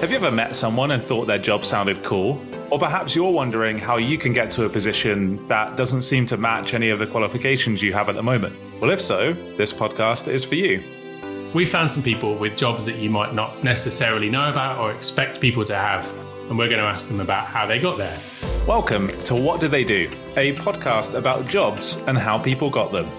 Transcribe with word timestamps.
Have 0.00 0.12
you 0.12 0.16
ever 0.16 0.30
met 0.30 0.54
someone 0.54 0.92
and 0.92 1.02
thought 1.02 1.26
their 1.26 1.40
job 1.40 1.64
sounded 1.64 2.04
cool? 2.04 2.40
Or 2.70 2.78
perhaps 2.78 3.16
you're 3.16 3.32
wondering 3.32 3.80
how 3.80 3.96
you 3.96 4.16
can 4.16 4.32
get 4.32 4.52
to 4.52 4.64
a 4.64 4.68
position 4.68 5.44
that 5.48 5.76
doesn't 5.76 6.02
seem 6.02 6.24
to 6.26 6.36
match 6.36 6.72
any 6.72 6.90
of 6.90 7.00
the 7.00 7.06
qualifications 7.08 7.82
you 7.82 7.92
have 7.94 8.08
at 8.08 8.14
the 8.14 8.22
moment? 8.22 8.54
Well, 8.80 8.92
if 8.92 9.02
so, 9.02 9.32
this 9.56 9.72
podcast 9.72 10.28
is 10.28 10.44
for 10.44 10.54
you. 10.54 10.84
We 11.52 11.64
found 11.64 11.90
some 11.90 12.04
people 12.04 12.36
with 12.36 12.56
jobs 12.56 12.86
that 12.86 12.94
you 12.94 13.10
might 13.10 13.34
not 13.34 13.64
necessarily 13.64 14.30
know 14.30 14.48
about 14.48 14.78
or 14.78 14.92
expect 14.92 15.40
people 15.40 15.64
to 15.64 15.74
have, 15.74 16.08
and 16.48 16.56
we're 16.56 16.68
going 16.68 16.78
to 16.78 16.86
ask 16.86 17.08
them 17.08 17.18
about 17.18 17.46
how 17.46 17.66
they 17.66 17.80
got 17.80 17.98
there. 17.98 18.20
Welcome 18.68 19.08
to 19.24 19.34
What 19.34 19.60
Do 19.60 19.66
They 19.66 19.82
Do, 19.82 20.08
a 20.36 20.54
podcast 20.54 21.14
about 21.14 21.44
jobs 21.44 21.96
and 22.06 22.16
how 22.16 22.38
people 22.38 22.70
got 22.70 22.92
them. 22.92 23.10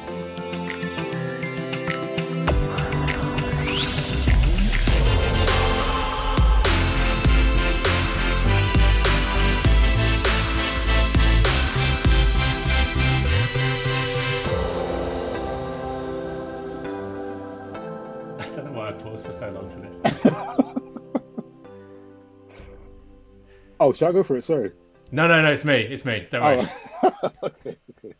Shall 24.00 24.10
I 24.10 24.12
go 24.14 24.24
for 24.24 24.38
it? 24.38 24.46
Sorry. 24.46 24.72
No, 25.12 25.28
no, 25.28 25.42
no. 25.42 25.52
It's 25.52 25.66
me. 25.66 25.82
It's 25.82 26.06
me. 26.06 26.26
Don't 26.30 26.42
worry. 26.42 26.66
Oh. 27.04 27.12
okay, 27.44 27.76
okay. 27.98 28.14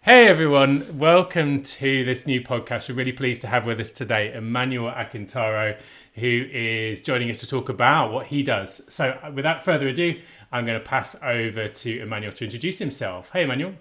Hey 0.00 0.26
everyone, 0.26 0.98
welcome 0.98 1.62
to 1.62 2.04
this 2.04 2.26
new 2.26 2.42
podcast. 2.42 2.88
We're 2.88 2.96
really 2.96 3.12
pleased 3.12 3.40
to 3.42 3.46
have 3.46 3.66
with 3.66 3.78
us 3.78 3.92
today 3.92 4.34
Emmanuel 4.34 4.90
Akintaro, 4.90 5.78
who 6.14 6.46
is 6.50 7.02
joining 7.02 7.30
us 7.30 7.38
to 7.38 7.46
talk 7.46 7.68
about 7.68 8.12
what 8.12 8.26
he 8.26 8.42
does. 8.42 8.82
So, 8.92 9.16
without 9.32 9.64
further 9.64 9.86
ado, 9.86 10.20
I'm 10.50 10.66
going 10.66 10.78
to 10.78 10.84
pass 10.84 11.14
over 11.22 11.68
to 11.68 12.00
Emmanuel 12.00 12.32
to 12.32 12.44
introduce 12.44 12.80
himself. 12.80 13.30
Hey, 13.30 13.44
Emmanuel. 13.44 13.74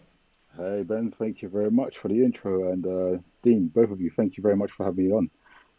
Hey 0.56 0.84
Ben, 0.84 1.09
thank 1.09 1.41
you 1.41 1.50
very 1.50 1.72
much 1.72 1.97
for 1.97 2.09
the 2.09 2.23
intro, 2.23 2.72
and 2.72 2.86
uh, 2.86 3.17
Dean, 3.41 3.67
both 3.69 3.89
of 3.89 4.00
you, 4.00 4.11
thank 4.11 4.38
you 4.38 4.44
very 4.44 4.56
much 4.56 4.69
for 4.72 4.86
having 4.86 5.08
me 5.08 5.11
on. 5.11 5.30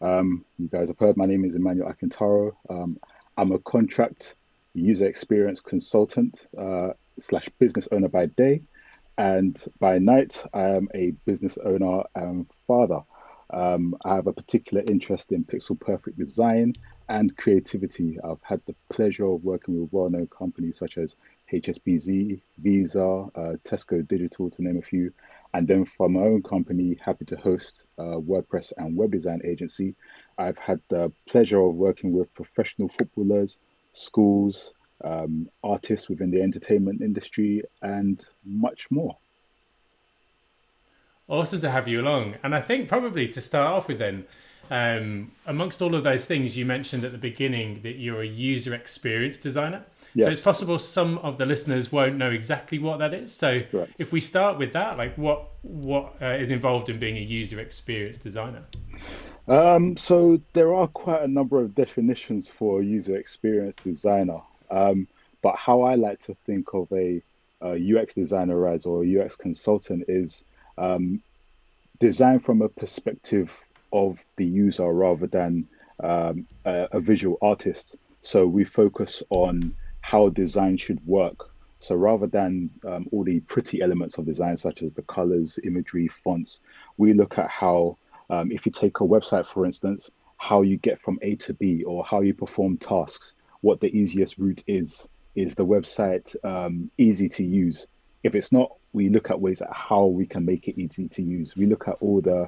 Um, 0.01 0.45
you 0.59 0.67
guys 0.67 0.89
have 0.89 0.99
heard 0.99 1.15
my 1.15 1.25
name 1.25 1.45
is 1.45 1.55
Emmanuel 1.55 1.89
Akintaro. 1.89 2.51
Um, 2.69 2.99
I'm 3.37 3.51
a 3.51 3.59
contract 3.59 4.35
user 4.73 5.07
experience 5.07 5.61
consultant 5.61 6.47
uh, 6.57 6.89
slash 7.19 7.49
business 7.59 7.87
owner 7.91 8.07
by 8.07 8.27
day, 8.27 8.61
and 9.17 9.61
by 9.79 9.99
night 9.99 10.43
I 10.53 10.69
am 10.69 10.89
a 10.93 11.11
business 11.25 11.57
owner 11.57 12.03
and 12.15 12.47
father. 12.67 13.01
Um, 13.51 13.95
I 14.03 14.15
have 14.15 14.27
a 14.27 14.33
particular 14.33 14.83
interest 14.87 15.31
in 15.31 15.43
pixel 15.45 15.79
perfect 15.79 16.17
design 16.17 16.73
and 17.09 17.35
creativity. 17.37 18.17
I've 18.23 18.41
had 18.41 18.61
the 18.65 18.75
pleasure 18.89 19.25
of 19.25 19.43
working 19.43 19.79
with 19.79 19.93
well-known 19.93 20.27
companies 20.27 20.79
such 20.79 20.97
as 20.97 21.15
HSBC, 21.53 22.41
Visa, 22.57 23.03
uh, 23.03 23.53
Tesco 23.63 24.05
Digital, 24.07 24.49
to 24.49 24.63
name 24.63 24.77
a 24.77 24.81
few. 24.81 25.13
And 25.53 25.67
then 25.67 25.85
for 25.85 26.09
my 26.09 26.21
own 26.21 26.41
company, 26.41 26.97
Happy2Host 27.05 27.85
a 27.97 28.03
WordPress 28.19 28.73
and 28.77 28.97
web 28.97 29.11
design 29.11 29.41
agency 29.45 29.95
I've 30.37 30.57
had 30.57 30.79
the 30.89 31.11
pleasure 31.27 31.59
of 31.59 31.75
working 31.75 32.11
with 32.13 32.33
professional 32.33 32.89
footballers, 32.89 33.59
schools, 33.91 34.73
um, 35.03 35.49
artists 35.63 36.09
within 36.09 36.31
the 36.31 36.41
entertainment 36.41 37.01
industry, 37.01 37.63
and 37.81 38.23
much 38.43 38.89
more. 38.91 39.17
Awesome 41.27 41.61
to 41.61 41.71
have 41.71 41.87
you 41.87 42.01
along. 42.01 42.35
And 42.43 42.53
I 42.53 42.61
think 42.61 42.87
probably 42.87 43.27
to 43.29 43.41
start 43.41 43.67
off 43.67 43.87
with, 43.87 43.99
then, 43.99 44.25
um, 44.69 45.31
amongst 45.45 45.81
all 45.81 45.95
of 45.95 46.03
those 46.03 46.25
things 46.25 46.55
you 46.55 46.65
mentioned 46.65 47.03
at 47.03 47.11
the 47.11 47.17
beginning, 47.17 47.81
that 47.83 47.95
you're 47.95 48.21
a 48.21 48.27
user 48.27 48.73
experience 48.73 49.37
designer. 49.37 49.83
Yes. 50.13 50.25
So 50.25 50.31
it's 50.31 50.41
possible 50.41 50.79
some 50.79 51.17
of 51.19 51.37
the 51.37 51.45
listeners 51.45 51.91
won't 51.91 52.15
know 52.15 52.29
exactly 52.29 52.79
what 52.79 52.99
that 52.99 53.13
is. 53.13 53.33
So 53.33 53.61
Correct. 53.63 53.99
if 53.99 54.11
we 54.11 54.21
start 54.21 54.57
with 54.57 54.71
that, 54.73 54.97
like 54.97 55.17
what 55.17 55.49
what 55.61 56.15
uh, 56.21 56.27
is 56.27 56.51
involved 56.51 56.89
in 56.89 56.99
being 56.99 57.17
a 57.17 57.21
user 57.21 57.59
experience 57.59 58.17
designer? 58.17 58.63
Um, 59.47 59.95
so 59.95 60.41
there 60.53 60.73
are 60.73 60.87
quite 60.87 61.21
a 61.21 61.27
number 61.27 61.61
of 61.61 61.75
definitions 61.75 62.49
for 62.49 62.81
user 62.81 63.15
experience 63.17 63.75
designer. 63.75 64.41
Um, 64.71 65.07
but 65.41 65.55
how 65.55 65.83
I 65.83 65.95
like 65.95 66.19
to 66.21 66.35
think 66.45 66.73
of 66.73 66.91
a, 66.91 67.21
a 67.61 67.97
UX 67.97 68.15
designer 68.15 68.67
as 68.67 68.85
or 68.85 69.05
UX 69.05 69.35
consultant 69.35 70.05
is 70.07 70.43
um, 70.77 71.21
design 71.99 72.39
from 72.39 72.61
a 72.61 72.69
perspective 72.69 73.63
of 73.93 74.19
the 74.35 74.45
user 74.45 74.91
rather 74.91 75.27
than 75.27 75.67
um, 76.03 76.47
a, 76.65 76.87
a 76.93 76.99
visual 76.99 77.37
artist. 77.41 77.97
So 78.21 78.47
we 78.47 78.63
focus 78.63 79.21
on 79.29 79.75
how 80.01 80.29
design 80.29 80.77
should 80.77 81.05
work. 81.05 81.51
So 81.79 81.95
rather 81.95 82.25
than 82.25 82.71
um, 82.83 83.07
all 83.11 83.23
the 83.23 83.41
pretty 83.41 83.81
elements 83.81 84.17
of 84.17 84.25
design, 84.25 84.57
such 84.57 84.81
as 84.81 84.93
the 84.93 85.03
colors, 85.03 85.59
imagery, 85.63 86.07
fonts, 86.07 86.61
we 86.97 87.13
look 87.13 87.37
at 87.37 87.49
how 87.49 87.97
um, 88.29 88.51
if 88.51 88.65
you 88.65 88.71
take 88.71 88.99
a 88.99 89.03
website, 89.03 89.47
for 89.47 89.65
instance, 89.65 90.11
how 90.37 90.61
you 90.61 90.77
get 90.77 90.99
from 90.99 91.19
A 91.21 91.35
to 91.35 91.53
B 91.53 91.83
or 91.83 92.03
how 92.03 92.21
you 92.21 92.33
perform 92.33 92.77
tasks, 92.77 93.35
what 93.61 93.79
the 93.79 93.95
easiest 93.97 94.37
route 94.37 94.63
is. 94.67 95.07
Is 95.35 95.55
the 95.55 95.65
website 95.65 96.33
um, 96.45 96.89
easy 96.97 97.27
to 97.27 97.43
use? 97.43 97.87
If 98.23 98.35
it's 98.35 98.53
not, 98.53 98.71
we 98.93 99.09
look 99.09 99.29
at 99.29 99.41
ways 99.41 99.61
at 99.61 99.73
how 99.73 100.05
we 100.05 100.25
can 100.25 100.45
make 100.45 100.69
it 100.69 100.79
easy 100.79 101.09
to 101.09 101.21
use. 101.21 101.57
We 101.57 101.65
look 101.65 101.89
at 101.89 101.97
all 101.99 102.21
the 102.21 102.47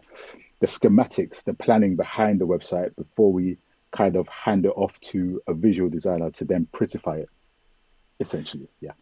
the 0.59 0.67
schematics, 0.67 1.43
the 1.43 1.53
planning 1.53 1.95
behind 1.95 2.39
the 2.39 2.47
website 2.47 2.95
before 2.95 3.31
we 3.31 3.57
kind 3.91 4.15
of 4.15 4.27
hand 4.29 4.65
it 4.65 4.73
off 4.75 4.99
to 5.01 5.41
a 5.47 5.53
visual 5.53 5.89
designer 5.89 6.31
to 6.31 6.45
then 6.45 6.67
prettify 6.71 7.19
it. 7.19 7.29
Essentially, 8.19 8.67
yeah. 8.79 8.93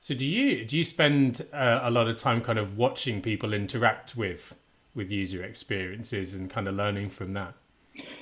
So 0.00 0.14
do 0.14 0.26
you 0.26 0.64
do 0.64 0.76
you 0.76 0.84
spend 0.84 1.46
uh, 1.52 1.80
a 1.82 1.90
lot 1.90 2.08
of 2.08 2.16
time 2.16 2.40
kind 2.40 2.58
of 2.58 2.76
watching 2.76 3.22
people 3.22 3.52
interact 3.52 4.16
with 4.16 4.56
with 4.94 5.10
user 5.10 5.44
experiences 5.44 6.34
and 6.34 6.50
kind 6.50 6.68
of 6.68 6.74
learning 6.74 7.08
from 7.08 7.32
that? 7.34 7.54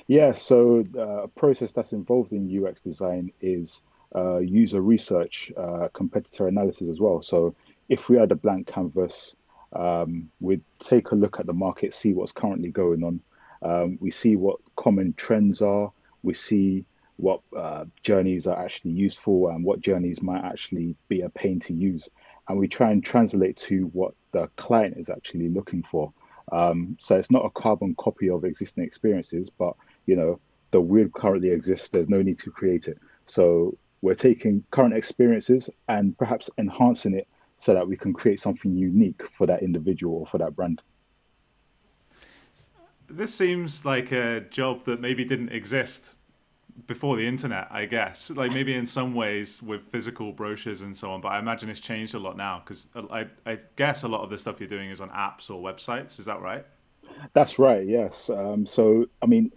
Yeah, 0.07 0.33
so 0.33 0.85
uh, 0.95 1.23
a 1.23 1.27
process 1.27 1.71
that's 1.73 1.93
involved 1.93 2.33
in 2.33 2.65
UX 2.65 2.81
design 2.81 3.31
is 3.41 3.83
uh, 4.15 4.39
user 4.39 4.81
research, 4.81 5.51
uh, 5.55 5.87
competitor 5.93 6.47
analysis 6.47 6.89
as 6.89 6.99
well. 6.99 7.21
So 7.21 7.55
if 7.87 8.09
we 8.09 8.17
had 8.17 8.31
a 8.31 8.35
blank 8.35 8.67
canvas, 8.67 9.35
um, 9.73 10.29
we'd 10.39 10.63
take 10.79 11.11
a 11.11 11.15
look 11.15 11.39
at 11.39 11.45
the 11.45 11.53
market, 11.53 11.93
see 11.93 12.13
what's 12.13 12.31
currently 12.31 12.69
going 12.69 13.03
on. 13.03 13.21
Um, 13.61 13.97
we 14.01 14.09
see 14.11 14.35
what 14.35 14.59
common 14.75 15.13
trends 15.13 15.61
are. 15.61 15.91
We 16.23 16.33
see 16.33 16.85
what 17.17 17.41
uh, 17.55 17.85
journeys 18.01 18.47
are 18.47 18.63
actually 18.63 18.91
useful 18.91 19.49
and 19.49 19.63
what 19.63 19.81
journeys 19.81 20.21
might 20.21 20.43
actually 20.43 20.95
be 21.09 21.21
a 21.21 21.29
pain 21.29 21.59
to 21.59 21.73
use. 21.73 22.09
And 22.47 22.57
we 22.57 22.67
try 22.67 22.91
and 22.91 23.03
translate 23.03 23.57
to 23.57 23.87
what 23.87 24.13
the 24.31 24.47
client 24.55 24.97
is 24.97 25.09
actually 25.09 25.49
looking 25.49 25.83
for. 25.83 26.13
Um, 26.51 26.95
so 26.99 27.17
it's 27.17 27.31
not 27.31 27.45
a 27.45 27.49
carbon 27.49 27.95
copy 27.95 28.29
of 28.29 28.43
existing 28.43 28.83
experiences, 28.83 29.49
but 29.49 29.75
you 30.05 30.15
know 30.15 30.39
the 30.71 30.81
wheel 30.81 31.09
currently 31.09 31.49
exists. 31.49 31.89
There's 31.89 32.09
no 32.09 32.21
need 32.21 32.39
to 32.39 32.51
create 32.51 32.87
it. 32.87 32.97
So 33.25 33.77
we're 34.01 34.15
taking 34.15 34.63
current 34.71 34.93
experiences 34.93 35.69
and 35.87 36.17
perhaps 36.17 36.49
enhancing 36.57 37.15
it 37.15 37.27
so 37.57 37.73
that 37.73 37.87
we 37.87 37.97
can 37.97 38.13
create 38.13 38.39
something 38.39 38.75
unique 38.75 39.21
for 39.33 39.45
that 39.47 39.61
individual 39.61 40.19
or 40.19 40.27
for 40.27 40.37
that 40.37 40.55
brand. 40.55 40.81
This 43.09 43.33
seems 43.33 43.85
like 43.85 44.11
a 44.11 44.41
job 44.41 44.85
that 44.85 45.01
maybe 45.01 45.25
didn't 45.25 45.49
exist 45.49 46.15
before 46.87 47.15
the 47.15 47.27
internet, 47.27 47.67
I 47.71 47.85
guess. 47.85 48.29
Like 48.29 48.51
maybe 48.51 48.73
in 48.73 48.85
some 48.85 49.13
ways 49.13 49.61
with 49.61 49.83
physical 49.83 50.31
brochures 50.31 50.81
and 50.81 50.97
so 50.97 51.11
on, 51.11 51.21
but 51.21 51.29
I 51.29 51.39
imagine 51.39 51.69
it's 51.69 51.79
changed 51.79 52.15
a 52.15 52.19
lot 52.19 52.37
now 52.37 52.61
because 52.63 52.87
I, 53.11 53.27
I 53.45 53.59
guess 53.75 54.03
a 54.03 54.07
lot 54.07 54.23
of 54.23 54.29
the 54.29 54.37
stuff 54.37 54.59
you're 54.59 54.69
doing 54.69 54.89
is 54.89 55.01
on 55.01 55.09
apps 55.09 55.49
or 55.49 55.61
websites. 55.61 56.19
Is 56.19 56.25
that 56.25 56.41
right? 56.41 56.65
That's 57.33 57.59
right. 57.59 57.85
Yes. 57.85 58.29
Um, 58.29 58.65
so 58.65 59.05
I 59.21 59.25
mean, 59.25 59.51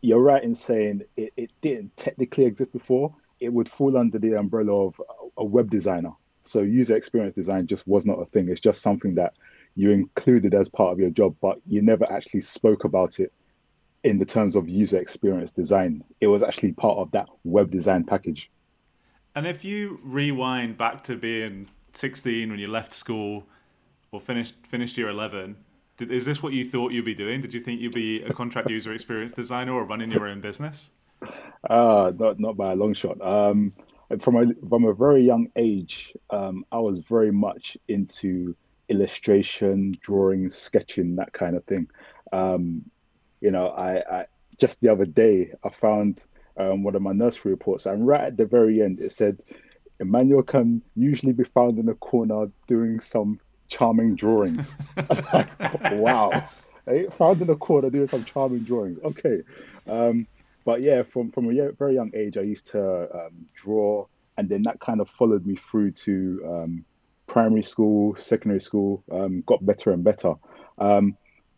you're 0.00 0.22
right 0.22 0.42
in 0.42 0.54
saying 0.54 1.02
it, 1.16 1.32
it 1.36 1.50
didn't 1.60 1.96
technically 1.96 2.44
exist 2.44 2.72
before. 2.72 3.14
It 3.40 3.52
would 3.52 3.68
fall 3.68 3.96
under 3.96 4.18
the 4.18 4.34
umbrella 4.34 4.86
of 4.86 5.00
a 5.36 5.44
web 5.44 5.70
designer. 5.70 6.12
So 6.42 6.60
user 6.60 6.96
experience 6.96 7.34
design 7.34 7.66
just 7.66 7.86
was 7.88 8.06
not 8.06 8.20
a 8.20 8.26
thing. 8.26 8.48
It's 8.48 8.60
just 8.60 8.80
something 8.80 9.16
that 9.16 9.34
you 9.74 9.90
included 9.90 10.54
as 10.54 10.68
part 10.68 10.92
of 10.92 11.00
your 11.00 11.10
job, 11.10 11.36
but 11.40 11.60
you 11.66 11.82
never 11.82 12.10
actually 12.10 12.40
spoke 12.42 12.84
about 12.84 13.20
it 13.20 13.32
in 14.04 14.18
the 14.18 14.24
terms 14.24 14.56
of 14.56 14.68
user 14.68 14.98
experience 14.98 15.52
design. 15.52 16.04
It 16.20 16.28
was 16.28 16.42
actually 16.42 16.72
part 16.72 16.98
of 16.98 17.10
that 17.12 17.28
web 17.44 17.70
design 17.70 18.04
package. 18.04 18.50
And 19.34 19.46
if 19.46 19.64
you 19.64 20.00
rewind 20.02 20.78
back 20.78 21.04
to 21.04 21.16
being 21.16 21.68
16 21.92 22.50
when 22.50 22.58
you 22.58 22.68
left 22.68 22.94
school 22.94 23.46
or 24.12 24.20
finished 24.20 24.54
finished 24.66 24.96
year 24.96 25.08
11, 25.08 25.56
did, 25.96 26.10
is 26.10 26.24
this 26.24 26.42
what 26.42 26.52
you 26.52 26.64
thought 26.64 26.92
you'd 26.92 27.04
be 27.04 27.14
doing? 27.14 27.40
Did 27.40 27.54
you 27.54 27.60
think 27.60 27.80
you'd 27.80 27.94
be 27.94 28.22
a 28.22 28.32
contract 28.32 28.70
user 28.70 28.92
experience 28.92 29.32
designer 29.32 29.72
or 29.72 29.84
running 29.84 30.10
your 30.10 30.28
own 30.28 30.40
business? 30.40 30.90
Uh, 31.68 32.12
not 32.18 32.38
not 32.38 32.56
by 32.56 32.72
a 32.72 32.76
long 32.76 32.94
shot. 32.94 33.20
Um, 33.20 33.72
from 34.20 34.36
a 34.36 34.68
from 34.68 34.84
a 34.84 34.94
very 34.94 35.22
young 35.22 35.48
age, 35.56 36.14
um, 36.30 36.64
I 36.70 36.78
was 36.78 37.00
very 37.00 37.32
much 37.32 37.76
into 37.88 38.54
illustration, 38.88 39.96
drawing, 40.00 40.48
sketching, 40.48 41.16
that 41.16 41.32
kind 41.32 41.56
of 41.56 41.64
thing. 41.64 41.88
Um, 42.32 42.84
you 43.46 43.52
know, 43.52 43.68
I, 43.68 44.02
I 44.10 44.26
just 44.58 44.80
the 44.80 44.88
other 44.88 45.04
day 45.06 45.52
I 45.62 45.68
found 45.68 46.26
um, 46.56 46.82
one 46.82 46.96
of 46.96 47.02
my 47.02 47.12
nursery 47.12 47.52
reports, 47.52 47.86
and 47.86 48.04
right 48.04 48.22
at 48.22 48.36
the 48.36 48.44
very 48.44 48.82
end, 48.82 48.98
it 48.98 49.12
said 49.12 49.40
Emmanuel 50.00 50.42
can 50.42 50.82
usually 50.96 51.32
be 51.32 51.44
found 51.44 51.78
in 51.78 51.88
a 51.88 51.94
corner 51.94 52.50
doing 52.66 52.98
some 52.98 53.38
charming 53.68 54.16
drawings. 54.16 54.74
like, 55.32 55.48
wow. 55.92 56.42
Found 57.12 57.40
in 57.40 57.50
a 57.50 57.54
corner 57.54 57.88
doing 57.88 58.08
some 58.08 58.24
charming 58.24 58.64
drawings. 58.64 58.98
Okay. 58.98 59.42
Um, 59.86 60.26
but 60.64 60.82
yeah, 60.82 61.04
from, 61.04 61.30
from 61.30 61.48
a 61.48 61.70
very 61.70 61.94
young 61.94 62.10
age, 62.16 62.36
I 62.36 62.42
used 62.42 62.66
to 62.72 63.08
um, 63.14 63.46
draw, 63.54 64.06
and 64.36 64.48
then 64.48 64.62
that 64.64 64.80
kind 64.80 65.00
of 65.00 65.08
followed 65.08 65.46
me 65.46 65.54
through 65.54 65.92
to 65.92 66.42
um, 66.48 66.84
primary 67.28 67.62
school, 67.62 68.16
secondary 68.16 68.60
school, 68.60 69.04
um, 69.12 69.42
got 69.42 69.64
better 69.64 69.92
and 69.92 70.02
better. 70.02 70.34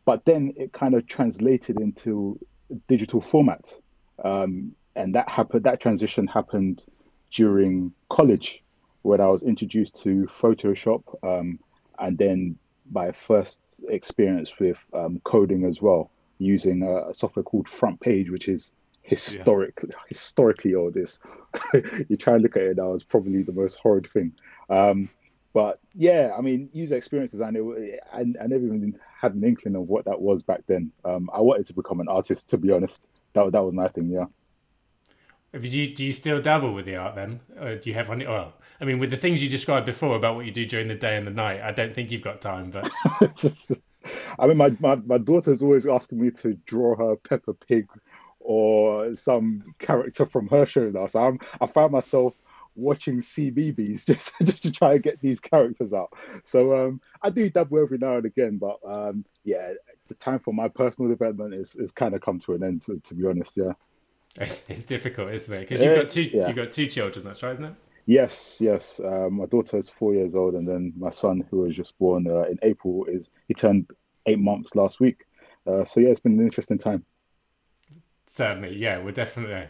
But 0.09 0.25
then 0.25 0.55
it 0.57 0.73
kind 0.73 0.95
of 0.95 1.07
translated 1.07 1.79
into 1.79 2.39
digital 2.87 3.21
formats. 3.21 3.79
Um, 4.25 4.75
and 4.97 5.15
that 5.15 5.29
happened, 5.29 5.65
that 5.65 5.81
transition 5.81 6.27
happened 6.27 6.87
during 7.31 7.93
college 8.09 8.65
when 9.03 9.21
I 9.21 9.27
was 9.27 9.43
introduced 9.43 10.03
to 10.05 10.27
Photoshop 10.41 11.03
um, 11.23 11.59
and 11.99 12.17
then 12.17 12.57
my 12.91 13.13
first 13.13 13.85
experience 13.91 14.59
with 14.59 14.83
um, 14.95 15.21
coding 15.25 15.67
as 15.67 15.83
well, 15.83 16.11
using 16.39 16.85
a, 16.85 17.11
a, 17.11 17.13
software 17.13 17.43
called 17.43 17.69
Front 17.69 18.01
Page, 18.01 18.31
which 18.31 18.49
is 18.49 18.73
historically 19.03 19.91
yeah. 19.93 19.99
historically 20.09 20.75
old. 20.75 20.95
This 20.95 21.21
you 22.09 22.17
try 22.17 22.33
and 22.33 22.43
look 22.43 22.57
at 22.57 22.63
it 22.63 22.79
now, 22.79 22.95
it's 22.95 23.05
probably 23.05 23.43
the 23.43 23.53
most 23.53 23.79
horrid 23.79 24.11
thing. 24.11 24.33
Um, 24.71 25.11
but 25.59 25.81
yeah, 25.93 26.31
I 26.39 26.41
mean, 26.41 26.71
user 26.73 26.95
experience 26.95 27.33
design. 27.33 27.57
It, 27.57 27.99
I, 28.13 28.21
I 28.21 28.47
never 28.47 28.65
even 28.65 28.97
had 29.21 29.35
an 29.35 29.43
inkling 29.43 29.75
of 29.75 29.89
what 29.89 30.05
that 30.05 30.21
was 30.21 30.41
back 30.41 30.61
then. 30.69 30.93
Um, 31.05 31.29
I 31.35 31.41
wanted 31.41 31.67
to 31.67 31.75
become 31.75 31.99
an 31.99 32.07
artist, 32.07 32.49
to 32.51 32.59
be 32.59 32.71
honest. 32.71 33.09
That 33.33 33.51
that 33.51 33.65
was 33.65 33.75
my 33.75 33.89
thing. 33.89 34.09
Yeah. 34.09 34.27
Do 35.53 35.69
you, 35.69 35.93
do 35.93 36.07
you 36.07 36.13
still 36.13 36.41
dabble 36.41 36.73
with 36.75 36.85
the 36.87 36.95
art 36.95 37.17
then? 37.17 37.41
Or 37.61 37.75
do 37.75 37.91
you 37.91 37.95
have 37.95 38.09
any? 38.09 38.25
Well, 38.25 38.53
I 38.81 38.85
mean, 38.85 39.01
with 39.01 39.11
the 39.11 39.17
things 39.17 39.43
you 39.43 39.49
described 39.49 39.85
before 39.85 40.15
about 40.15 40.37
what 40.37 40.47
you 40.47 40.53
do 40.53 40.65
during 40.65 40.87
the 40.87 40.95
day 40.95 41.17
and 41.17 41.27
the 41.27 41.33
night, 41.33 41.61
I 41.61 41.73
don't 41.73 41.93
think 41.93 42.13
you've 42.13 42.23
got 42.23 42.41
time. 42.41 42.71
But 42.71 42.89
I 44.39 44.47
mean, 44.47 44.59
my, 44.59 44.77
my, 44.79 44.95
my 44.95 45.19
daughter's 45.19 45.61
always 45.61 45.89
asking 45.89 46.21
me 46.21 46.31
to 46.43 46.55
draw 46.67 46.95
her 46.95 47.17
Peppa 47.17 47.55
Pig 47.55 47.89
or 48.39 49.13
some 49.17 49.75
character 49.81 50.25
from 50.25 50.47
her 50.51 50.67
show 50.67 50.89
now. 50.91 51.09
So 51.09 51.25
I'm, 51.25 51.41
I 51.61 51.67
found 51.67 51.91
myself 51.91 52.35
watching 52.79 53.19
CBeebies 53.19 54.07
just, 54.07 54.33
just 54.43 54.63
to 54.63 54.73
try 54.73 54.95
and 54.95 55.03
get 55.03 55.21
these 55.21 55.41
characters 55.41 55.93
out. 55.93 56.13
So 56.45 56.77
um, 56.77 57.01
I 57.23 57.31
do 57.31 57.51
dabble 57.51 57.83
every 57.83 57.99
now 57.99 58.17
and 58.17 58.27
again, 58.27 58.59
but 58.59 58.79
um, 58.87 59.25
yeah, 59.45 59.73
the 60.07 60.15
time 60.15 60.39
for 60.39 60.55
my 60.55 60.69
personal 60.69 61.11
development 61.11 61.55
is, 61.55 61.77
is 61.77 61.93
kind 61.93 62.15
of 62.15 62.21
come 62.21 62.39
to 62.41 62.55
an 62.55 62.63
end, 62.63 62.83
to, 62.83 62.99
to 63.01 63.15
be 63.15 63.27
honest. 63.27 63.57
Yeah. 63.57 63.73
It's, 64.41 64.71
it's 64.71 64.85
difficult, 64.85 65.33
isn't 65.33 65.55
it? 65.55 65.69
Because 65.69 65.81
you've 65.81 65.97
got 65.97 66.09
two 66.09 66.23
yeah. 66.23 66.47
you've 66.47 66.57
got 66.57 66.71
two 66.71 66.87
children. 66.87 67.25
That's 67.25 67.43
right, 67.43 67.55
isn't 67.55 67.65
it? 67.65 67.75
Yes, 68.07 68.59
yes. 68.61 69.01
Uh, 69.01 69.29
my 69.31 69.47
daughter 69.47 69.77
is 69.77 69.91
four 69.91 70.15
years 70.15 70.35
old, 70.35 70.55
and 70.55 70.67
then 70.67 70.93
my 70.97 71.11
son, 71.11 71.45
who 71.51 71.59
was 71.61 71.77
just 71.77 71.99
born 71.99 72.27
uh, 72.27 72.43
in 72.43 72.59
April, 72.63 73.05
is 73.05 73.31
he 73.49 73.55
turned 73.55 73.91
eight 74.27 74.39
months 74.39 74.75
last 74.75 75.01
week. 75.01 75.27
Uh, 75.67 75.85
so 75.85 76.01
yeah, 76.01 76.09
it's 76.11 76.21
been 76.21 76.39
an 76.39 76.45
interesting 76.45 76.79
time. 76.79 77.05
Certainly, 78.27 78.77
yeah, 78.77 79.03
we're 79.03 79.13
definitely 79.13 79.69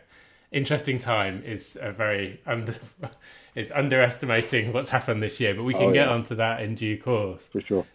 interesting 0.52 0.98
time. 0.98 1.42
Is 1.44 1.78
a 1.80 1.92
very 1.92 2.40
under 2.46 2.74
it's 3.54 3.70
underestimating 3.70 4.72
what's 4.72 4.88
happened 4.88 5.22
this 5.22 5.40
year, 5.40 5.54
but 5.54 5.64
we 5.64 5.74
can 5.74 5.90
oh, 5.90 5.92
get 5.92 6.08
onto 6.08 6.34
that 6.36 6.62
in 6.62 6.74
due 6.74 6.98
course 6.98 7.46
for 7.46 7.60
sure. 7.60 7.86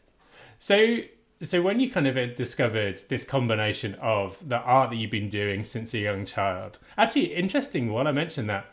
So 0.59 0.99
so 1.41 1.61
when 1.61 1.79
you 1.79 1.91
kind 1.91 2.07
of 2.07 2.35
discovered 2.35 3.01
this 3.09 3.25
combination 3.25 3.95
of 3.95 4.37
the 4.47 4.59
art 4.59 4.91
that 4.91 4.95
you've 4.95 5.11
been 5.11 5.29
doing 5.29 5.63
since 5.63 5.93
a 5.93 5.99
young 5.99 6.25
child, 6.25 6.79
actually 6.97 7.33
interesting. 7.33 7.91
While 7.91 8.07
I 8.07 8.11
mentioned 8.11 8.49
that, 8.49 8.67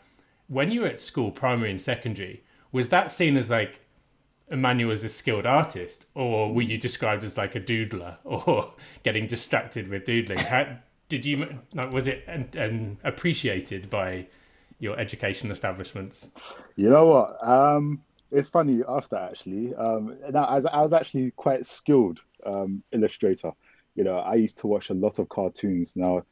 when 0.47 0.71
you 0.71 0.81
were 0.81 0.87
at 0.87 0.99
school, 0.99 1.31
primary 1.31 1.69
and 1.69 1.81
secondary, 1.81 2.43
was 2.71 2.89
that 2.89 3.11
seen 3.11 3.35
as 3.35 3.49
like 3.49 3.81
Emmanuel 4.49 4.91
as 4.91 5.03
a 5.03 5.09
skilled 5.09 5.45
artist, 5.45 6.07
or 6.13 6.53
were 6.53 6.61
you 6.61 6.77
described 6.77 7.23
as 7.23 7.37
like 7.37 7.55
a 7.55 7.59
doodler 7.59 8.17
or 8.23 8.73
getting 9.03 9.27
distracted 9.27 9.89
with 9.89 10.05
doodling? 10.05 10.39
How 10.39 10.77
did 11.11 11.25
you? 11.25 11.45
Was 11.91 12.07
it 12.07 12.23
and 12.27 12.97
appreciated 13.03 13.89
by 13.89 14.27
your 14.79 14.97
education 14.97 15.51
establishments? 15.51 16.31
You 16.77 16.89
know 16.89 17.05
what? 17.07 17.47
Um, 17.47 18.01
it's 18.31 18.47
funny 18.47 18.73
you 18.75 18.85
asked 18.87 19.11
that 19.11 19.29
actually. 19.29 19.75
Um, 19.75 20.17
now, 20.31 20.45
I 20.45 20.61
I 20.71 20.81
was 20.81 20.93
actually 20.93 21.31
quite 21.31 21.65
skilled 21.65 22.19
um, 22.45 22.81
illustrator. 22.93 23.51
You 23.95 24.05
know, 24.05 24.19
I 24.19 24.35
used 24.35 24.57
to 24.59 24.67
watch 24.67 24.89
a 24.89 24.93
lot 24.93 25.19
of 25.19 25.27
cartoons. 25.27 25.97
Now, 25.97 26.23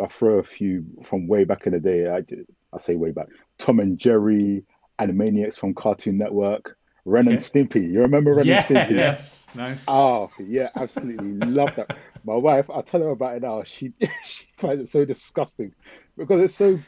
I 0.00 0.06
throw 0.06 0.38
a 0.38 0.44
few 0.44 0.84
from 1.02 1.26
way 1.26 1.42
back 1.42 1.66
in 1.66 1.72
the 1.72 1.80
day. 1.80 2.08
I 2.08 2.20
did, 2.20 2.46
I 2.72 2.78
say 2.78 2.94
way 2.94 3.10
back. 3.10 3.26
Tom 3.58 3.80
and 3.80 3.98
Jerry, 3.98 4.64
Animaniacs 5.00 5.58
from 5.58 5.74
Cartoon 5.74 6.16
Network, 6.16 6.77
Ren 7.08 7.28
and 7.28 7.38
Stimpy. 7.38 7.90
You 7.90 8.02
remember 8.02 8.34
Ren 8.34 8.46
yeah, 8.46 8.66
and 8.68 8.76
Stimpy? 8.76 8.96
Yes, 8.96 9.56
nice. 9.56 9.86
Oh, 9.88 10.30
yeah, 10.38 10.68
absolutely 10.76 11.32
love 11.46 11.74
that. 11.76 11.96
My 12.24 12.34
wife, 12.34 12.68
I 12.68 12.82
tell 12.82 13.00
her 13.00 13.10
about 13.10 13.36
it 13.36 13.42
now. 13.42 13.62
She 13.62 13.92
she 14.26 14.46
finds 14.58 14.82
it 14.82 14.90
so 14.90 15.04
disgusting 15.04 15.74
because 16.16 16.42
it's 16.42 16.54
so 16.54 16.78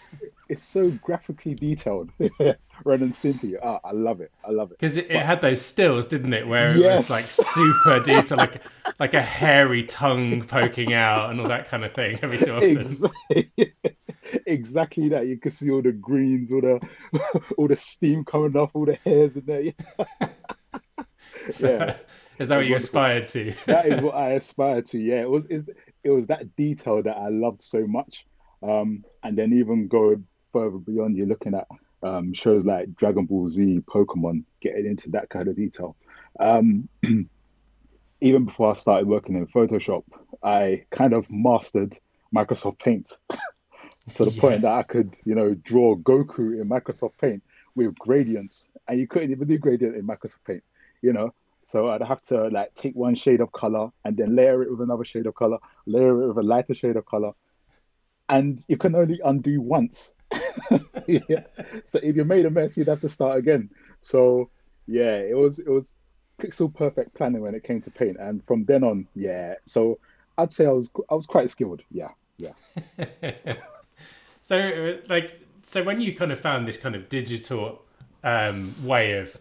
it's 0.49 0.63
so 0.63 0.91
graphically 0.91 1.55
detailed. 1.55 2.11
Ren 2.19 3.03
and 3.03 3.13
Stimpy. 3.13 3.57
Oh, 3.63 3.81
I 3.83 3.93
love 3.93 4.21
it. 4.21 4.31
I 4.45 4.51
love 4.51 4.73
it. 4.73 4.79
Because 4.79 4.97
it, 4.97 5.11
it, 5.11 5.23
had 5.23 5.41
those 5.41 5.61
stills, 5.61 6.07
didn't 6.07 6.33
it? 6.33 6.47
Where 6.47 6.71
it 6.71 6.79
yes. 6.79 7.09
was 7.09 7.11
like 7.11 7.23
super 7.23 8.05
detailed, 8.05 8.39
like 8.39 8.63
like 8.99 9.15
a 9.15 9.23
hairy 9.23 9.85
tongue 9.85 10.43
poking 10.43 10.93
out 10.93 11.31
and 11.31 11.41
all 11.41 11.49
that 11.49 11.69
kind 11.69 11.85
of 11.85 11.95
thing 11.95 12.19
every 12.23 12.39
so 12.39 12.57
often. 12.57 12.79
Exactly, 12.81 13.75
exactly 14.47 15.09
that. 15.11 15.27
You 15.27 15.39
can 15.39 15.51
see 15.51 15.71
all 15.71 15.83
the 15.83 15.93
greens, 15.93 16.53
all 16.53 16.61
the 16.61 16.81
all 17.59 17.69
the 17.69 17.77
steam 17.77 18.25
coming 18.25 18.57
off, 18.57 18.71
all 18.75 18.87
the 18.87 18.99
hairs 19.05 19.37
in 19.37 19.45
there. 19.47 19.73
so, 21.53 21.69
yeah. 21.69 21.97
Is 22.39 22.49
that 22.49 22.57
what 22.57 22.67
you 22.67 22.77
aspired 22.77 23.29
to? 23.29 23.55
that 23.67 23.87
is 23.87 24.01
what 24.01 24.15
I 24.15 24.31
aspired 24.31 24.87
to. 24.87 24.99
Yeah, 24.99 25.21
it 25.21 25.31
was. 25.31 25.47
It 25.47 26.11
was 26.11 26.27
that 26.29 26.57
detail 26.57 27.03
that 27.03 27.17
I 27.17 27.29
loved 27.29 27.61
so 27.61 27.87
much. 27.87 28.25
Um, 28.63 29.05
and 29.23 29.37
then 29.37 29.53
even 29.53 29.89
going 29.89 30.27
further 30.53 30.79
beyond, 30.79 31.17
you're 31.17 31.27
looking 31.27 31.55
at 31.55 31.67
um, 32.03 32.33
shows 32.33 32.65
like 32.65 32.95
Dragon 32.95 33.27
Ball 33.27 33.49
Z, 33.49 33.83
Pokemon, 33.87 34.45
getting 34.61 34.87
into 34.87 35.11
that 35.11 35.29
kind 35.29 35.49
of 35.49 35.57
detail. 35.57 35.97
Um, 36.39 36.89
even 38.21 38.45
before 38.47 38.71
I 38.71 38.75
started 38.75 39.07
working 39.07 39.37
in 39.37 39.47
Photoshop, 39.47 40.05
I 40.43 40.85
kind 40.91 41.13
of 41.13 41.31
mastered 41.31 41.99
Microsoft 42.35 42.79
Paint 42.79 43.19
to 44.15 44.25
the 44.25 44.31
yes. 44.31 44.41
point 44.41 44.63
that 44.63 44.73
I 44.73 44.83
could, 44.83 45.19
you 45.25 45.35
know, 45.35 45.55
draw 45.55 45.97
Goku 45.97 46.61
in 46.61 46.69
Microsoft 46.69 47.19
Paint 47.21 47.43
with 47.75 47.99
gradients, 47.99 48.73
and 48.89 48.99
you 48.99 49.07
couldn't 49.07 49.31
even 49.31 49.49
do 49.49 49.59
gradient 49.59 49.97
in 49.97 50.07
Microsoft 50.07 50.45
Paint, 50.47 50.63
you 51.03 51.13
know. 51.13 51.35
So 51.63 51.89
I'd 51.89 52.03
have 52.03 52.23
to 52.23 52.49
like 52.49 52.75
take 52.75 52.97
one 52.97 53.15
shade 53.15 53.41
of 53.41 53.53
color 53.53 53.91
and 54.05 54.17
then 54.17 54.35
layer 54.35 54.63
it 54.63 54.71
with 54.71 54.81
another 54.81 55.05
shade 55.05 55.27
of 55.27 55.35
color, 55.35 55.59
layer 55.87 56.23
it 56.23 56.29
with 56.29 56.39
a 56.39 56.43
lighter 56.43 56.75
shade 56.75 56.97
of 56.97 57.07
color, 57.07 57.33
and 58.29 58.65
you 58.69 58.77
can 58.77 58.95
only 58.95 59.21
undo 59.25 59.61
once. 59.61 60.15
yeah. 61.07 61.45
So 61.85 62.01
if 62.03 62.17
you 62.17 62.25
made 62.25 62.47
a 62.47 62.51
mess, 62.51 62.77
you'd 62.77 62.89
have 62.89 63.01
to 63.01 63.09
start 63.09 63.39
again. 63.39 63.71
So 64.01 64.51
yeah, 64.87 65.17
it 65.17 65.37
was 65.37 65.59
it 65.59 65.69
was 65.69 65.95
pixel 66.39 66.75
perfect 66.75 67.15
planning 67.15 67.43
when 67.43 67.55
it 67.55 67.65
came 67.65 67.81
to 67.83 67.91
paint, 67.91 68.17
and 68.19 68.45
from 68.47 68.65
then 68.65 68.83
on, 68.83 69.07
yeah. 69.15 69.55
So 69.65 69.99
I'd 70.39 70.53
say 70.53 70.67
I 70.67 70.71
was 70.73 70.91
I 71.11 71.15
was 71.15 71.27
quite 71.27 71.51
skilled. 71.51 71.83
Yeah, 71.91 72.11
yeah. 72.39 72.53
so 74.51 74.99
like 75.09 75.41
so 75.63 75.85
when 75.85 76.01
you 76.01 76.13
kind 76.13 76.33
of 76.33 76.41
found 76.41 76.67
this 76.67 76.77
kind 76.77 76.97
of 76.97 77.09
digital 77.09 77.83
um, 78.25 78.75
way 78.83 79.13
of 79.13 79.37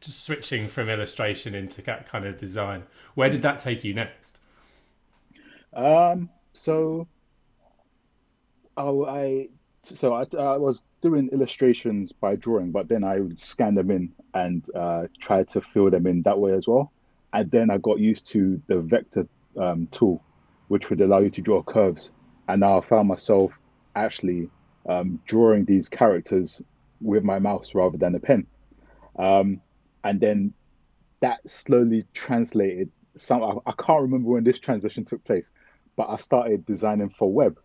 switching 0.00 0.68
from 0.68 0.88
illustration 0.88 1.56
into 1.56 1.82
that 1.82 2.08
kind 2.08 2.24
of 2.24 2.38
design, 2.38 2.84
where 3.16 3.28
did 3.28 3.42
that 3.42 3.58
take 3.58 3.82
you 3.82 3.94
next? 3.94 4.38
Um, 5.72 6.30
so 6.52 7.08
oh, 8.76 9.04
I 9.06 9.48
so 9.80 10.14
I, 10.14 10.24
I, 10.38 10.56
was 10.56 10.82
doing 11.00 11.30
illustrations 11.32 12.12
by 12.12 12.36
drawing, 12.36 12.70
but 12.70 12.86
then 12.86 13.02
I 13.02 13.18
would 13.18 13.40
scan 13.40 13.74
them 13.74 13.90
in 13.90 14.12
and 14.34 14.64
uh, 14.72 15.08
try 15.18 15.42
to 15.42 15.60
fill 15.60 15.90
them 15.90 16.06
in 16.06 16.22
that 16.22 16.38
way 16.38 16.52
as 16.52 16.68
well. 16.68 16.92
And 17.32 17.50
then 17.50 17.70
I 17.70 17.78
got 17.78 17.98
used 17.98 18.26
to 18.28 18.62
the 18.68 18.78
vector 18.78 19.26
um, 19.58 19.88
tool, 19.88 20.22
which 20.68 20.90
would 20.90 21.00
allow 21.00 21.18
you 21.18 21.30
to 21.30 21.42
draw 21.42 21.60
curves. 21.60 22.12
And 22.46 22.60
now 22.60 22.78
I 22.78 22.82
found 22.82 23.08
myself 23.08 23.52
actually 23.94 24.50
um, 24.88 25.20
drawing 25.26 25.64
these 25.64 25.88
characters 25.88 26.62
with 27.00 27.24
my 27.24 27.38
mouse 27.38 27.74
rather 27.74 27.98
than 27.98 28.14
a 28.14 28.20
pen. 28.20 28.46
Um, 29.18 29.60
and 30.02 30.20
then 30.20 30.52
that 31.20 31.48
slowly 31.48 32.04
translated. 32.14 32.90
Some 33.14 33.42
I, 33.42 33.54
I 33.66 33.72
can't 33.72 34.02
remember 34.02 34.30
when 34.30 34.44
this 34.44 34.58
transition 34.58 35.04
took 35.04 35.22
place, 35.24 35.50
but 35.96 36.08
I 36.08 36.16
started 36.16 36.66
designing 36.66 37.10
for 37.10 37.32
web 37.32 37.58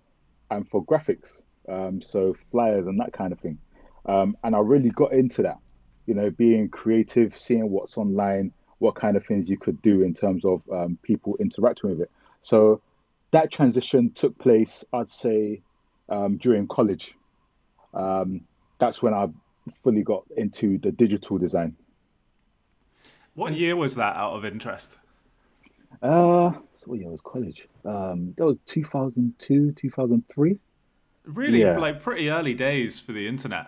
and 0.52 0.68
for 0.70 0.84
graphics, 0.86 1.44
um, 1.68 2.02
so 2.02 2.36
flyers 2.52 2.88
and 2.88 3.00
that 3.00 3.14
kind 3.14 3.34
of 3.34 3.40
thing. 3.40 3.60
Um, 4.06 4.38
and 4.44 4.56
I 4.56 4.60
really 4.60 4.90
got 4.90 5.14
into 5.14 5.44
that, 5.44 5.58
you 6.06 6.14
know, 6.14 6.30
being 6.30 6.70
creative, 6.70 7.38
seeing 7.38 7.70
what's 7.70 7.98
online, 7.98 8.52
what 8.80 8.96
kind 8.96 9.18
of 9.18 9.26
things 9.26 9.50
you 9.50 9.58
could 9.58 9.82
do 9.82 10.02
in 10.02 10.14
terms 10.14 10.46
of 10.46 10.62
um, 10.72 10.98
people 11.04 11.36
interacting 11.40 11.90
with 11.92 12.02
it. 12.02 12.12
So 12.42 12.82
that 13.32 13.52
transition 13.52 14.12
took 14.12 14.38
place, 14.38 14.86
I'd 14.94 15.10
say, 15.10 15.62
um, 16.10 16.38
during 16.38 16.68
college. 16.68 17.16
um, 17.94 18.42
that's 18.80 19.04
when 19.04 19.14
I 19.14 19.28
fully 19.84 20.04
got 20.04 20.24
into 20.38 20.78
the 20.78 20.92
digital 20.92 21.38
design. 21.38 21.76
What 23.36 23.54
year 23.54 23.76
was 23.76 23.96
that 23.96 24.16
out 24.16 24.34
of 24.34 24.46
interest? 24.46 24.98
Uh, 26.02 26.54
so 26.74 26.88
what 26.88 27.00
year 27.00 27.10
was 27.10 27.22
college? 27.22 27.68
Um, 27.86 28.34
that 28.38 28.46
was 28.46 28.58
2002, 28.66 29.74
2003. 29.74 30.60
Really, 31.26 31.62
yeah. 31.62 31.78
like 31.78 32.02
pretty 32.02 32.30
early 32.30 32.54
days 32.54 33.00
for 33.00 33.12
the 33.12 33.28
internet 33.28 33.68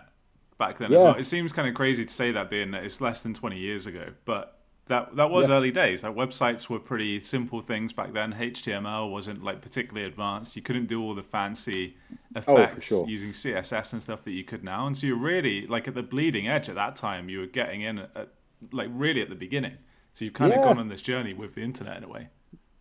back 0.58 0.78
then 0.78 0.90
yeah. 0.90 0.98
as 0.98 1.04
well. 1.04 1.14
It 1.14 1.24
seems 1.24 1.52
kind 1.52 1.68
of 1.68 1.74
crazy 1.74 2.04
to 2.04 2.12
say 2.12 2.32
that 2.32 2.50
being 2.50 2.70
that 2.72 2.84
it's 2.84 3.00
less 3.00 3.22
than 3.22 3.34
20 3.34 3.58
years 3.58 3.86
ago, 3.86 4.08
but 4.24 4.61
that 4.86 5.14
that 5.16 5.30
was 5.30 5.48
yeah. 5.48 5.54
early 5.54 5.70
days. 5.70 6.02
Like 6.02 6.14
websites 6.14 6.68
were 6.68 6.78
pretty 6.78 7.20
simple 7.20 7.60
things 7.60 7.92
back 7.92 8.12
then. 8.12 8.32
HTML 8.34 9.10
wasn't 9.10 9.42
like 9.42 9.60
particularly 9.60 10.06
advanced. 10.06 10.56
You 10.56 10.62
couldn't 10.62 10.86
do 10.86 11.02
all 11.02 11.14
the 11.14 11.22
fancy 11.22 11.96
oh, 12.34 12.40
effects 12.40 12.92
oh, 12.92 12.96
sure. 12.96 13.08
using 13.08 13.30
CSS 13.30 13.92
and 13.92 14.02
stuff 14.02 14.24
that 14.24 14.32
you 14.32 14.44
could 14.44 14.64
now. 14.64 14.86
And 14.86 14.96
so 14.96 15.06
you're 15.06 15.16
really 15.16 15.66
like 15.66 15.86
at 15.88 15.94
the 15.94 16.02
bleeding 16.02 16.48
edge 16.48 16.68
at 16.68 16.74
that 16.74 16.96
time. 16.96 17.28
You 17.28 17.40
were 17.40 17.46
getting 17.46 17.82
in 17.82 17.98
at, 17.98 18.10
at 18.16 18.28
like 18.72 18.88
really 18.92 19.22
at 19.22 19.28
the 19.28 19.36
beginning. 19.36 19.76
So 20.14 20.24
you've 20.24 20.34
kind 20.34 20.52
yeah. 20.52 20.58
of 20.58 20.64
gone 20.64 20.78
on 20.78 20.88
this 20.88 21.02
journey 21.02 21.32
with 21.32 21.54
the 21.54 21.62
internet 21.62 21.96
in 21.96 22.04
a 22.04 22.08
way. 22.08 22.28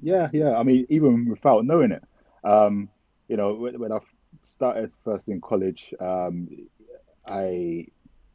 Yeah, 0.01 0.29
yeah. 0.33 0.57
I 0.57 0.63
mean, 0.63 0.85
even 0.89 1.29
without 1.29 1.65
knowing 1.65 1.91
it, 1.91 2.03
um, 2.43 2.89
you 3.27 3.37
know, 3.37 3.53
when, 3.53 3.79
when 3.79 3.91
I 3.91 3.99
started 4.41 4.91
first 5.03 5.29
in 5.29 5.39
college, 5.39 5.93
um, 5.99 6.49
I, 7.25 7.87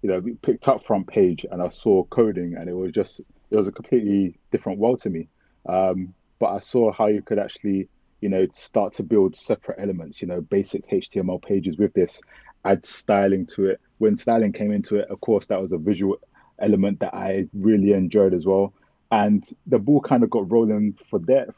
you 0.03 0.09
know, 0.09 0.23
picked 0.43 0.69
up 0.69 0.83
front 0.83 1.09
page 1.09 1.45
and 1.51 1.61
I 1.61 1.69
saw 1.69 2.05
coding, 2.05 2.55
and 2.55 2.69
it 2.69 2.73
was 2.73 2.93
just 2.93 3.21
it 3.51 3.57
was 3.57 3.69
a 3.69 3.73
completely 3.73 4.39
different 4.51 4.79
world 4.79 5.01
to 5.01 5.11
me. 5.11 5.29
Um, 5.69 6.15
but 6.39 6.47
I 6.49 6.59
saw 6.59 6.93
how 6.93 7.07
you 7.07 7.23
could 7.23 7.39
actually, 7.39 7.89
you 8.21 8.29
know, 8.29 8.47
start 8.53 8.93
to 8.95 9.03
build 9.03 9.35
separate 9.35 9.79
elements, 9.81 10.21
you 10.21 10.29
know, 10.29 10.41
basic 10.41 10.89
HTML 10.91 11.43
pages 11.43 11.79
with 11.79 11.93
this, 11.95 12.21
add 12.65 12.85
styling 12.85 13.47
to 13.47 13.67
it. 13.67 13.81
When 13.99 14.17
styling 14.17 14.53
came 14.53 14.73
into 14.73 14.97
it, 14.97 15.09
of 15.09 15.21
course, 15.21 15.47
that 15.47 15.61
was 15.61 15.73
a 15.73 15.79
visual 15.79 16.19
element 16.59 17.01
that 17.01 17.15
I 17.15 17.49
really 17.55 17.93
enjoyed 17.93 18.35
as 18.35 18.47
well. 18.47 18.75
And 19.11 19.49
the 19.67 19.79
ball 19.79 20.01
kind 20.01 20.25
of 20.25 20.31
got 20.31 20.51
rolling 20.51 20.99
for 21.09 21.19
there 21.19 21.55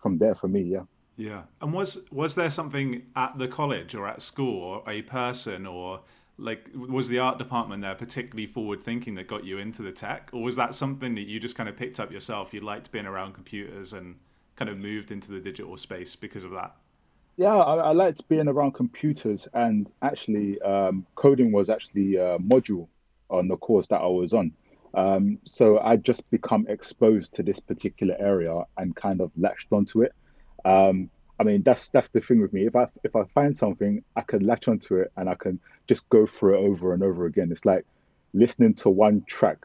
from 0.00 0.18
there 0.18 0.34
for 0.34 0.48
me, 0.48 0.62
yeah. 0.62 0.82
Yeah. 1.16 1.42
And 1.60 1.72
was 1.72 2.00
was 2.10 2.34
there 2.34 2.50
something 2.50 3.02
at 3.14 3.38
the 3.38 3.48
college 3.48 3.94
or 3.94 4.06
at 4.08 4.22
school 4.22 4.62
or 4.62 4.90
a 4.90 5.02
person 5.02 5.66
or 5.66 6.00
like 6.36 6.70
was 6.74 7.08
the 7.08 7.18
art 7.18 7.38
department 7.38 7.82
there 7.82 7.94
particularly 7.94 8.46
forward 8.46 8.82
thinking 8.82 9.14
that 9.14 9.28
got 9.28 9.44
you 9.44 9.58
into 9.58 9.82
the 9.82 9.92
tech? 9.92 10.30
Or 10.32 10.42
was 10.42 10.56
that 10.56 10.74
something 10.74 11.14
that 11.14 11.22
you 11.22 11.38
just 11.38 11.56
kind 11.56 11.68
of 11.68 11.76
picked 11.76 12.00
up 12.00 12.10
yourself? 12.10 12.52
You 12.52 12.60
liked 12.60 12.90
being 12.90 13.06
around 13.06 13.34
computers 13.34 13.92
and 13.92 14.16
kind 14.56 14.68
of 14.68 14.78
moved 14.78 15.10
into 15.10 15.30
the 15.30 15.40
digital 15.40 15.76
space 15.76 16.16
because 16.16 16.44
of 16.44 16.50
that? 16.52 16.74
Yeah 17.36 17.56
i, 17.56 17.76
I 17.76 17.92
liked 17.92 18.28
being 18.28 18.48
around 18.48 18.72
computers 18.72 19.48
and 19.54 19.92
actually 20.02 20.60
um, 20.62 21.06
coding 21.14 21.52
was 21.52 21.70
actually 21.70 22.16
a 22.16 22.38
module 22.38 22.88
on 23.30 23.48
the 23.48 23.56
course 23.56 23.88
that 23.88 24.00
i 24.00 24.06
was 24.06 24.32
on. 24.34 24.52
Um, 24.94 25.38
so 25.44 25.78
i 25.80 25.96
just 25.96 26.28
become 26.30 26.66
exposed 26.68 27.34
to 27.34 27.42
this 27.42 27.60
particular 27.60 28.16
area 28.18 28.62
and 28.76 28.94
kind 28.94 29.20
of 29.20 29.30
latched 29.36 29.72
onto 29.72 30.02
it. 30.02 30.14
Um, 30.64 31.10
I 31.38 31.42
mean, 31.42 31.62
that's 31.62 31.90
that's 31.90 32.10
the 32.10 32.20
thing 32.20 32.40
with 32.40 32.52
me. 32.52 32.66
If 32.66 32.76
I 32.76 32.86
if 33.02 33.16
I 33.16 33.24
find 33.34 33.56
something, 33.56 34.04
I 34.16 34.20
can 34.22 34.46
latch 34.46 34.68
onto 34.68 34.96
it 34.96 35.10
and 35.16 35.28
I 35.28 35.34
can 35.34 35.60
just 35.88 36.08
go 36.08 36.26
through 36.26 36.54
it 36.54 36.68
over 36.68 36.94
and 36.94 37.02
over 37.02 37.26
again. 37.26 37.50
It's 37.50 37.64
like 37.64 37.84
listening 38.32 38.74
to 38.74 38.90
one 38.90 39.24
track 39.28 39.58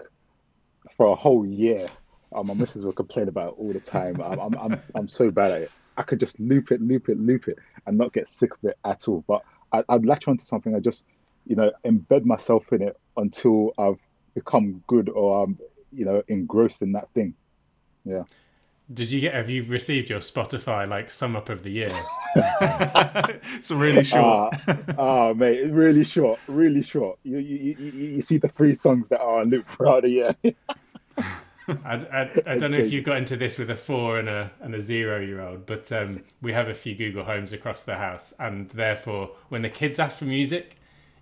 for 0.98 1.08
a 1.08 1.16
whole 1.16 1.46
year. 1.46 1.88
Oh, 2.32 2.44
my 2.44 2.54
missus 2.54 2.86
will 2.86 2.94
complain 2.94 3.28
about 3.28 3.50
it 3.50 3.56
all 3.58 3.74
the 3.74 3.80
time. 3.80 4.20
I'm, 4.22 4.40
I'm 4.40 4.56
I'm 4.56 4.82
I'm 4.96 5.08
so 5.08 5.32
bad 5.32 5.52
at 5.52 5.62
it. 5.64 5.72
I 5.98 6.04
could 6.04 6.20
just 6.20 6.40
loop 6.40 6.72
it, 6.72 6.82
loop 6.82 7.10
it, 7.10 7.20
loop 7.20 7.48
it, 7.48 7.58
and 7.86 7.98
not 7.98 8.14
get 8.14 8.30
sick 8.30 8.52
of 8.54 8.70
it 8.70 8.78
at 8.86 9.08
all. 9.08 9.24
But 9.28 9.42
I, 9.74 9.84
I'd 9.90 10.06
latch 10.06 10.28
onto 10.28 10.44
something. 10.44 10.76
I 10.76 10.80
just, 10.80 11.06
you 11.46 11.56
know, 11.56 11.72
embed 11.86 12.26
myself 12.26 12.72
in 12.72 12.82
it 12.82 12.96
until 13.18 13.74
I've 13.78 14.00
become 14.34 14.84
good 14.88 15.10
or 15.10 15.44
I'm, 15.44 15.60
you 15.92 16.06
know, 16.06 16.24
engrossed 16.28 16.82
in 16.82 16.94
that 16.94 17.10
thing. 17.14 17.34
Yeah. 18.06 18.24
Did 18.92 19.12
you 19.12 19.22
get? 19.22 19.36
Have 19.36 19.52
you 19.52 19.64
received 19.64 20.10
your 20.10 20.20
Spotify 20.20 20.88
like 20.90 21.12
sum 21.12 21.36
up 21.36 21.50
of 21.50 21.62
the 21.62 21.70
year? 21.70 21.92
it's 22.36 23.70
really 23.70 24.04
short. 24.04 24.56
Ah, 24.98 25.28
uh, 25.28 25.30
uh, 25.30 25.34
mate, 25.36 25.70
really 25.70 26.04
short, 26.04 26.40
really 26.48 26.82
short. 26.82 27.20
You, 27.24 27.38
you 27.38 27.76
you 27.78 27.92
you 28.16 28.22
see 28.22 28.38
the 28.38 28.48
three 28.48 28.74
songs 28.74 29.10
that 29.10 29.22
are 29.22 29.42
on 29.42 29.52
loop 29.52 29.68
throughout 29.68 30.02
the 30.02 30.10
year. 30.10 30.36
I, 31.86 31.96
I, 31.96 32.32
I, 32.48 32.58
don't 32.58 32.72
know 32.72 32.80
if 32.80 32.92
you 32.92 33.02
got 33.02 33.18
into 33.18 33.38
this 33.38 33.60
with 33.60 33.70
a 33.70 33.76
four 33.76 34.18
and 34.18 34.28
a 34.28 34.50
and 34.62 34.74
a 34.74 34.82
zero 34.82 35.20
year 35.20 35.42
old, 35.42 35.68
but 35.68 35.92
um, 35.92 36.24
we 36.42 36.52
have 36.54 36.68
a 36.68 36.74
few 36.74 36.96
Google 36.96 37.24
Homes 37.24 37.54
across 37.54 37.84
the 37.84 37.96
house, 37.96 38.34
and 38.40 38.70
therefore, 38.70 39.32
when 39.50 39.62
the 39.62 39.70
kids 39.70 40.00
ask 40.00 40.18
for 40.18 40.26
music, 40.26 40.79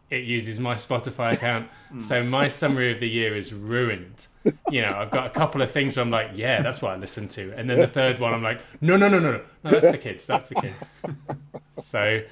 it 0.10 0.24
uses 0.24 0.60
my 0.60 0.76
Spotify 0.76 1.34
account. 1.34 1.70
Hmm. 1.88 2.02
so 2.02 2.22
my 2.22 2.50
summary 2.50 2.92
of 2.92 3.00
the 3.00 3.08
year 3.08 3.34
is 3.34 3.54
ruined. 3.54 4.28
You 4.70 4.82
know, 4.82 4.92
I've 4.92 5.10
got 5.10 5.26
a 5.26 5.30
couple 5.30 5.62
of 5.62 5.72
things 5.72 5.96
where 5.96 6.04
I'm 6.04 6.12
like, 6.12 6.32
yeah, 6.36 6.62
that's 6.62 6.82
what 6.82 6.92
I 6.92 6.98
listen 6.98 7.30
to. 7.30 7.54
And 7.56 7.70
then 7.70 7.80
the 7.80 7.88
third 7.88 8.20
one, 8.20 8.34
I'm 8.34 8.44
like, 8.44 8.60
no, 8.82 8.98
no, 8.98 9.08
no, 9.08 9.20
no, 9.20 9.32
no, 9.32 9.42
no 9.64 9.72
that's 9.72 9.92
the 9.92 9.98
kids. 9.98 10.28
That's 10.28 10.50
the 10.50 10.56
kids. 10.56 11.06
So 11.80 12.24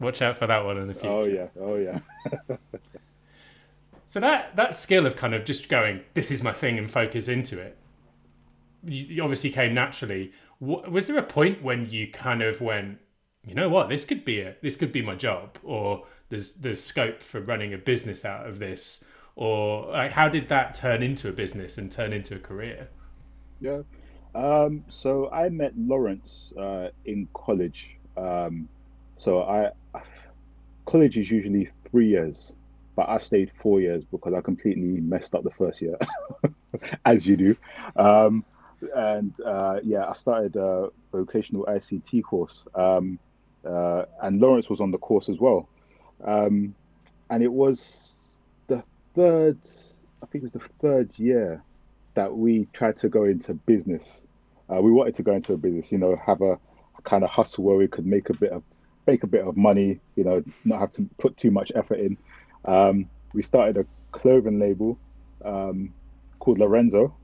watch 0.00 0.20
out 0.20 0.36
for 0.36 0.48
that 0.48 0.64
one 0.64 0.78
in 0.78 0.88
the 0.88 0.98
oh, 1.06 1.22
future. 1.22 1.50
Oh, 1.60 1.76
yeah. 1.76 2.00
Oh, 2.00 2.00
yeah. 2.48 2.56
so 4.08 4.18
that, 4.18 4.56
that 4.56 4.74
skill 4.74 5.06
of 5.06 5.14
kind 5.14 5.32
of 5.32 5.44
just 5.44 5.68
going, 5.68 6.00
this 6.14 6.32
is 6.32 6.42
my 6.42 6.52
thing 6.52 6.76
and 6.76 6.90
focus 6.90 7.28
into 7.28 7.60
it, 7.60 7.78
you, 8.82 9.04
you 9.04 9.22
obviously 9.22 9.50
came 9.50 9.74
naturally. 9.74 10.32
Was 10.58 11.06
there 11.06 11.18
a 11.18 11.22
point 11.22 11.62
when 11.62 11.88
you 11.88 12.10
kind 12.10 12.42
of 12.42 12.60
went, 12.60 12.98
you 13.46 13.54
know 13.54 13.68
what, 13.68 13.88
this 13.88 14.04
could 14.04 14.24
be 14.24 14.40
a, 14.40 14.56
this 14.60 14.74
could 14.74 14.90
be 14.90 15.02
my 15.02 15.14
job 15.14 15.56
or 15.62 16.04
there's 16.34 16.50
there's 16.52 16.82
scope 16.82 17.22
for 17.22 17.40
running 17.40 17.72
a 17.72 17.78
business 17.78 18.24
out 18.24 18.46
of 18.48 18.58
this? 18.58 19.04
Or 19.36 19.90
like 19.92 20.10
how 20.10 20.28
did 20.28 20.48
that 20.48 20.74
turn 20.74 21.02
into 21.02 21.28
a 21.28 21.32
business 21.32 21.78
and 21.78 21.90
turn 21.90 22.12
into 22.12 22.34
a 22.34 22.38
career? 22.38 22.88
Yeah. 23.60 23.82
Um, 24.34 24.84
so 24.88 25.30
i 25.30 25.48
met 25.48 25.72
lawrence 25.78 26.52
uh, 26.58 26.88
in 27.04 27.28
college. 27.34 27.96
Um, 28.16 28.68
so 29.14 29.42
I, 29.42 29.70
college 30.86 31.16
is 31.18 31.30
usually 31.30 31.70
three 31.88 32.08
years 32.08 32.56
but 32.96 33.08
i 33.08 33.18
stayed 33.18 33.50
four 33.60 33.80
years 33.80 34.04
because 34.04 34.34
i 34.34 34.40
completely 34.40 35.00
messed 35.00 35.34
up 35.34 35.42
the 35.42 35.50
first 35.50 35.80
year 35.80 35.96
as 37.04 37.26
you 37.26 37.36
do. 37.36 37.56
Um, 37.96 38.44
and 38.94 39.32
uh, 39.40 39.76
yeah 39.84 40.08
i 40.08 40.12
started 40.12 40.56
a 40.56 40.88
vocational 41.12 41.64
ict 41.68 42.22
course. 42.24 42.66
Um, 42.74 43.18
uh, 43.64 44.04
and 44.22 44.40
lawrence 44.40 44.68
was 44.68 44.80
on 44.80 44.90
the 44.90 44.98
course 44.98 45.28
as 45.28 45.38
well 45.38 45.68
um, 46.22 46.74
and 47.30 47.42
it 47.42 47.52
was 47.52 48.40
the 48.66 48.84
third, 49.14 49.58
I 50.22 50.26
think 50.26 50.42
it 50.42 50.42
was 50.42 50.52
the 50.52 50.60
third 50.80 51.18
year 51.18 51.62
that 52.14 52.36
we 52.36 52.68
tried 52.72 52.96
to 52.98 53.08
go 53.08 53.24
into 53.24 53.54
business. 53.54 54.26
Uh, 54.72 54.80
we 54.80 54.90
wanted 54.90 55.14
to 55.14 55.22
go 55.22 55.32
into 55.32 55.52
a 55.52 55.56
business, 55.56 55.90
you 55.92 55.98
know, 55.98 56.20
have 56.24 56.40
a, 56.40 56.52
a 56.52 57.02
kind 57.02 57.24
of 57.24 57.30
hustle 57.30 57.64
where 57.64 57.76
we 57.76 57.88
could 57.88 58.06
make 58.06 58.30
a 58.30 58.34
bit 58.34 58.52
of 58.52 58.62
make 59.06 59.22
a 59.22 59.26
bit 59.26 59.46
of 59.46 59.56
money, 59.56 60.00
you 60.16 60.24
know, 60.24 60.42
not 60.64 60.80
have 60.80 60.90
to 60.92 61.08
put 61.18 61.36
too 61.36 61.50
much 61.50 61.70
effort 61.74 61.98
in. 61.98 62.16
Um, 62.64 63.10
we 63.34 63.42
started 63.42 63.76
a 63.76 63.86
clothing 64.12 64.58
label 64.58 64.98
um, 65.44 65.92
called 66.38 66.58
Lorenzo. 66.58 67.14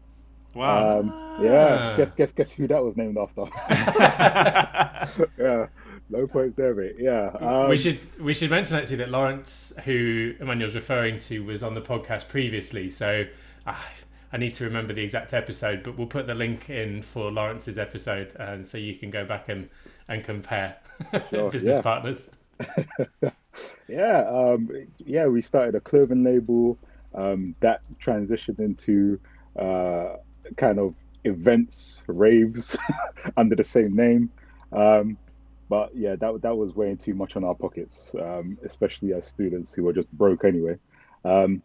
Wow. 0.54 1.00
Um, 1.00 1.38
yeah. 1.42 1.94
Guess 1.96 2.12
guess 2.12 2.32
guess 2.32 2.50
who 2.50 2.66
that 2.66 2.82
was 2.82 2.96
named 2.96 3.16
after. 3.16 3.44
yeah. 5.38 5.66
No 6.10 6.26
points 6.26 6.56
there, 6.56 6.74
mate. 6.74 6.96
Yeah. 6.98 7.30
Um, 7.40 7.68
we 7.68 7.76
should 7.76 8.00
we 8.20 8.34
should 8.34 8.50
mention 8.50 8.76
actually 8.76 8.96
that 8.96 9.10
Lawrence, 9.10 9.72
who 9.84 10.34
Emmanuel's 10.40 10.74
referring 10.74 11.18
to, 11.18 11.44
was 11.44 11.62
on 11.62 11.74
the 11.74 11.80
podcast 11.80 12.28
previously. 12.28 12.90
So 12.90 13.26
uh, 13.64 13.76
I 14.32 14.36
need 14.36 14.54
to 14.54 14.64
remember 14.64 14.92
the 14.92 15.02
exact 15.02 15.32
episode, 15.32 15.84
but 15.84 15.96
we'll 15.96 16.08
put 16.08 16.26
the 16.26 16.34
link 16.34 16.68
in 16.68 17.02
for 17.02 17.30
Lawrence's 17.30 17.78
episode, 17.78 18.34
um, 18.40 18.64
so 18.64 18.76
you 18.76 18.94
can 18.94 19.10
go 19.10 19.24
back 19.24 19.48
and 19.48 19.68
and 20.08 20.24
compare 20.24 20.76
sure, 21.30 21.50
business 21.50 21.76
yeah. 21.76 21.82
partners. 21.82 22.34
yeah, 23.88 24.24
um, 24.28 24.68
yeah. 24.98 25.26
We 25.26 25.42
started 25.42 25.76
a 25.76 25.80
clothing 25.80 26.24
label 26.24 26.76
um, 27.14 27.54
that 27.60 27.82
transitioned 28.00 28.58
into 28.58 29.20
uh, 29.56 30.16
kind 30.56 30.80
of 30.80 30.94
events, 31.22 32.02
raves 32.08 32.76
under 33.36 33.54
the 33.54 33.64
same 33.64 33.94
name. 33.94 34.30
Um, 34.72 35.16
but 35.70 35.96
yeah, 35.96 36.16
that 36.16 36.42
that 36.42 36.56
was 36.56 36.74
weighing 36.74 36.98
too 36.98 37.14
much 37.14 37.36
on 37.36 37.44
our 37.44 37.54
pockets, 37.54 38.14
um, 38.20 38.58
especially 38.64 39.14
as 39.14 39.24
students 39.24 39.72
who 39.72 39.84
were 39.84 39.92
just 39.92 40.10
broke 40.10 40.44
anyway. 40.44 40.76
Um, 41.24 41.62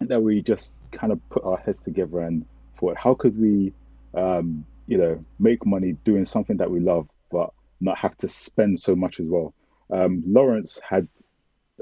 that 0.00 0.20
we 0.20 0.42
just 0.42 0.74
kind 0.90 1.12
of 1.12 1.20
put 1.30 1.44
our 1.44 1.56
heads 1.56 1.78
together 1.78 2.20
and 2.20 2.44
thought, 2.78 2.96
how 2.96 3.14
could 3.14 3.38
we, 3.40 3.72
um, 4.14 4.64
you 4.86 4.98
know, 4.98 5.24
make 5.38 5.64
money 5.64 5.92
doing 6.04 6.24
something 6.24 6.56
that 6.56 6.70
we 6.70 6.80
love, 6.80 7.08
but 7.30 7.50
not 7.80 7.98
have 7.98 8.16
to 8.18 8.28
spend 8.28 8.78
so 8.78 8.94
much 8.96 9.20
as 9.20 9.26
well. 9.26 9.54
Um, 9.92 10.22
Lawrence 10.26 10.80
had 10.88 11.08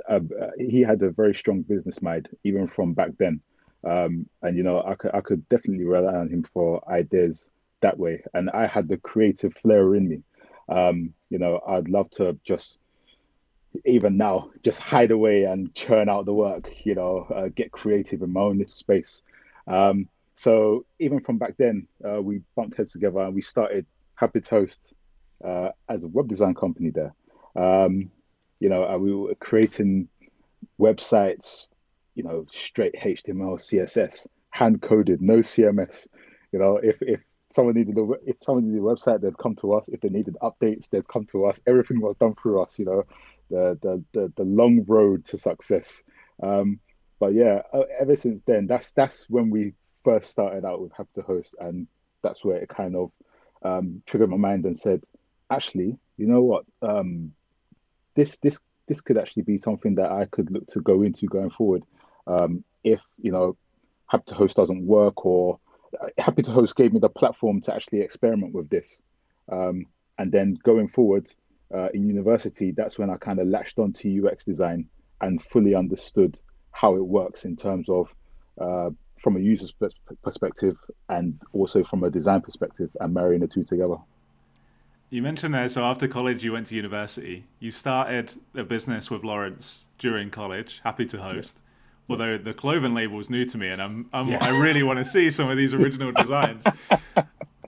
a, 0.08 0.20
he 0.58 0.82
had 0.82 1.02
a 1.02 1.10
very 1.10 1.34
strong 1.34 1.62
business 1.62 2.02
mind 2.02 2.28
even 2.44 2.66
from 2.68 2.92
back 2.92 3.12
then, 3.18 3.40
um, 3.82 4.26
and 4.42 4.56
you 4.58 4.62
know, 4.62 4.82
I 4.82 4.94
could 4.94 5.14
I 5.14 5.20
could 5.20 5.48
definitely 5.48 5.84
rely 5.84 6.14
on 6.14 6.28
him 6.28 6.42
for 6.42 6.86
ideas 6.90 7.48
that 7.80 7.98
way, 7.98 8.22
and 8.34 8.50
I 8.50 8.66
had 8.66 8.88
the 8.88 8.98
creative 8.98 9.54
flair 9.54 9.94
in 9.94 10.08
me. 10.08 10.22
Um, 10.68 11.14
you 11.30 11.38
know, 11.38 11.60
I'd 11.66 11.88
love 11.88 12.10
to 12.10 12.38
just, 12.44 12.78
even 13.84 14.16
now, 14.16 14.50
just 14.62 14.80
hide 14.80 15.10
away 15.10 15.44
and 15.44 15.74
churn 15.74 16.08
out 16.08 16.26
the 16.26 16.34
work. 16.34 16.70
You 16.84 16.94
know, 16.94 17.26
uh, 17.34 17.48
get 17.54 17.72
creative 17.72 18.22
in 18.22 18.32
my 18.32 18.40
own 18.40 18.58
little 18.58 18.72
space. 18.72 19.22
Um, 19.66 20.08
so 20.34 20.84
even 20.98 21.20
from 21.20 21.38
back 21.38 21.56
then, 21.56 21.86
uh, 22.04 22.20
we 22.20 22.42
bumped 22.54 22.76
heads 22.76 22.92
together 22.92 23.20
and 23.20 23.34
we 23.34 23.42
started 23.42 23.86
Happy2Host 24.20 24.92
uh, 25.44 25.70
as 25.88 26.04
a 26.04 26.08
web 26.08 26.28
design 26.28 26.54
company 26.54 26.90
there. 26.90 27.14
Um, 27.54 28.10
you 28.60 28.68
know, 28.68 28.96
we 28.98 29.14
were 29.14 29.34
creating 29.36 30.08
websites, 30.80 31.68
you 32.14 32.22
know, 32.22 32.46
straight 32.50 32.94
HTML, 32.94 33.58
CSS, 33.58 34.26
hand 34.50 34.82
coded, 34.82 35.20
no 35.20 35.38
CMS. 35.38 36.08
You 36.52 36.58
know, 36.58 36.76
if 36.76 37.00
if 37.02 37.20
someone 37.50 37.74
needed 37.74 37.96
a 37.98 38.06
if 38.24 38.36
someone 38.42 38.66
needed 38.66 38.80
a 38.80 38.82
website, 38.82 39.20
they'd 39.20 39.38
come 39.38 39.54
to 39.56 39.74
us. 39.74 39.88
If 39.88 40.00
they 40.00 40.08
needed 40.08 40.36
updates, 40.42 40.90
they'd 40.90 41.08
come 41.08 41.24
to 41.26 41.46
us. 41.46 41.62
Everything 41.66 42.00
was 42.00 42.16
done 42.16 42.34
through 42.34 42.62
us. 42.62 42.78
You 42.78 42.84
know, 42.86 43.02
the 43.50 43.78
the 43.82 44.04
the, 44.12 44.32
the 44.36 44.44
long 44.44 44.84
road 44.86 45.24
to 45.26 45.36
success. 45.36 46.04
Um, 46.42 46.80
but 47.18 47.32
yeah, 47.32 47.62
uh, 47.72 47.84
ever 47.98 48.16
since 48.16 48.42
then, 48.42 48.66
that's 48.66 48.92
that's 48.92 49.28
when 49.30 49.50
we 49.50 49.74
first 50.04 50.30
started 50.30 50.64
out 50.64 50.80
with 50.80 50.92
Happy2Host, 50.92 51.54
and 51.60 51.86
that's 52.22 52.44
where 52.44 52.58
it 52.58 52.68
kind 52.68 52.94
of 52.94 53.10
um, 53.62 54.02
triggered 54.06 54.30
my 54.30 54.36
mind 54.36 54.64
and 54.64 54.76
said, 54.76 55.02
actually, 55.50 55.98
you 56.16 56.26
know 56.26 56.42
what, 56.42 56.64
um, 56.82 57.32
this 58.14 58.38
this 58.38 58.60
this 58.86 59.00
could 59.00 59.18
actually 59.18 59.42
be 59.42 59.58
something 59.58 59.96
that 59.96 60.12
I 60.12 60.26
could 60.26 60.50
look 60.50 60.66
to 60.68 60.80
go 60.80 61.02
into 61.02 61.26
going 61.26 61.50
forward. 61.50 61.82
Um, 62.26 62.64
if 62.84 63.00
you 63.20 63.32
know, 63.32 63.56
Happy2Host 64.12 64.54
doesn't 64.54 64.86
work, 64.86 65.24
or 65.24 65.58
Happy2Host 66.18 66.76
gave 66.76 66.92
me 66.92 67.00
the 67.00 67.08
platform 67.08 67.60
to 67.62 67.74
actually 67.74 68.00
experiment 68.00 68.54
with 68.54 68.68
this, 68.68 69.02
um, 69.50 69.86
and 70.18 70.32
then 70.32 70.58
going 70.62 70.88
forward 70.88 71.30
uh, 71.74 71.88
in 71.94 72.06
university, 72.06 72.70
that's 72.70 72.98
when 72.98 73.10
I 73.10 73.16
kind 73.16 73.38
of 73.38 73.48
latched 73.48 73.78
onto 73.78 74.26
UX 74.26 74.44
design 74.44 74.88
and 75.20 75.42
fully 75.42 75.74
understood 75.74 76.38
how 76.72 76.96
it 76.96 77.04
works 77.04 77.44
in 77.44 77.56
terms 77.56 77.88
of 77.88 78.14
uh, 78.60 78.90
from 79.18 79.36
a 79.36 79.40
user's 79.40 79.72
perspective 80.22 80.76
and 81.08 81.40
also 81.52 81.82
from 81.82 82.04
a 82.04 82.10
design 82.10 82.42
perspective 82.42 82.90
and 83.00 83.14
marrying 83.14 83.40
the 83.40 83.46
two 83.46 83.64
together. 83.64 83.96
You 85.08 85.22
mentioned 85.22 85.54
there, 85.54 85.68
so 85.68 85.84
after 85.84 86.08
college, 86.08 86.44
you 86.44 86.52
went 86.52 86.66
to 86.68 86.74
university. 86.74 87.44
You 87.60 87.70
started 87.70 88.34
a 88.54 88.64
business 88.64 89.10
with 89.10 89.24
Lawrence 89.24 89.86
during 89.98 90.30
college. 90.30 90.80
Happy2Host. 90.84 91.54
Yeah. 91.54 91.62
Although 92.08 92.38
the 92.38 92.54
Cloven 92.54 92.94
label 92.94 93.18
is 93.18 93.30
new 93.30 93.44
to 93.44 93.58
me, 93.58 93.68
and 93.68 93.82
I'm, 93.82 94.08
I'm 94.12 94.28
yeah. 94.28 94.38
I 94.40 94.50
really 94.60 94.82
want 94.82 94.98
to 95.00 95.04
see 95.04 95.30
some 95.30 95.50
of 95.50 95.56
these 95.56 95.74
original 95.74 96.12
designs. 96.12 96.64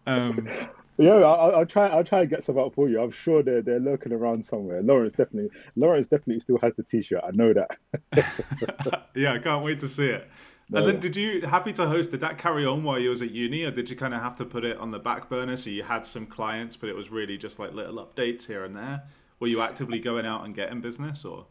Um, 0.09 0.49
yeah, 0.97 1.13
I'll, 1.13 1.55
I'll, 1.55 1.67
try. 1.67 1.87
I'll 1.89 2.03
try 2.03 2.23
and 2.23 2.31
get 2.31 2.43
some 2.43 2.59
out 2.59 2.75
for 2.75 2.89
you. 2.89 3.01
I'm 3.01 3.11
sure 3.11 3.43
they're 3.43 3.63
they're 3.63 3.79
lurking 3.79 4.13
around 4.13 4.45
somewhere. 4.45 4.83
Lawrence 4.83 5.13
definitely. 5.13 5.51
Lawrence 5.77 6.09
definitely 6.09 6.41
still 6.41 6.59
has 6.63 6.75
the 6.75 6.83
T-shirt. 6.83 7.23
I 7.23 7.31
know 7.33 7.53
that. 7.53 9.05
yeah, 9.15 9.35
I 9.35 9.39
can't 9.39 9.65
wait 9.65 9.81
to 9.81 9.89
see 9.89 10.09
it. 10.09 10.29
No, 10.71 10.81
and 10.81 10.89
then, 10.89 11.01
did 11.01 11.15
you 11.15 11.41
Happy2Host? 11.43 12.11
Did 12.11 12.21
that 12.21 12.37
carry 12.37 12.67
on 12.67 12.83
while 12.83 12.99
you 12.99 13.11
was 13.11 13.23
at 13.23 13.31
uni, 13.31 13.65
or 13.65 13.71
did 13.71 13.89
you 13.89 13.97
kind 13.97 14.13
of 14.13 14.21
have 14.21 14.35
to 14.37 14.45
put 14.45 14.65
it 14.65 14.77
on 14.79 14.91
the 14.91 14.99
back 14.99 15.29
burner? 15.29 15.57
So 15.57 15.71
you 15.71 15.83
had 15.83 16.05
some 16.05 16.27
clients, 16.27 16.77
but 16.77 16.89
it 16.89 16.97
was 16.97 17.11
really 17.11 17.39
just 17.39 17.59
like 17.59 17.73
little 17.73 18.05
updates 18.05 18.47
here 18.47 18.65
and 18.65 18.75
there. 18.77 19.05
Were 19.41 19.47
you 19.47 19.61
actively 19.61 20.01
going 20.01 20.27
out 20.27 20.45
and 20.45 20.55
getting 20.55 20.81
business, 20.81 21.25
or? 21.25 21.47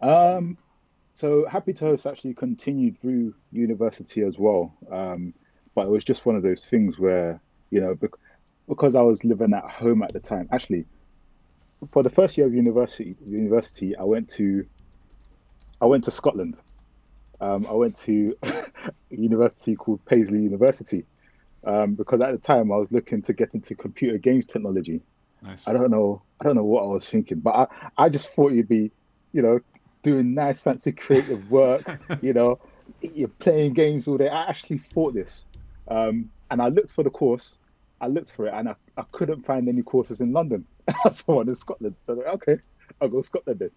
Um, 0.00 0.56
so 1.20 1.44
Happy2Host 1.50 2.10
actually 2.10 2.34
continued 2.34 2.98
through 2.98 3.34
university 3.52 4.22
as 4.22 4.38
well, 4.38 4.74
um, 4.90 5.34
but 5.74 5.86
it 5.86 5.90
was 5.90 6.04
just 6.04 6.26
one 6.26 6.36
of 6.36 6.42
those 6.42 6.64
things 6.64 6.98
where 6.98 7.40
you 7.70 7.80
know 7.80 7.96
because 8.68 8.94
I 8.94 9.02
was 9.02 9.24
living 9.24 9.52
at 9.52 9.64
home 9.64 10.02
at 10.02 10.12
the 10.12 10.20
time. 10.20 10.48
Actually, 10.52 10.86
for 11.92 12.02
the 12.02 12.10
first 12.10 12.38
year 12.38 12.46
of 12.46 12.54
university, 12.54 13.16
university 13.24 13.96
I 13.96 14.04
went 14.04 14.28
to 14.30 14.66
I 15.80 15.86
went 15.86 16.04
to 16.04 16.10
Scotland 16.10 16.60
um, 17.40 17.66
I 17.68 17.72
went 17.72 17.96
to 17.96 18.36
a 18.42 18.62
university 19.10 19.74
called 19.74 20.04
Paisley 20.04 20.40
University 20.42 21.04
um, 21.64 21.94
because 21.94 22.20
at 22.20 22.32
the 22.32 22.38
time 22.38 22.70
I 22.70 22.76
was 22.76 22.92
looking 22.92 23.22
to 23.22 23.32
get 23.32 23.54
into 23.54 23.74
computer 23.74 24.18
games 24.18 24.46
technology. 24.46 25.00
Nice. 25.42 25.66
I 25.66 25.72
don't 25.72 25.90
know. 25.90 26.22
I 26.40 26.44
don't 26.44 26.56
know 26.56 26.64
what 26.64 26.84
I 26.84 26.86
was 26.86 27.08
thinking, 27.08 27.40
but 27.40 27.54
I, 27.54 28.04
I 28.04 28.08
just 28.10 28.30
thought 28.30 28.52
you'd 28.52 28.68
be, 28.68 28.90
you 29.32 29.40
know, 29.40 29.60
doing 30.02 30.34
nice, 30.34 30.60
fancy, 30.60 30.92
creative 30.92 31.50
work. 31.50 32.00
you 32.22 32.32
know, 32.32 32.58
you're 33.02 33.28
playing 33.28 33.74
games 33.74 34.08
all 34.08 34.16
day. 34.16 34.28
I 34.28 34.44
actually 34.44 34.78
thought 34.78 35.14
this, 35.14 35.44
um, 35.88 36.30
and 36.50 36.60
I 36.60 36.68
looked 36.68 36.92
for 36.92 37.02
the 37.02 37.10
course. 37.10 37.58
I 38.00 38.06
looked 38.06 38.32
for 38.32 38.46
it, 38.46 38.54
and 38.54 38.68
I, 38.68 38.74
I 38.96 39.04
couldn't 39.12 39.44
find 39.44 39.68
any 39.68 39.82
courses 39.82 40.20
in 40.20 40.32
London. 40.32 40.64
I 41.04 41.10
saw 41.10 41.36
one 41.36 41.48
in 41.48 41.54
Scotland. 41.54 41.96
So 42.02 42.14
I 42.14 42.16
like, 42.16 42.26
okay, 42.34 42.58
I'll 43.00 43.08
go 43.08 43.22
Scotland 43.22 43.60
then. 43.60 43.70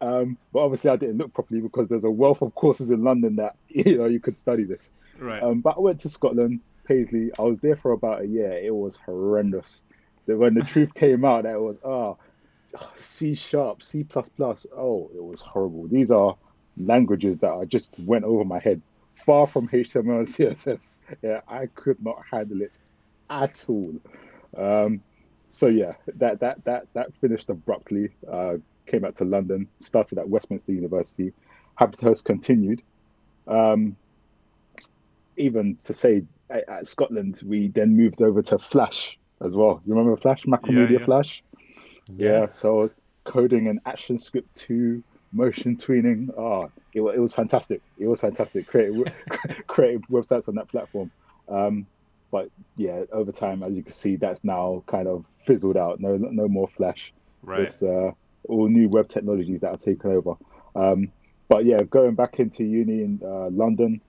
Um, 0.00 0.38
but 0.52 0.60
obviously, 0.60 0.90
I 0.90 0.96
didn't 0.96 1.18
look 1.18 1.32
properly 1.32 1.60
because 1.60 1.88
there's 1.88 2.04
a 2.04 2.10
wealth 2.10 2.42
of 2.42 2.54
courses 2.54 2.90
in 2.90 3.02
London 3.02 3.36
that 3.36 3.56
you 3.68 3.98
know 3.98 4.06
you 4.06 4.20
could 4.20 4.36
study 4.36 4.64
this. 4.64 4.90
Right. 5.18 5.42
Um, 5.42 5.60
but 5.60 5.76
I 5.76 5.80
went 5.80 6.00
to 6.02 6.08
Scotland, 6.08 6.60
Paisley. 6.84 7.30
I 7.38 7.42
was 7.42 7.60
there 7.60 7.76
for 7.76 7.92
about 7.92 8.22
a 8.22 8.26
year. 8.26 8.52
It 8.52 8.74
was 8.74 8.96
horrendous. 8.96 9.82
When 10.26 10.54
the 10.54 10.62
truth 10.62 10.92
came 10.94 11.24
out, 11.24 11.44
that 11.44 11.54
it 11.54 11.60
was 11.60 11.78
ah, 11.84 11.88
oh, 11.88 12.18
C 12.96 13.34
sharp, 13.34 13.82
C 13.82 14.04
plus 14.04 14.28
plus. 14.28 14.66
Oh, 14.76 15.10
it 15.14 15.22
was 15.22 15.40
horrible. 15.40 15.86
These 15.88 16.10
are 16.10 16.36
languages 16.76 17.38
that 17.40 17.52
I 17.52 17.64
just 17.64 17.98
went 18.00 18.24
over 18.24 18.44
my 18.44 18.58
head. 18.58 18.82
Far 19.24 19.46
from 19.46 19.68
HTML 19.68 20.18
and 20.18 20.26
CSS. 20.26 20.92
Yeah, 21.22 21.40
I 21.48 21.66
could 21.66 22.02
not 22.02 22.22
handle 22.30 22.60
it 22.62 22.78
at 23.30 23.64
all. 23.68 23.94
Um, 24.56 25.02
so 25.50 25.68
yeah, 25.68 25.94
that 26.16 26.40
that 26.40 26.64
that 26.64 26.86
that 26.92 27.14
finished 27.20 27.48
abruptly. 27.48 28.10
Uh, 28.30 28.56
came 28.86 29.02
back 29.02 29.16
to 29.16 29.24
London, 29.24 29.68
started 29.78 30.18
at 30.18 30.28
Westminster 30.28 30.72
University. 30.72 31.32
Happy 31.74 31.98
Host 32.00 32.24
continued. 32.24 32.82
Um, 33.46 33.96
even 35.36 35.76
to 35.76 35.94
say 35.94 36.22
at, 36.50 36.68
at, 36.68 36.86
Scotland, 36.86 37.42
we 37.44 37.68
then 37.68 37.96
moved 37.96 38.22
over 38.22 38.42
to 38.42 38.58
Flash 38.58 39.18
as 39.44 39.54
well. 39.54 39.82
You 39.84 39.94
remember 39.94 40.16
Flash, 40.16 40.44
Macromedia 40.44 40.90
yeah, 40.90 40.98
yeah. 40.98 41.04
Flash? 41.04 41.42
Yeah. 42.14 42.40
yeah. 42.40 42.48
So 42.48 42.80
I 42.80 42.82
was 42.82 42.96
coding 43.24 43.68
an 43.68 43.80
ActionScript 43.86 44.44
2 44.54 45.02
motion 45.32 45.76
tweening. 45.76 46.30
Oh, 46.36 46.70
it, 46.92 47.00
it 47.00 47.20
was 47.20 47.34
fantastic. 47.34 47.82
It 47.98 48.06
was 48.06 48.20
fantastic. 48.20 48.66
Creating, 48.66 49.04
creating 49.66 50.02
websites 50.10 50.48
on 50.48 50.54
that 50.56 50.68
platform. 50.68 51.10
Um, 51.48 51.86
but 52.30 52.50
yeah, 52.76 53.02
over 53.12 53.32
time, 53.32 53.62
as 53.62 53.76
you 53.76 53.82
can 53.82 53.92
see, 53.92 54.16
that's 54.16 54.44
now 54.44 54.82
kind 54.86 55.08
of 55.08 55.24
fizzled 55.44 55.76
out. 55.76 56.00
No, 56.00 56.16
no 56.16 56.48
more 56.48 56.68
Flash. 56.68 57.12
Right. 57.42 57.62
It's, 57.62 57.82
uh, 57.82 58.12
all 58.48 58.68
new 58.68 58.88
web 58.88 59.08
technologies 59.08 59.60
that 59.60 59.70
have 59.70 59.80
taken 59.80 60.10
over. 60.12 60.34
Um, 60.74 61.10
but 61.48 61.64
yeah, 61.64 61.82
going 61.82 62.14
back 62.14 62.40
into 62.40 62.64
uni 62.64 63.02
in 63.02 63.20
uh, 63.24 63.50
London, 63.50 64.00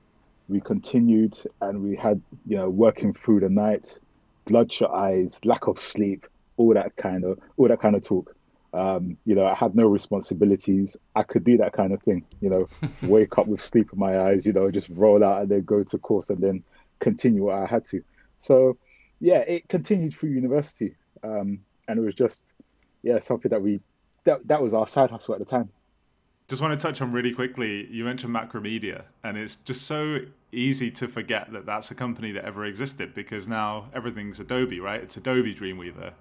we 0.49 0.61
continued 0.61 1.37
and 1.61 1.83
we 1.83 1.95
had 1.95 2.21
you 2.45 2.57
know 2.57 2.69
working 2.69 3.13
through 3.13 3.41
the 3.41 3.49
night, 3.49 3.99
bloodshot 4.45 4.91
eyes, 4.91 5.39
lack 5.43 5.67
of 5.67 5.79
sleep, 5.79 6.25
all 6.57 6.73
that 6.73 6.95
kind 6.95 7.23
of 7.23 7.39
all 7.57 7.67
that 7.67 7.79
kind 7.79 7.95
of 7.95 8.03
talk. 8.03 8.35
Um, 8.73 9.17
you 9.25 9.33
know, 9.33 9.45
I 9.45 9.55
had 9.55 9.75
no 9.75 9.87
responsibilities. 9.87 10.97
I 11.15 11.23
could 11.23 11.43
do 11.43 11.57
that 11.57 11.73
kind 11.73 11.93
of 11.93 12.03
thing. 12.03 12.25
You 12.41 12.49
know, 12.49 12.67
wake 13.01 13.37
up 13.37 13.47
with 13.47 13.61
sleep 13.61 13.89
in 13.93 13.99
my 13.99 14.19
eyes. 14.19 14.45
You 14.45 14.53
know, 14.53 14.69
just 14.69 14.89
roll 14.89 15.23
out 15.23 15.41
and 15.41 15.49
then 15.49 15.63
go 15.63 15.83
to 15.83 15.97
course 15.97 16.29
and 16.29 16.41
then 16.41 16.63
continue 16.99 17.45
what 17.45 17.55
I 17.55 17.65
had 17.65 17.85
to. 17.85 18.03
So, 18.39 18.77
yeah, 19.19 19.39
it 19.39 19.67
continued 19.69 20.13
through 20.13 20.31
university, 20.31 20.95
um, 21.23 21.59
and 21.87 21.99
it 21.99 22.01
was 22.01 22.15
just 22.15 22.55
yeah 23.03 23.19
something 23.19 23.49
that 23.49 23.61
we 23.61 23.79
that 24.25 24.47
that 24.47 24.61
was 24.61 24.73
our 24.73 24.87
side 24.87 25.09
hustle 25.09 25.33
at 25.33 25.39
the 25.39 25.45
time. 25.45 25.69
Just 26.47 26.61
want 26.61 26.79
to 26.79 26.87
touch 26.87 27.01
on 27.01 27.11
really 27.11 27.33
quickly. 27.33 27.87
You 27.91 28.05
mentioned 28.05 28.33
Macromedia, 28.33 29.03
and 29.23 29.37
it's 29.37 29.55
just 29.55 29.81
so 29.81 30.19
easy 30.51 30.89
to 30.91 31.07
forget 31.07 31.51
that 31.51 31.65
that's 31.65 31.91
a 31.91 31.95
company 31.95 32.31
that 32.31 32.45
ever 32.45 32.63
existed 32.65 33.13
because 33.13 33.47
now 33.49 33.89
everything's 33.93 34.39
Adobe, 34.39 34.79
right? 34.79 35.01
It's 35.01 35.17
Adobe 35.17 35.53
Dreamweaver, 35.53 36.13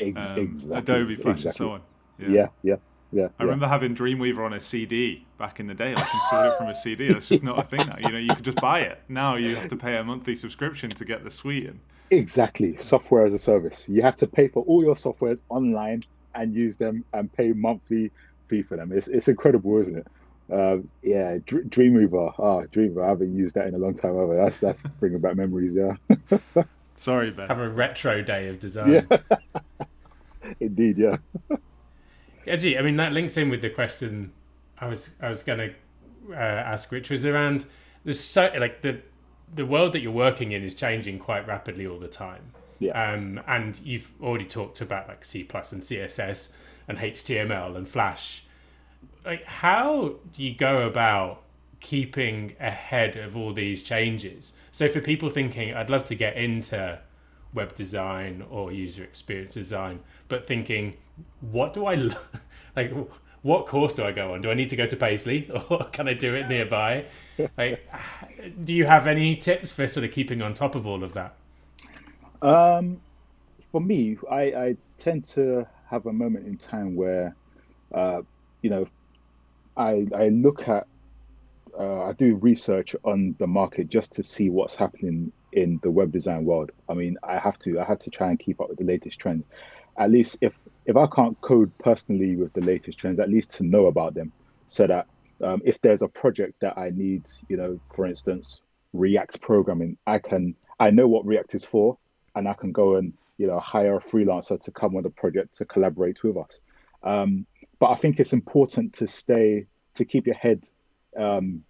Ex- 0.00 0.26
um, 0.26 0.38
exactly. 0.38 0.78
Adobe 0.78 1.16
Flash, 1.16 1.44
exactly. 1.44 1.48
and 1.48 1.54
so 1.54 1.70
on. 1.70 1.80
Yeah, 2.18 2.28
yeah, 2.28 2.46
yeah. 2.62 2.76
yeah 3.12 3.28
I 3.38 3.44
remember 3.44 3.66
having 3.66 3.94
Dreamweaver 3.94 4.44
on 4.44 4.52
a 4.52 4.60
CD 4.60 5.26
back 5.38 5.60
in 5.60 5.66
the 5.66 5.74
day. 5.74 5.94
Like 5.94 6.14
installed 6.14 6.52
it 6.52 6.58
from 6.58 6.68
a 6.68 6.74
CD. 6.74 7.12
That's 7.12 7.28
just 7.28 7.42
not 7.42 7.58
a 7.58 7.62
thing 7.62 7.86
now. 7.86 7.96
You 7.98 8.12
know, 8.12 8.18
you 8.18 8.34
could 8.34 8.44
just 8.44 8.60
buy 8.60 8.80
it. 8.80 9.00
Now 9.08 9.36
you 9.36 9.56
have 9.56 9.68
to 9.68 9.76
pay 9.76 9.96
a 9.96 10.04
monthly 10.04 10.36
subscription 10.36 10.90
to 10.90 11.04
get 11.04 11.24
the 11.24 11.30
suite. 11.30 11.66
And... 11.66 11.80
Exactly, 12.10 12.76
software 12.76 13.26
as 13.26 13.34
a 13.34 13.38
service. 13.38 13.88
You 13.88 14.02
have 14.02 14.16
to 14.16 14.26
pay 14.26 14.48
for 14.48 14.64
all 14.64 14.82
your 14.82 14.94
softwares 14.94 15.40
online 15.48 16.02
and 16.34 16.54
use 16.54 16.76
them 16.76 17.04
and 17.12 17.32
pay 17.32 17.52
monthly 17.52 18.10
fee 18.48 18.62
for 18.62 18.76
them. 18.76 18.92
It's 18.92 19.08
it's 19.08 19.28
incredible, 19.28 19.78
isn't 19.80 19.98
it? 19.98 20.06
Uh, 20.52 20.78
yeah, 21.02 21.38
Dr- 21.46 21.64
Dreamweaver. 21.64 22.34
Ah, 22.38 22.66
Dreamweaver. 22.72 23.04
I 23.04 23.08
haven't 23.08 23.36
used 23.36 23.54
that 23.54 23.68
in 23.68 23.74
a 23.74 23.78
long 23.78 23.94
time 23.94 24.10
ever. 24.10 24.36
That's 24.36 24.58
that's 24.58 24.86
bringing 24.98 25.20
back 25.20 25.36
memories. 25.36 25.74
Yeah. 25.74 25.96
Sorry, 26.96 27.30
Ben. 27.30 27.48
Have 27.48 27.60
a 27.60 27.68
retro 27.68 28.22
day 28.22 28.48
of 28.48 28.58
design. 28.58 29.06
Yeah. 29.10 29.18
Indeed, 30.60 30.98
yeah. 30.98 31.16
Edgy. 32.46 32.78
I 32.78 32.82
mean, 32.82 32.96
that 32.96 33.12
links 33.12 33.36
in 33.36 33.50
with 33.50 33.62
the 33.62 33.70
question 33.70 34.32
I 34.78 34.86
was 34.86 35.16
I 35.20 35.28
was 35.28 35.42
going 35.42 35.58
to 35.58 35.74
uh, 36.32 36.34
ask, 36.34 36.90
which 36.90 37.10
was 37.10 37.26
around 37.26 37.66
there's 38.04 38.20
so 38.20 38.50
like 38.58 38.82
the 38.82 39.00
the 39.54 39.66
world 39.66 39.92
that 39.92 40.00
you're 40.00 40.12
working 40.12 40.52
in 40.52 40.62
is 40.62 40.74
changing 40.74 41.18
quite 41.18 41.46
rapidly 41.46 41.86
all 41.86 41.98
the 41.98 42.08
time. 42.08 42.52
Yeah. 42.78 43.12
Um, 43.12 43.40
and 43.46 43.78
you've 43.84 44.10
already 44.22 44.46
talked 44.46 44.80
about 44.80 45.08
like 45.08 45.24
C 45.24 45.44
plus 45.44 45.72
and 45.72 45.82
CSS 45.82 46.52
and 46.88 46.98
HTML 46.98 47.76
and 47.76 47.86
Flash 47.86 48.44
like 49.24 49.44
how 49.44 50.14
do 50.34 50.42
you 50.42 50.54
go 50.54 50.86
about 50.86 51.42
keeping 51.80 52.54
ahead 52.60 53.16
of 53.16 53.36
all 53.36 53.52
these 53.52 53.82
changes? 53.82 54.52
So 54.72 54.88
for 54.88 55.00
people 55.00 55.30
thinking, 55.30 55.74
I'd 55.74 55.90
love 55.90 56.04
to 56.04 56.14
get 56.14 56.36
into 56.36 56.98
web 57.52 57.74
design 57.74 58.44
or 58.50 58.72
user 58.72 59.02
experience 59.02 59.54
design, 59.54 60.00
but 60.28 60.46
thinking, 60.46 60.96
what 61.40 61.72
do 61.72 61.86
I 61.86 61.94
like? 62.76 62.92
What 63.42 63.66
course 63.66 63.94
do 63.94 64.04
I 64.04 64.12
go 64.12 64.34
on? 64.34 64.42
Do 64.42 64.50
I 64.50 64.54
need 64.54 64.68
to 64.68 64.76
go 64.76 64.86
to 64.86 64.96
Paisley 64.96 65.50
or 65.70 65.84
can 65.92 66.08
I 66.08 66.14
do 66.14 66.34
it 66.34 66.48
nearby? 66.48 67.06
like, 67.56 67.88
do 68.64 68.74
you 68.74 68.84
have 68.84 69.06
any 69.06 69.36
tips 69.36 69.72
for 69.72 69.88
sort 69.88 70.04
of 70.04 70.12
keeping 70.12 70.42
on 70.42 70.54
top 70.54 70.74
of 70.74 70.86
all 70.86 71.02
of 71.02 71.14
that? 71.14 71.34
Um, 72.42 73.00
for 73.72 73.80
me, 73.80 74.18
I, 74.30 74.40
I 74.40 74.76
tend 74.98 75.24
to 75.26 75.66
have 75.88 76.06
a 76.06 76.12
moment 76.12 76.46
in 76.46 76.56
time 76.56 76.94
where, 76.96 77.34
uh, 77.94 78.22
you 78.62 78.70
know, 78.70 78.86
I 79.76 80.06
I 80.14 80.28
look 80.28 80.68
at, 80.68 80.86
uh, 81.78 82.04
I 82.04 82.12
do 82.12 82.36
research 82.36 82.94
on 83.04 83.34
the 83.38 83.46
market 83.46 83.88
just 83.88 84.12
to 84.12 84.22
see 84.22 84.50
what's 84.50 84.76
happening 84.76 85.32
in 85.52 85.80
the 85.82 85.90
web 85.90 86.12
design 86.12 86.44
world. 86.44 86.70
I 86.88 86.94
mean, 86.94 87.16
I 87.22 87.38
have 87.38 87.58
to 87.60 87.80
I 87.80 87.84
have 87.84 87.98
to 88.00 88.10
try 88.10 88.30
and 88.30 88.38
keep 88.38 88.60
up 88.60 88.68
with 88.68 88.78
the 88.78 88.84
latest 88.84 89.18
trends. 89.18 89.44
At 89.98 90.10
least 90.10 90.38
if 90.40 90.58
if 90.86 90.96
I 90.96 91.06
can't 91.06 91.40
code 91.40 91.70
personally 91.78 92.36
with 92.36 92.52
the 92.52 92.62
latest 92.62 92.98
trends, 92.98 93.20
at 93.20 93.30
least 93.30 93.50
to 93.52 93.64
know 93.64 93.86
about 93.86 94.14
them, 94.14 94.32
so 94.66 94.86
that 94.86 95.06
um, 95.42 95.62
if 95.64 95.80
there's 95.80 96.02
a 96.02 96.08
project 96.08 96.60
that 96.60 96.76
I 96.76 96.90
need, 96.90 97.24
you 97.48 97.56
know, 97.56 97.80
for 97.92 98.06
instance, 98.06 98.62
React 98.92 99.40
programming, 99.40 99.96
I 100.06 100.18
can 100.18 100.54
I 100.78 100.90
know 100.90 101.08
what 101.08 101.26
React 101.26 101.54
is 101.54 101.64
for, 101.64 101.98
and 102.34 102.48
I 102.48 102.54
can 102.54 102.72
go 102.72 102.96
and 102.96 103.12
you 103.38 103.46
know 103.46 103.58
hire 103.60 103.96
a 103.96 104.00
freelancer 104.00 104.60
to 104.60 104.70
come 104.70 104.96
on 104.96 105.02
the 105.02 105.10
project 105.10 105.56
to 105.58 105.64
collaborate 105.64 106.22
with 106.22 106.36
us. 106.36 106.60
Um, 107.02 107.46
but 107.78 107.90
I 107.90 107.96
think 107.96 108.20
it's 108.20 108.32
important 108.32 108.92
to 108.94 109.06
stay 109.06 109.66
to 109.94 110.04
keep 110.04 110.26
your 110.26 110.36
head 110.36 110.68
um, 111.16 111.64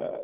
uh, 0.00 0.18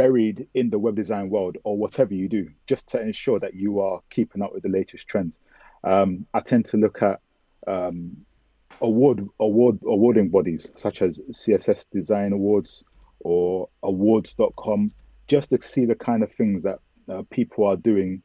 buried 0.00 0.48
in 0.54 0.70
the 0.70 0.78
web 0.78 0.96
design 0.96 1.28
world 1.28 1.58
or 1.62 1.76
whatever 1.76 2.14
you 2.14 2.26
do, 2.26 2.48
just 2.66 2.88
to 2.88 2.98
ensure 2.98 3.38
that 3.38 3.52
you 3.52 3.80
are 3.80 4.00
keeping 4.08 4.40
up 4.40 4.50
with 4.54 4.62
the 4.62 4.68
latest 4.70 5.06
trends. 5.06 5.40
Um, 5.84 6.24
I 6.32 6.40
tend 6.40 6.64
to 6.66 6.78
look 6.78 7.02
at 7.02 7.20
um, 7.66 8.16
award 8.80 9.28
award 9.38 9.78
awarding 9.84 10.30
bodies 10.30 10.72
such 10.74 11.02
as 11.02 11.20
CSS 11.30 11.90
Design 11.90 12.32
Awards 12.32 12.82
or 13.18 13.68
awwwards.com 13.84 14.90
just 15.28 15.50
to 15.50 15.60
see 15.60 15.84
the 15.84 15.94
kind 15.94 16.22
of 16.22 16.32
things 16.32 16.62
that 16.62 16.78
uh, 17.12 17.22
people 17.28 17.66
are 17.66 17.76
doing 17.76 18.22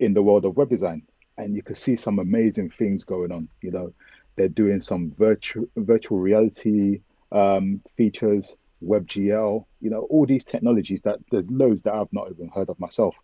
in 0.00 0.14
the 0.14 0.22
world 0.22 0.44
of 0.44 0.56
web 0.56 0.70
design. 0.70 1.02
And 1.38 1.54
you 1.54 1.62
can 1.62 1.76
see 1.76 1.94
some 1.94 2.18
amazing 2.18 2.70
things 2.70 3.04
going 3.04 3.30
on. 3.30 3.48
You 3.60 3.70
know 3.70 3.92
they're 4.34 4.48
doing 4.48 4.80
some 4.80 5.12
virtual 5.16 5.66
virtual 5.76 6.18
reality 6.18 7.02
um, 7.30 7.80
features 7.96 8.56
WebGL, 8.82 9.64
you 9.80 9.90
know, 9.90 10.06
all 10.10 10.26
these 10.26 10.44
technologies 10.44 11.02
that 11.02 11.18
there's 11.30 11.50
loads 11.50 11.82
that 11.84 11.94
I've 11.94 12.12
not 12.12 12.30
even 12.30 12.48
heard 12.48 12.68
of 12.68 12.78
myself. 12.80 13.16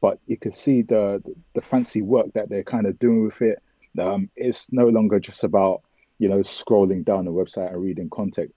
But 0.00 0.18
you 0.26 0.36
can 0.36 0.52
see 0.52 0.82
the 0.82 1.22
the 1.54 1.62
fancy 1.62 2.02
work 2.02 2.32
that 2.34 2.48
they're 2.48 2.64
kind 2.64 2.86
of 2.86 2.98
doing 2.98 3.24
with 3.24 3.40
it. 3.42 3.62
Um, 3.98 4.28
it's 4.36 4.72
no 4.72 4.88
longer 4.88 5.18
just 5.20 5.44
about 5.44 5.82
you 6.18 6.28
know 6.28 6.38
scrolling 6.40 7.04
down 7.04 7.26
a 7.26 7.30
website 7.30 7.72
and 7.72 7.82
reading 7.82 8.10
content. 8.10 8.54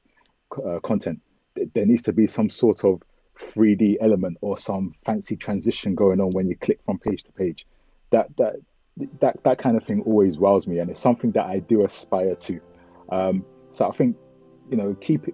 Uh, 0.65 0.79
content. 0.79 1.21
There 1.73 1.85
needs 1.85 2.03
to 2.03 2.13
be 2.13 2.27
some 2.27 2.49
sort 2.49 2.83
of 2.83 3.01
3D 3.39 3.97
element 4.01 4.37
or 4.41 4.57
some 4.57 4.93
fancy 5.05 5.35
transition 5.35 5.95
going 5.95 6.19
on 6.19 6.31
when 6.31 6.47
you 6.47 6.55
click 6.55 6.79
from 6.85 6.99
page 6.99 7.23
to 7.23 7.31
page. 7.31 7.65
That 8.11 8.27
that 8.37 8.55
that 9.19 9.43
that 9.43 9.57
kind 9.57 9.77
of 9.77 9.83
thing 9.83 10.01
always 10.01 10.37
wows 10.37 10.67
me, 10.67 10.79
and 10.79 10.89
it's 10.89 10.99
something 10.99 11.31
that 11.31 11.45
I 11.45 11.59
do 11.59 11.85
aspire 11.85 12.35
to. 12.35 12.61
Um, 13.09 13.45
so 13.71 13.87
I 13.87 13.91
think 13.91 14.17
you 14.69 14.77
know 14.77 14.95
keep 14.99 15.27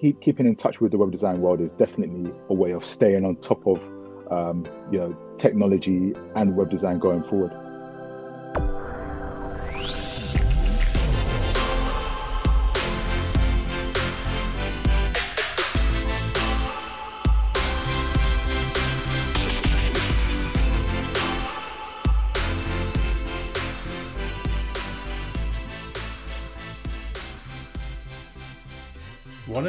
keep 0.00 0.20
keeping 0.20 0.46
in 0.46 0.56
touch 0.56 0.80
with 0.80 0.92
the 0.92 0.98
web 0.98 1.10
design 1.10 1.40
world 1.40 1.60
is 1.60 1.74
definitely 1.74 2.32
a 2.48 2.54
way 2.54 2.72
of 2.72 2.84
staying 2.84 3.24
on 3.24 3.36
top 3.36 3.66
of 3.66 3.82
um, 4.30 4.64
you 4.90 4.98
know 4.98 5.16
technology 5.36 6.14
and 6.36 6.56
web 6.56 6.70
design 6.70 6.98
going 6.98 7.22
forward. 7.24 7.52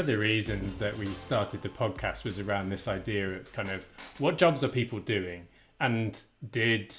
Of 0.02 0.08
the 0.08 0.18
reasons 0.18 0.80
that 0.80 0.98
we 0.98 1.06
started 1.06 1.62
the 1.62 1.70
podcast 1.70 2.24
was 2.24 2.40
around 2.40 2.70
this 2.70 2.88
idea 2.88 3.36
of 3.36 3.54
kind 3.54 3.70
of 3.70 3.88
what 4.18 4.36
jobs 4.36 4.64
are 4.64 4.68
people 4.68 5.00
doing? 5.00 5.48
And 5.80 6.20
did 6.50 6.96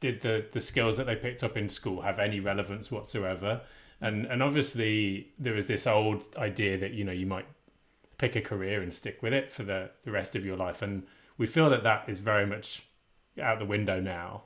did 0.00 0.20
the 0.22 0.44
the 0.50 0.58
skills 0.58 0.96
that 0.96 1.06
they 1.06 1.14
picked 1.14 1.44
up 1.44 1.56
in 1.56 1.68
school 1.68 2.02
have 2.02 2.18
any 2.18 2.40
relevance 2.40 2.90
whatsoever? 2.90 3.60
And 4.00 4.26
and 4.26 4.42
obviously 4.42 5.28
there 5.38 5.54
was 5.54 5.66
this 5.66 5.86
old 5.86 6.26
idea 6.36 6.76
that 6.78 6.92
you 6.92 7.04
know 7.04 7.12
you 7.12 7.24
might 7.24 7.46
pick 8.18 8.34
a 8.34 8.40
career 8.40 8.82
and 8.82 8.92
stick 8.92 9.22
with 9.22 9.32
it 9.32 9.52
for 9.52 9.62
the 9.62 9.90
the 10.02 10.10
rest 10.10 10.34
of 10.34 10.44
your 10.44 10.56
life. 10.56 10.82
And 10.82 11.04
we 11.38 11.46
feel 11.46 11.70
that 11.70 11.84
that 11.84 12.08
is 12.08 12.18
very 12.18 12.46
much 12.46 12.82
out 13.40 13.60
the 13.60 13.64
window 13.64 14.00
now. 14.00 14.42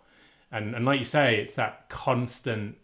And 0.50 0.74
and 0.74 0.85
like 0.85 0.98
you 0.98 1.06
say 1.06 1.40
it's 1.40 1.54
that 1.54 1.88
constant 1.88 2.76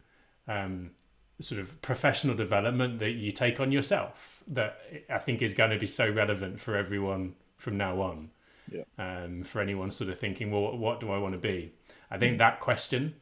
um, 0.47 0.93
sort 1.41 1.61
of 1.61 1.81
professional 1.83 2.35
development 2.35 2.99
that 2.99 3.13
you 3.13 3.31
take 3.31 3.61
on 3.61 3.71
yourself 3.71 4.43
that 4.49 4.79
I 5.09 5.19
think 5.19 5.43
is 5.43 5.55
going 5.55 5.71
to 5.71 5.79
be 5.79 5.87
so 5.87 6.11
relevant 6.11 6.61
for 6.61 6.77
everyone 6.77 7.35
from 7.57 7.77
now 7.77 8.01
on. 8.01 8.31
Yeah. 8.71 8.83
Um, 8.99 9.45
for 9.45 9.61
anyone 9.63 9.91
sort 9.91 10.11
of 10.11 10.19
thinking, 10.19 10.51
well, 10.51 10.77
what 10.77 11.01
do 11.01 11.11
I 11.11 11.19
want 11.19 11.33
to 11.33 11.39
be? 11.39 11.73
I 12.11 12.19
think 12.19 12.35
mm. 12.35 12.39
that 12.39 12.61
question 12.61 13.15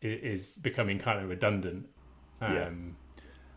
is 0.00 0.56
becoming 0.56 0.98
kind 0.98 1.22
of 1.22 1.28
redundant. 1.28 1.88
Um, 2.40 2.54
yeah. 2.54 2.68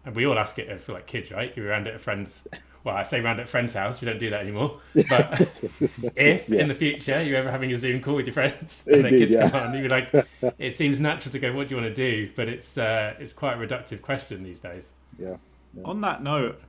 And 0.06 0.16
we 0.16 0.26
all 0.26 0.38
ask 0.38 0.60
it 0.60 0.80
for 0.80 0.94
like 0.94 1.08
kids, 1.08 1.32
right? 1.32 1.52
You're 1.56 1.68
around 1.68 1.88
at 1.88 1.96
a 1.96 2.00
friend's 2.00 2.48
well, 2.86 2.96
I 2.96 3.02
say 3.02 3.20
round 3.20 3.40
at 3.40 3.50
friend's 3.50 3.74
house. 3.74 4.00
We 4.00 4.06
don't 4.06 4.20
do 4.20 4.30
that 4.30 4.42
anymore. 4.42 4.80
But 5.10 5.42
if 6.16 6.50
yeah. 6.50 6.62
in 6.62 6.68
the 6.68 6.74
future 6.74 7.22
you're 7.22 7.38
ever 7.38 7.52
having 7.52 7.72
a 7.72 7.78
Zoom 7.78 8.00
call 8.00 8.16
with 8.16 8.28
your 8.28 8.34
friends 8.34 8.88
and 8.92 9.04
their 9.04 9.12
kids 9.12 9.34
yeah. 9.34 9.50
come 9.50 9.70
on, 9.70 9.78
you're 9.78 9.90
like, 9.90 10.12
it 10.60 10.76
seems 10.76 11.00
natural 11.00 11.32
to 11.32 11.40
go, 11.40 11.52
"What 11.52 11.68
do 11.68 11.76
you 11.76 11.82
want 11.82 11.94
to 11.94 12.10
do?" 12.12 12.32
But 12.36 12.48
it's 12.48 12.78
uh, 12.78 13.16
it's 13.20 13.34
quite 13.34 13.54
a 13.54 13.58
reductive 13.58 14.02
question 14.02 14.44
these 14.44 14.60
days. 14.60 14.88
Yeah. 15.18 15.38
yeah. 15.74 15.84
On 15.84 16.00
that 16.02 16.24
note, 16.24 16.62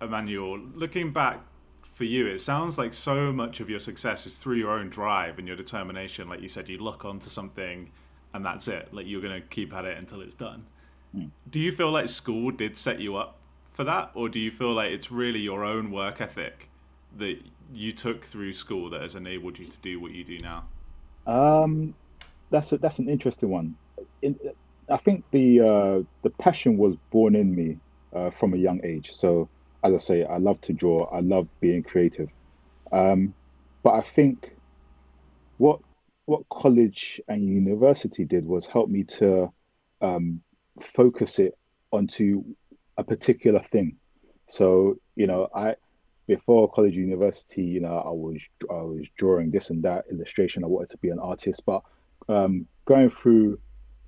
Emmanuel, 0.00 0.58
looking 0.74 1.12
back 1.12 1.40
for 1.82 2.04
you, 2.04 2.26
it 2.26 2.40
sounds 2.40 2.78
like 2.78 2.94
so 2.94 3.30
much 3.30 3.60
of 3.60 3.68
your 3.68 3.78
success 3.78 4.26
is 4.26 4.38
through 4.38 4.56
your 4.56 4.70
own 4.70 4.88
drive 4.88 5.38
and 5.38 5.46
your 5.46 5.56
determination. 5.56 6.28
Like 6.28 6.40
you 6.40 6.48
said, 6.48 6.68
you 6.68 6.78
look 6.78 7.04
onto 7.04 7.28
something, 7.28 7.90
and 8.32 8.44
that's 8.44 8.68
it. 8.68 8.88
Like 8.92 9.06
you're 9.06 9.22
going 9.22 9.40
to 9.40 9.46
keep 9.46 9.74
at 9.74 9.84
it 9.84 9.98
until 9.98 10.22
it's 10.22 10.34
done. 10.34 10.64
Mm. 11.14 11.30
Do 11.50 11.60
you 11.60 11.72
feel 11.72 11.90
like 11.90 12.08
school 12.08 12.50
did 12.50 12.76
set 12.76 13.00
you 13.00 13.16
up 13.16 13.37
for 13.78 13.84
that, 13.84 14.10
or 14.14 14.28
do 14.28 14.40
you 14.40 14.50
feel 14.50 14.72
like 14.72 14.90
it's 14.90 15.12
really 15.12 15.38
your 15.38 15.64
own 15.64 15.92
work 15.92 16.20
ethic 16.20 16.68
that 17.16 17.38
you 17.72 17.92
took 17.92 18.24
through 18.24 18.52
school 18.52 18.90
that 18.90 19.02
has 19.02 19.14
enabled 19.14 19.56
you 19.56 19.64
to 19.64 19.78
do 19.78 20.00
what 20.00 20.10
you 20.10 20.24
do 20.24 20.36
now? 20.40 20.64
Um, 21.28 21.94
that's 22.50 22.72
a, 22.72 22.78
that's 22.78 22.98
an 22.98 23.08
interesting 23.08 23.50
one. 23.50 23.76
In, 24.20 24.36
I 24.90 24.96
think 24.96 25.22
the 25.30 25.60
uh, 25.60 26.02
the 26.22 26.30
passion 26.30 26.76
was 26.76 26.96
born 27.12 27.36
in 27.36 27.54
me 27.54 27.78
uh, 28.12 28.30
from 28.30 28.52
a 28.52 28.56
young 28.56 28.80
age. 28.82 29.12
So 29.12 29.48
as 29.84 29.94
I 29.94 29.98
say, 29.98 30.24
I 30.24 30.38
love 30.38 30.60
to 30.62 30.72
draw. 30.72 31.04
I 31.04 31.20
love 31.20 31.46
being 31.60 31.84
creative. 31.84 32.30
Um, 32.90 33.32
but 33.84 33.90
I 33.90 34.00
think 34.00 34.56
what 35.58 35.78
what 36.24 36.48
college 36.48 37.20
and 37.28 37.46
university 37.46 38.24
did 38.24 38.44
was 38.44 38.66
help 38.66 38.88
me 38.88 39.04
to 39.04 39.52
um, 40.02 40.40
focus 40.80 41.38
it 41.38 41.56
onto 41.92 42.42
a 42.98 43.04
particular 43.04 43.60
thing. 43.60 43.96
So 44.46 44.98
you 45.16 45.26
know, 45.26 45.48
I 45.54 45.76
before 46.26 46.70
college, 46.70 46.94
university, 46.94 47.62
you 47.62 47.80
know, 47.80 47.96
I 47.96 48.10
was 48.10 48.46
I 48.70 48.82
was 48.82 49.06
drawing 49.16 49.50
this 49.50 49.70
and 49.70 49.82
that 49.84 50.04
illustration. 50.10 50.62
I 50.62 50.66
wanted 50.66 50.90
to 50.90 50.98
be 50.98 51.08
an 51.08 51.18
artist, 51.18 51.62
but 51.64 51.82
um, 52.28 52.66
going 52.84 53.08
through 53.08 53.58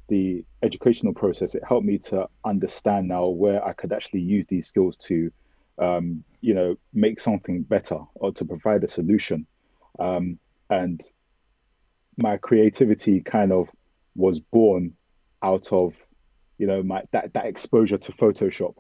the 0.09 0.45
educational 0.63 1.15
process, 1.15 1.55
it 1.55 1.65
helped 1.67 1.87
me 1.87 1.97
to 1.99 2.29
understand 2.45 3.09
now 3.09 3.29
where 3.29 3.65
I 3.65 3.73
could 3.73 3.93
actually 3.93 4.21
use 4.21 4.47
these 4.47 4.67
skills 4.67 4.97
to, 4.99 5.31
um, 5.79 6.23
you 6.41 6.53
know, 6.53 6.77
make 6.93 7.21
something 7.21 7.63
better 7.63 7.99
or 8.17 8.33
to 8.33 8.45
provide 8.45 8.85
a 8.85 8.89
solution. 8.89 9.47
Um, 9.99 10.39
and 10.69 11.01
my 12.19 12.37
creativity 12.37 13.21
kind 13.21 13.53
of 13.53 13.69
was 14.15 14.41
born 14.41 14.95
out 15.43 15.73
of 15.73 15.95
you 16.61 16.67
know 16.67 16.83
my 16.83 17.03
that 17.13 17.33
that 17.33 17.47
exposure 17.47 17.97
to 17.97 18.13
Photoshop 18.13 18.75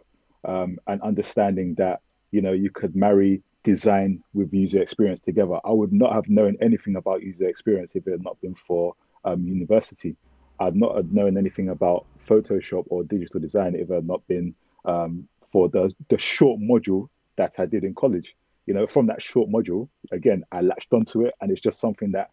um, 0.45 0.79
and 0.87 1.01
understanding 1.01 1.75
that 1.77 2.01
you 2.31 2.43
know 2.43 2.53
you 2.53 2.71
could 2.71 2.95
marry 2.95 3.43
design 3.64 4.23
with 4.35 4.53
user 4.53 4.83
experience 4.83 5.21
together. 5.21 5.59
I 5.64 5.71
would 5.71 5.93
not 5.93 6.12
have 6.12 6.29
known 6.29 6.59
anything 6.61 6.97
about 6.97 7.23
user 7.23 7.49
experience 7.49 7.97
if 7.97 8.07
it 8.07 8.11
had 8.11 8.23
not 8.23 8.38
been 8.43 8.55
for 8.55 8.95
um, 9.25 9.47
university. 9.47 10.14
I'd 10.61 10.77
not 10.77 10.95
have 10.95 11.11
known 11.11 11.38
anything 11.38 11.71
about 11.71 12.05
Photoshop 12.29 12.85
or 12.90 13.03
digital 13.03 13.40
design 13.40 13.75
if 13.75 13.90
it 13.90 13.95
had 13.95 14.07
not 14.07 14.27
been 14.29 14.55
um, 14.85 15.27
for 15.51 15.71
the 15.71 15.90
the 16.09 16.19
short 16.19 16.61
module 16.61 17.09
that 17.37 17.55
I 17.59 17.64
did 17.64 17.83
in 17.85 17.95
college. 17.95 18.37
You 18.66 18.75
know, 18.75 18.87
from 18.87 19.07
that 19.07 19.23
short 19.23 19.49
module, 19.49 19.88
again, 20.12 20.45
I 20.53 20.61
latched 20.61 20.93
onto 20.93 21.25
it, 21.25 21.35
and 21.40 21.51
it's 21.51 21.62
just 21.62 21.81
something 21.81 22.12
that 22.12 22.29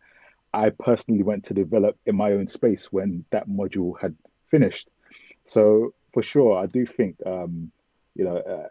I 0.54 0.72
personally 0.72 1.24
went 1.24 1.46
to 1.46 1.54
develop 1.54 1.98
in 2.06 2.18
my 2.18 2.34
own 2.34 2.48
space 2.48 2.92
when 2.92 3.24
that 3.32 3.48
module 3.48 3.98
had 3.98 4.14
finished. 4.52 4.90
So 5.48 5.94
for 6.14 6.22
sure, 6.22 6.58
I 6.58 6.68
do 6.68 6.86
think 6.86 7.16
um, 7.26 7.72
you 8.16 8.26
know 8.26 8.38
uh, 8.38 8.68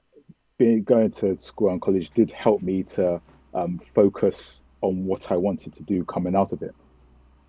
being 0.58 0.84
going 0.84 1.10
to 1.12 1.36
school 1.36 1.70
and 1.70 1.80
college 1.80 2.10
did 2.10 2.30
help 2.30 2.62
me 2.62 2.82
to 2.84 3.20
um, 3.54 3.80
focus 3.94 4.62
on 4.82 5.04
what 5.04 5.32
I 5.32 5.36
wanted 5.36 5.72
to 5.74 5.82
do 5.82 6.04
coming 6.04 6.36
out 6.36 6.52
of 6.52 6.62
it. 6.62 6.74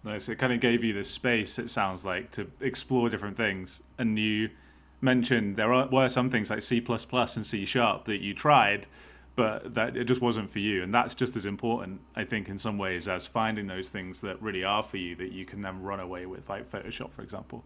Nice. 0.03 0.29
It 0.29 0.37
kind 0.37 0.53
of 0.53 0.59
gave 0.59 0.83
you 0.83 0.93
the 0.93 1.03
space. 1.03 1.59
It 1.59 1.69
sounds 1.69 2.05
like 2.05 2.31
to 2.31 2.49
explore 2.61 3.09
different 3.09 3.37
things, 3.37 3.83
and 3.97 4.17
you 4.17 4.49
mentioned 5.01 5.57
there 5.57 5.73
are, 5.73 5.87
were 5.87 6.09
some 6.09 6.29
things 6.29 6.49
like 6.49 6.61
C 6.61 6.83
and 6.87 7.45
C 7.45 7.65
sharp 7.65 8.05
that 8.05 8.21
you 8.21 8.33
tried, 8.33 8.87
but 9.35 9.75
that 9.75 9.95
it 9.95 10.05
just 10.05 10.21
wasn't 10.21 10.49
for 10.49 10.59
you. 10.59 10.83
And 10.83 10.93
that's 10.93 11.13
just 11.13 11.35
as 11.35 11.45
important, 11.45 12.01
I 12.15 12.23
think, 12.23 12.49
in 12.49 12.57
some 12.57 12.77
ways, 12.77 13.07
as 13.07 13.27
finding 13.27 13.67
those 13.67 13.89
things 13.89 14.21
that 14.21 14.41
really 14.41 14.63
are 14.63 14.83
for 14.83 14.97
you 14.97 15.15
that 15.17 15.31
you 15.31 15.45
can 15.45 15.61
then 15.61 15.83
run 15.83 15.99
away 15.99 16.25
with, 16.25 16.49
like 16.49 16.71
Photoshop, 16.71 17.11
for 17.11 17.21
example. 17.21 17.63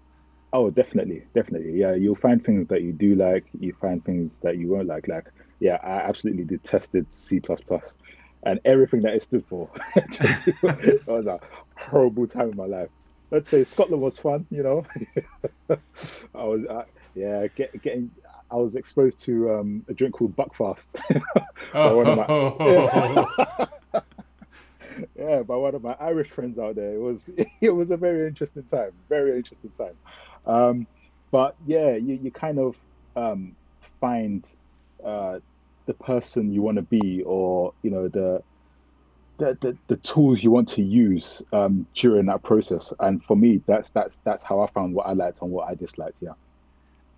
Oh, 0.53 0.69
definitely, 0.69 1.23
definitely. 1.33 1.79
Yeah, 1.79 1.93
you'll 1.93 2.15
find 2.15 2.43
things 2.43 2.67
that 2.67 2.81
you 2.81 2.91
do 2.91 3.15
like. 3.15 3.45
You 3.59 3.73
find 3.79 4.03
things 4.03 4.41
that 4.41 4.57
you 4.57 4.67
won't 4.67 4.87
like. 4.87 5.07
Like, 5.07 5.31
yeah, 5.59 5.77
I 5.81 6.07
absolutely 6.09 6.43
detested 6.43 7.11
C 7.13 7.41
and 8.43 8.59
everything 8.65 9.01
that 9.01 9.13
it 9.13 9.21
stood 9.21 9.45
for. 9.45 9.69
it 9.95 11.07
was 11.07 11.27
a 11.27 11.39
horrible 11.77 12.27
time 12.27 12.49
in 12.49 12.57
my 12.57 12.65
life. 12.65 12.89
Let's 13.29 13.49
say 13.49 13.63
Scotland 13.63 14.01
was 14.01 14.17
fun, 14.17 14.45
you 14.49 14.61
know. 14.63 14.85
I 16.35 16.43
was, 16.43 16.65
uh, 16.65 16.83
yeah, 17.15 17.47
get, 17.47 17.81
getting. 17.81 18.11
I 18.49 18.55
was 18.55 18.75
exposed 18.75 19.23
to 19.23 19.53
um, 19.53 19.85
a 19.87 19.93
drink 19.93 20.15
called 20.15 20.35
Buckfast. 20.35 20.99
oh. 21.73 22.03
my, 22.03 23.55
yeah. 23.93 24.01
yeah, 25.17 25.43
by 25.43 25.55
one 25.55 25.73
of 25.75 25.81
my 25.81 25.95
Irish 26.01 26.29
friends 26.29 26.59
out 26.59 26.75
there. 26.75 26.93
It 26.93 26.99
was 26.99 27.29
it 27.61 27.69
was 27.69 27.91
a 27.91 27.97
very 27.97 28.27
interesting 28.27 28.63
time. 28.63 28.91
Very 29.07 29.37
interesting 29.37 29.69
time. 29.69 29.95
Um, 30.45 30.88
but 31.32 31.56
yeah, 31.65 31.95
you, 31.95 32.19
you 32.21 32.32
kind 32.32 32.60
of 32.60 32.77
um, 33.15 33.56
find 33.99 34.49
uh, 35.04 35.39
the 35.86 35.93
person 35.93 36.51
you 36.51 36.62
want 36.62 36.77
to 36.77 36.84
be, 36.84 37.23
or 37.23 37.73
you 37.84 37.91
know 37.91 38.08
the 38.08 38.43
the, 39.38 39.58
the, 39.60 39.77
the 39.88 39.97
tools 39.97 40.43
you 40.43 40.51
want 40.51 40.69
to 40.69 40.84
use 40.84 41.41
um, 41.51 41.88
during 41.95 42.27
that 42.27 42.43
process. 42.43 42.93
And 42.99 43.23
for 43.23 43.36
me, 43.36 43.62
that's 43.65 43.91
that's 43.91 44.19
that's 44.19 44.43
how 44.43 44.60
I 44.62 44.67
found 44.67 44.93
what 44.93 45.08
I 45.08 45.13
liked 45.13 45.41
and 45.41 45.51
what 45.51 45.67
I 45.67 45.73
disliked. 45.73 46.17
Yeah. 46.21 46.34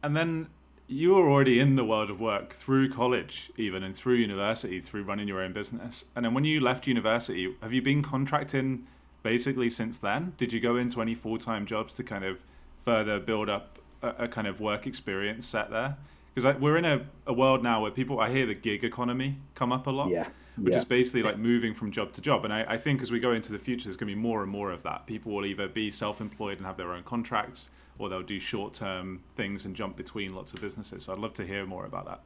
And 0.01 0.15
then 0.15 0.47
you 0.87 1.15
were 1.15 1.29
already 1.29 1.59
in 1.59 1.75
the 1.75 1.83
world 1.83 2.09
of 2.09 2.19
work 2.19 2.53
through 2.53 2.89
college, 2.89 3.51
even 3.57 3.83
and 3.83 3.95
through 3.95 4.15
university, 4.15 4.79
through 4.79 5.03
running 5.03 5.27
your 5.27 5.41
own 5.41 5.53
business. 5.53 6.05
And 6.15 6.25
then 6.25 6.33
when 6.33 6.43
you 6.43 6.59
left 6.59 6.87
university, 6.87 7.55
have 7.61 7.73
you 7.73 7.81
been 7.81 8.01
contracting 8.01 8.87
basically 9.21 9.69
since 9.69 9.97
then? 9.97 10.33
Did 10.37 10.53
you 10.53 10.59
go 10.59 10.77
into 10.77 11.01
any 11.01 11.15
full 11.15 11.37
time 11.37 11.65
jobs 11.65 11.93
to 11.95 12.03
kind 12.03 12.23
of 12.23 12.43
further 12.83 13.19
build 13.19 13.49
up 13.49 13.79
a, 14.01 14.09
a 14.19 14.27
kind 14.27 14.47
of 14.47 14.59
work 14.59 14.87
experience 14.87 15.45
set 15.45 15.69
there? 15.69 15.97
Because 16.33 16.59
we're 16.59 16.77
in 16.77 16.85
a, 16.85 17.05
a 17.27 17.33
world 17.33 17.61
now 17.61 17.81
where 17.81 17.91
people, 17.91 18.19
I 18.19 18.31
hear 18.31 18.45
the 18.45 18.55
gig 18.55 18.83
economy 18.83 19.37
come 19.55 19.71
up 19.71 19.87
a 19.87 19.91
lot. 19.91 20.09
Yeah. 20.09 20.29
Which 20.55 20.73
yeah. 20.73 20.77
is 20.77 20.85
basically 20.85 21.23
like 21.23 21.37
moving 21.37 21.73
from 21.73 21.91
job 21.91 22.13
to 22.13 22.21
job. 22.21 22.45
And 22.45 22.53
I, 22.53 22.63
I 22.67 22.77
think 22.77 23.01
as 23.01 23.11
we 23.11 23.19
go 23.19 23.31
into 23.31 23.51
the 23.51 23.57
future, 23.57 23.85
there's 23.85 23.97
going 23.97 24.09
to 24.09 24.15
be 24.15 24.21
more 24.21 24.43
and 24.43 24.51
more 24.51 24.71
of 24.71 24.83
that. 24.83 25.07
People 25.07 25.31
will 25.31 25.47
either 25.47 25.67
be 25.67 25.89
self 25.89 26.21
employed 26.21 26.57
and 26.57 26.67
have 26.67 26.77
their 26.77 26.93
own 26.93 27.01
contracts, 27.01 27.71
or 27.97 28.07
they'll 28.07 28.21
do 28.21 28.39
short 28.39 28.75
term 28.75 29.23
things 29.35 29.65
and 29.65 29.75
jump 29.75 29.95
between 29.95 30.35
lots 30.35 30.53
of 30.53 30.61
businesses. 30.61 31.05
So 31.05 31.13
I'd 31.13 31.17
love 31.17 31.33
to 31.35 31.45
hear 31.45 31.65
more 31.65 31.85
about 31.85 32.05
that. 32.05 32.21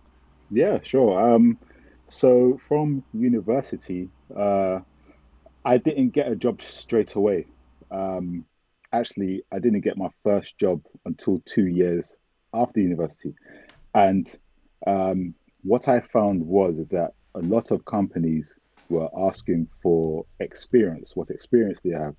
Yeah, 0.51 0.79
sure. 0.83 1.35
Um, 1.35 1.57
so 2.05 2.59
from 2.67 3.03
university, 3.13 4.09
uh, 4.35 4.79
I 5.63 5.77
didn't 5.77 6.09
get 6.09 6.29
a 6.29 6.35
job 6.35 6.61
straight 6.61 7.15
away. 7.15 7.45
Um, 7.91 8.45
actually, 8.93 9.43
I 9.51 9.59
didn't 9.59 9.81
get 9.81 9.97
my 9.97 10.09
first 10.23 10.57
job 10.57 10.81
until 11.05 11.41
two 11.45 11.67
years 11.67 12.17
after 12.53 12.79
university. 12.79 13.33
And 13.93 14.33
um, 14.85 15.33
what 15.63 15.87
I 15.87 15.99
found 15.99 16.45
was 16.45 16.77
that 16.91 17.13
a 17.35 17.39
lot 17.39 17.71
of 17.71 17.85
companies 17.85 18.59
were 18.89 19.09
asking 19.17 19.67
for 19.81 20.25
experience, 20.39 21.15
what 21.15 21.29
experience 21.29 21.81
they 21.81 21.91
have. 21.91 22.15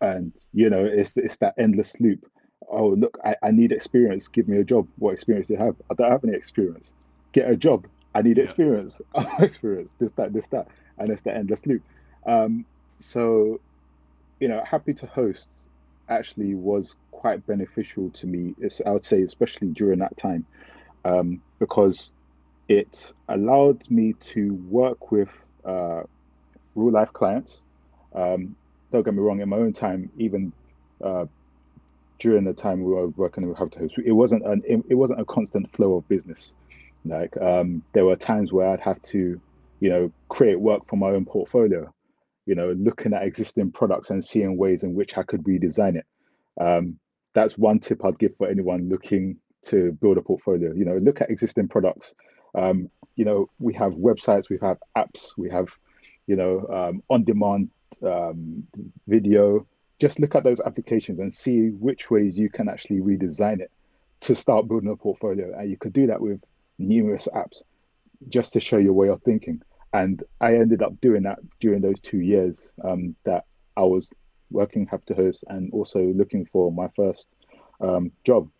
And, 0.00 0.32
you 0.52 0.68
know, 0.70 0.84
it's, 0.84 1.16
it's 1.16 1.38
that 1.38 1.54
endless 1.58 2.00
loop. 2.00 2.26
Oh, 2.68 2.88
look, 2.88 3.18
I, 3.24 3.36
I 3.42 3.50
need 3.50 3.72
experience. 3.72 4.28
Give 4.28 4.48
me 4.48 4.58
a 4.58 4.64
job. 4.64 4.88
What 4.98 5.12
experience 5.12 5.48
do 5.48 5.54
you 5.54 5.60
have? 5.60 5.76
I 5.90 5.94
don't 5.94 6.10
have 6.10 6.24
any 6.24 6.34
experience. 6.34 6.94
Get 7.32 7.48
a 7.48 7.56
job. 7.56 7.86
I 8.14 8.22
need 8.22 8.36
yeah. 8.36 8.44
experience. 8.44 9.00
experience. 9.38 9.92
This, 9.98 10.12
that, 10.12 10.32
this, 10.32 10.48
that. 10.48 10.68
And 10.98 11.10
it's 11.10 11.22
the 11.22 11.34
endless 11.34 11.66
loop. 11.66 11.82
Um, 12.26 12.64
so, 12.98 13.60
you 14.40 14.48
know, 14.48 14.62
Happy2Host 14.66 15.68
actually 16.08 16.54
was 16.54 16.96
quite 17.10 17.46
beneficial 17.46 18.10
to 18.10 18.26
me. 18.26 18.54
It's, 18.58 18.80
I 18.84 18.90
would 18.90 19.04
say, 19.04 19.22
especially 19.22 19.68
during 19.68 20.00
that 20.00 20.16
time, 20.16 20.46
um, 21.04 21.40
because 21.58 22.12
it 22.68 23.12
allowed 23.28 23.90
me 23.90 24.14
to 24.14 24.54
work 24.68 25.10
with 25.10 25.28
uh, 25.64 26.02
real 26.74 26.92
life 26.92 27.12
clients. 27.12 27.62
Um, 28.14 28.56
don't 28.92 29.04
get 29.04 29.14
me 29.14 29.20
wrong, 29.20 29.40
in 29.40 29.48
my 29.48 29.56
own 29.56 29.72
time, 29.72 30.10
even 30.18 30.52
uh, 31.02 31.26
during 32.18 32.44
the 32.44 32.52
time 32.52 32.82
we 32.82 32.92
were 32.92 33.08
working 33.08 33.46
with 33.48 33.72
to 33.72 33.78
Host, 33.80 33.98
it 34.04 34.12
wasn't 34.12 34.46
an 34.46 34.62
it 34.88 34.94
wasn't 34.94 35.20
a 35.20 35.24
constant 35.24 35.74
flow 35.74 35.96
of 35.96 36.08
business. 36.08 36.54
Like 37.04 37.36
um, 37.36 37.82
there 37.92 38.04
were 38.04 38.16
times 38.16 38.52
where 38.52 38.70
I'd 38.70 38.80
have 38.80 39.02
to, 39.02 39.40
you 39.80 39.90
know, 39.90 40.12
create 40.28 40.58
work 40.58 40.86
for 40.88 40.96
my 40.96 41.08
own 41.08 41.24
portfolio 41.24 41.92
you 42.46 42.54
know, 42.54 42.72
looking 42.72 43.14
at 43.14 43.22
existing 43.22 43.72
products 43.72 44.10
and 44.10 44.22
seeing 44.22 44.56
ways 44.56 44.82
in 44.82 44.94
which 44.94 45.16
I 45.16 45.22
could 45.22 45.42
redesign 45.44 45.96
it. 45.96 46.06
Um, 46.60 46.98
that's 47.32 47.58
one 47.58 47.78
tip 47.78 48.04
I'd 48.04 48.18
give 48.18 48.36
for 48.36 48.48
anyone 48.48 48.88
looking 48.88 49.36
to 49.64 49.92
build 49.92 50.18
a 50.18 50.22
portfolio. 50.22 50.72
You 50.72 50.84
know, 50.84 50.98
look 50.98 51.20
at 51.20 51.30
existing 51.30 51.68
products. 51.68 52.14
Um, 52.54 52.90
you 53.16 53.24
know, 53.24 53.50
we 53.58 53.74
have 53.74 53.92
websites, 53.94 54.48
we 54.48 54.58
have 54.62 54.78
apps, 54.96 55.36
we 55.36 55.50
have, 55.50 55.68
you 56.26 56.36
know, 56.36 56.66
um, 56.68 57.02
on-demand 57.10 57.70
um, 58.02 58.66
video. 59.06 59.66
Just 59.98 60.20
look 60.20 60.34
at 60.34 60.44
those 60.44 60.60
applications 60.60 61.20
and 61.20 61.32
see 61.32 61.68
which 61.70 62.10
ways 62.10 62.36
you 62.36 62.50
can 62.50 62.68
actually 62.68 63.00
redesign 63.00 63.60
it 63.60 63.70
to 64.20 64.34
start 64.34 64.68
building 64.68 64.90
a 64.90 64.96
portfolio. 64.96 65.58
And 65.58 65.70
you 65.70 65.76
could 65.76 65.92
do 65.92 66.06
that 66.08 66.20
with 66.20 66.40
numerous 66.78 67.28
apps 67.34 67.62
just 68.28 68.52
to 68.54 68.60
show 68.60 68.78
your 68.78 68.92
way 68.92 69.08
of 69.08 69.22
thinking 69.22 69.62
and 69.94 70.24
I 70.40 70.56
ended 70.56 70.82
up 70.82 71.00
doing 71.00 71.22
that 71.22 71.38
during 71.60 71.80
those 71.80 72.00
two 72.00 72.18
years 72.18 72.74
um, 72.82 73.14
that 73.24 73.44
I 73.76 73.82
was 73.82 74.10
working 74.50 74.88
Happy2Host 74.88 75.44
and 75.46 75.72
also 75.72 76.00
looking 76.00 76.46
for 76.46 76.72
my 76.72 76.88
first 76.96 77.30
um, 77.80 78.10
job. 78.24 78.50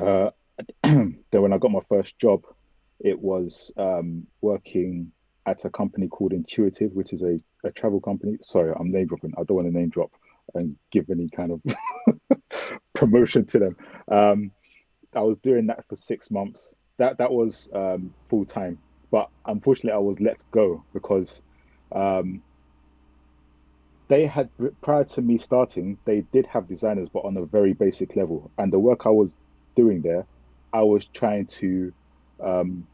Uh, 0.00 0.30
then 0.84 1.18
when 1.30 1.52
I 1.52 1.58
got 1.58 1.72
my 1.72 1.80
first 1.88 2.16
job, 2.20 2.44
it 3.00 3.18
was 3.20 3.72
um, 3.76 4.28
working 4.40 5.10
at 5.46 5.64
a 5.64 5.70
company 5.70 6.06
called 6.06 6.32
Intuitive, 6.32 6.92
which 6.92 7.12
is 7.12 7.22
a, 7.22 7.40
a 7.64 7.72
travel 7.72 8.00
company. 8.00 8.38
Sorry, 8.40 8.72
I'm 8.78 8.92
name 8.92 9.08
dropping. 9.08 9.34
I 9.36 9.42
don't 9.42 9.56
want 9.56 9.68
to 9.68 9.76
name 9.76 9.88
drop 9.88 10.12
and 10.54 10.76
give 10.92 11.10
any 11.10 11.28
kind 11.28 11.50
of 11.50 12.38
promotion 12.94 13.46
to 13.46 13.58
them. 13.58 13.76
Um, 14.08 14.52
I 15.12 15.22
was 15.22 15.38
doing 15.38 15.66
that 15.66 15.84
for 15.88 15.96
six 15.96 16.30
months. 16.30 16.76
That 16.98 17.18
that 17.18 17.32
was 17.32 17.68
um, 17.74 18.12
full 18.16 18.44
time 18.44 18.78
but 19.10 19.28
unfortunately, 19.46 19.92
I 19.92 19.98
was 19.98 20.20
let 20.20 20.44
go 20.50 20.84
because 20.92 21.42
um, 21.92 22.42
they 24.08 24.26
had 24.26 24.48
prior 24.82 25.04
to 25.04 25.22
me 25.22 25.38
starting, 25.38 25.98
they 26.04 26.20
did 26.32 26.46
have 26.46 26.68
designers, 26.68 27.08
but 27.08 27.24
on 27.24 27.36
a 27.36 27.44
very 27.44 27.72
basic 27.72 28.16
level. 28.16 28.50
And 28.58 28.72
the 28.72 28.78
work 28.78 29.06
I 29.06 29.10
was 29.10 29.36
doing 29.74 30.02
there, 30.02 30.26
I 30.72 30.82
was 30.82 31.06
trying 31.06 31.46
to 31.46 31.92
um, 32.40 32.86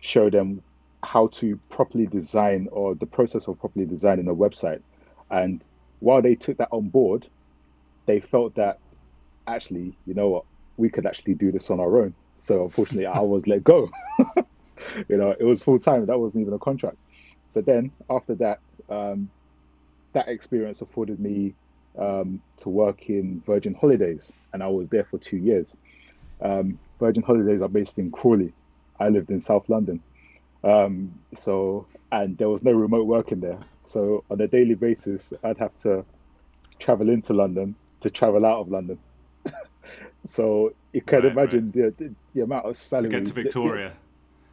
show 0.00 0.30
them 0.30 0.62
how 1.02 1.26
to 1.28 1.58
properly 1.70 2.06
design 2.06 2.68
or 2.72 2.94
the 2.94 3.06
process 3.06 3.48
of 3.48 3.58
properly 3.60 3.84
designing 3.84 4.28
a 4.28 4.34
website. 4.34 4.80
And 5.30 5.64
while 6.00 6.22
they 6.22 6.34
took 6.34 6.58
that 6.58 6.68
on 6.70 6.88
board, 6.88 7.28
they 8.06 8.20
felt 8.20 8.54
that 8.56 8.78
actually, 9.46 9.96
you 10.06 10.14
know 10.14 10.28
what, 10.28 10.44
we 10.76 10.88
could 10.88 11.06
actually 11.06 11.34
do 11.34 11.52
this 11.52 11.70
on 11.70 11.80
our 11.80 11.98
own. 11.98 12.14
So 12.38 12.64
unfortunately, 12.64 13.06
I 13.06 13.20
was 13.20 13.46
let 13.46 13.64
go. 13.64 13.90
you 15.08 15.16
know, 15.16 15.34
it 15.38 15.44
was 15.44 15.62
full 15.62 15.78
time. 15.78 16.06
That 16.06 16.18
wasn't 16.18 16.42
even 16.42 16.54
a 16.54 16.58
contract. 16.58 16.96
So 17.48 17.60
then 17.60 17.92
after 18.10 18.34
that, 18.36 18.60
um, 18.88 19.30
that 20.12 20.28
experience 20.28 20.82
afforded 20.82 21.20
me 21.20 21.54
um, 21.98 22.42
to 22.58 22.68
work 22.68 23.08
in 23.08 23.42
Virgin 23.46 23.74
Holidays, 23.74 24.32
and 24.52 24.62
I 24.62 24.68
was 24.68 24.88
there 24.88 25.04
for 25.04 25.18
two 25.18 25.36
years. 25.36 25.76
Um, 26.40 26.78
Virgin 26.98 27.22
Holidays 27.22 27.60
are 27.60 27.68
based 27.68 27.98
in 27.98 28.10
Crawley. 28.10 28.52
I 28.98 29.08
lived 29.08 29.30
in 29.30 29.40
South 29.40 29.68
London, 29.68 30.02
um, 30.62 31.18
so 31.34 31.86
and 32.12 32.38
there 32.38 32.48
was 32.48 32.62
no 32.62 32.72
remote 32.72 33.06
working 33.06 33.40
there. 33.40 33.58
So 33.82 34.24
on 34.30 34.40
a 34.40 34.46
daily 34.46 34.74
basis, 34.74 35.32
I'd 35.42 35.58
have 35.58 35.76
to 35.78 36.04
travel 36.78 37.10
into 37.10 37.32
London 37.32 37.74
to 38.00 38.10
travel 38.10 38.46
out 38.46 38.60
of 38.60 38.70
London. 38.70 38.98
So 40.26 40.72
you 40.92 41.02
can 41.02 41.22
right, 41.22 41.32
imagine 41.32 41.72
right. 41.74 41.96
The, 41.96 42.04
the, 42.04 42.14
the 42.34 42.40
amount 42.42 42.66
of 42.66 42.76
salary 42.76 43.10
to 43.10 43.18
get 43.18 43.26
to 43.26 43.32
Victoria. 43.34 43.92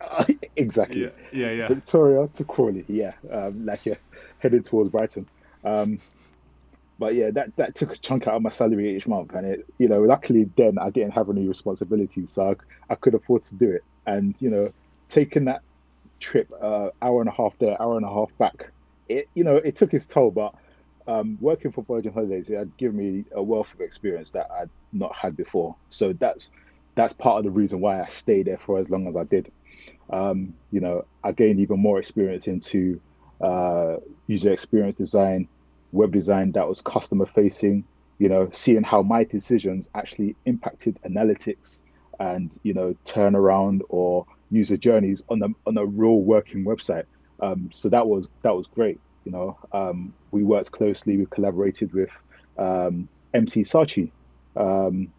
exactly. 0.56 1.04
Yeah, 1.04 1.10
yeah, 1.32 1.52
yeah. 1.52 1.68
Victoria 1.68 2.28
to 2.34 2.44
Crawley. 2.44 2.86
Yeah, 2.88 3.14
um, 3.32 3.66
like 3.66 3.86
you're 3.86 3.98
headed 4.40 4.66
towards 4.66 4.90
Brighton. 4.90 5.28
Um, 5.64 6.00
but 7.02 7.16
yeah, 7.16 7.32
that, 7.32 7.56
that 7.56 7.74
took 7.74 7.94
a 7.94 7.98
chunk 7.98 8.28
out 8.28 8.36
of 8.36 8.44
my 8.44 8.52
salary 8.52 8.96
each 8.96 9.08
month, 9.08 9.34
and 9.34 9.46
it, 9.46 9.66
you 9.80 9.88
know, 9.88 10.02
luckily 10.02 10.50
then 10.56 10.78
I 10.78 10.92
didn't 10.92 11.14
have 11.14 11.30
any 11.30 11.48
responsibilities, 11.48 12.32
so 12.32 12.52
I, 12.52 12.94
I 12.94 12.96
could 12.96 13.16
afford 13.16 13.44
to 13.46 13.56
do 13.56 13.72
it. 13.72 13.84
And 14.06 14.36
you 14.40 14.50
know, 14.50 14.72
taking 15.08 15.46
that 15.46 15.62
trip, 16.20 16.52
uh, 16.62 16.90
hour 17.02 17.22
and 17.22 17.30
a 17.30 17.34
half 17.34 17.58
there, 17.58 17.82
hour 17.82 17.98
and 17.98 18.06
a 18.06 18.10
half 18.10 18.30
back, 18.38 18.72
it, 19.10 19.28
you 19.34 19.44
know, 19.44 19.56
it 19.56 19.76
took 19.76 19.94
its 19.94 20.06
toll. 20.06 20.30
But 20.30 20.54
um, 21.08 21.38
working 21.42 21.72
for 21.72 21.84
Virgin 21.84 22.14
Holidays, 22.14 22.50
it 22.50 22.58
had 22.58 22.78
given 22.78 22.98
me 22.98 23.26
a 23.32 23.42
wealth 23.42 23.74
of 23.74 23.82
experience 23.82 24.32
that 24.32 24.50
I'd 24.52 24.70
not 24.94 25.16
had 25.16 25.36
before. 25.36 25.76
So 25.90 26.14
that's 26.14 26.52
that's 26.96 27.14
part 27.14 27.40
of 27.40 27.46
the 27.46 27.52
reason 27.52 27.82
why 27.82 28.02
I 28.02 28.08
stayed 28.08 28.48
there 28.48 28.58
for 28.58 28.78
as 28.78 28.90
long 28.90 29.08
as 29.08 29.16
I 29.16 29.24
did. 29.24 29.52
Um, 30.12 30.54
you 30.72 30.80
know, 30.80 31.06
I 31.24 31.32
gained 31.32 31.60
even 31.60 31.80
more 31.80 32.00
experience 32.00 32.48
into 32.48 33.00
uh, 33.42 33.98
user 34.28 34.52
experience 34.52 34.96
design, 34.96 35.48
web 35.92 36.12
design 36.12 36.52
that 36.54 36.68
was 36.68 36.82
customer 36.82 37.26
facing. 37.26 37.84
You 38.20 38.30
know, 38.30 38.50
seeing 38.52 38.84
how 38.84 39.02
my 39.02 39.24
decisions 39.24 39.90
actually 39.96 40.36
impacted 40.46 41.00
analytics 41.04 41.82
and 42.20 42.58
you 42.62 42.74
know 42.74 42.96
turnaround 43.04 43.82
or 43.90 44.26
user 44.52 44.78
journeys 44.78 45.24
on 45.30 45.42
a 45.42 45.48
on 45.66 45.78
a 45.78 45.86
real 45.86 46.20
working 46.20 46.64
website. 46.66 47.06
Um, 47.42 47.70
so 47.72 47.90
that 47.90 48.08
was 48.08 48.30
that 48.44 48.56
was 48.56 48.68
great. 48.68 49.00
You 49.26 49.32
know, 49.32 49.58
um, 49.72 50.14
we 50.32 50.44
worked 50.44 50.72
closely. 50.72 51.18
We 51.18 51.26
collaborated 51.28 51.94
with 51.94 52.12
um, 52.58 53.08
MC 53.34 53.62
Sachi, 53.62 54.12
um, 54.56 55.12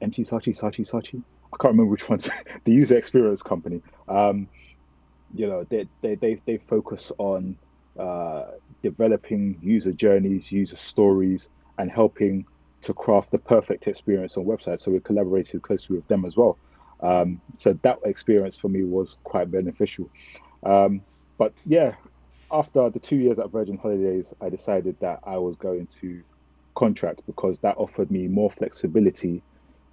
MC 0.00 0.22
Sachi, 0.22 0.56
Sachi, 0.56 0.88
Saatchi. 0.88 1.22
I 1.54 1.56
can't 1.62 1.72
remember 1.72 1.90
which 1.92 2.08
one's 2.08 2.28
the 2.64 2.72
user 2.72 2.96
experience 2.98 3.42
company. 3.42 3.80
Um, 4.08 4.48
you 5.34 5.46
know, 5.46 5.64
they, 5.68 5.86
they 6.00 6.16
they 6.16 6.34
they 6.46 6.58
focus 6.58 7.12
on 7.18 7.56
uh, 7.98 8.46
developing 8.82 9.58
user 9.62 9.92
journeys, 9.92 10.50
user 10.50 10.76
stories, 10.76 11.50
and 11.78 11.90
helping 11.90 12.44
to 12.82 12.92
craft 12.92 13.30
the 13.30 13.38
perfect 13.38 13.86
experience 13.86 14.36
on 14.36 14.44
websites. 14.44 14.80
So 14.80 14.90
we 14.90 15.00
collaborated 15.00 15.62
closely 15.62 15.96
with 15.96 16.08
them 16.08 16.24
as 16.24 16.36
well. 16.36 16.58
Um, 17.00 17.40
so 17.52 17.78
that 17.82 17.98
experience 18.04 18.58
for 18.58 18.68
me 18.68 18.84
was 18.84 19.16
quite 19.24 19.50
beneficial. 19.50 20.10
Um, 20.64 21.02
but 21.38 21.52
yeah, 21.66 21.94
after 22.50 22.90
the 22.90 22.98
two 22.98 23.16
years 23.16 23.38
at 23.38 23.50
Virgin 23.50 23.78
Holidays, 23.78 24.34
I 24.40 24.48
decided 24.48 24.96
that 25.00 25.20
I 25.24 25.38
was 25.38 25.56
going 25.56 25.86
to 25.98 26.22
contract 26.74 27.22
because 27.26 27.60
that 27.60 27.76
offered 27.78 28.10
me 28.10 28.26
more 28.28 28.50
flexibility 28.50 29.42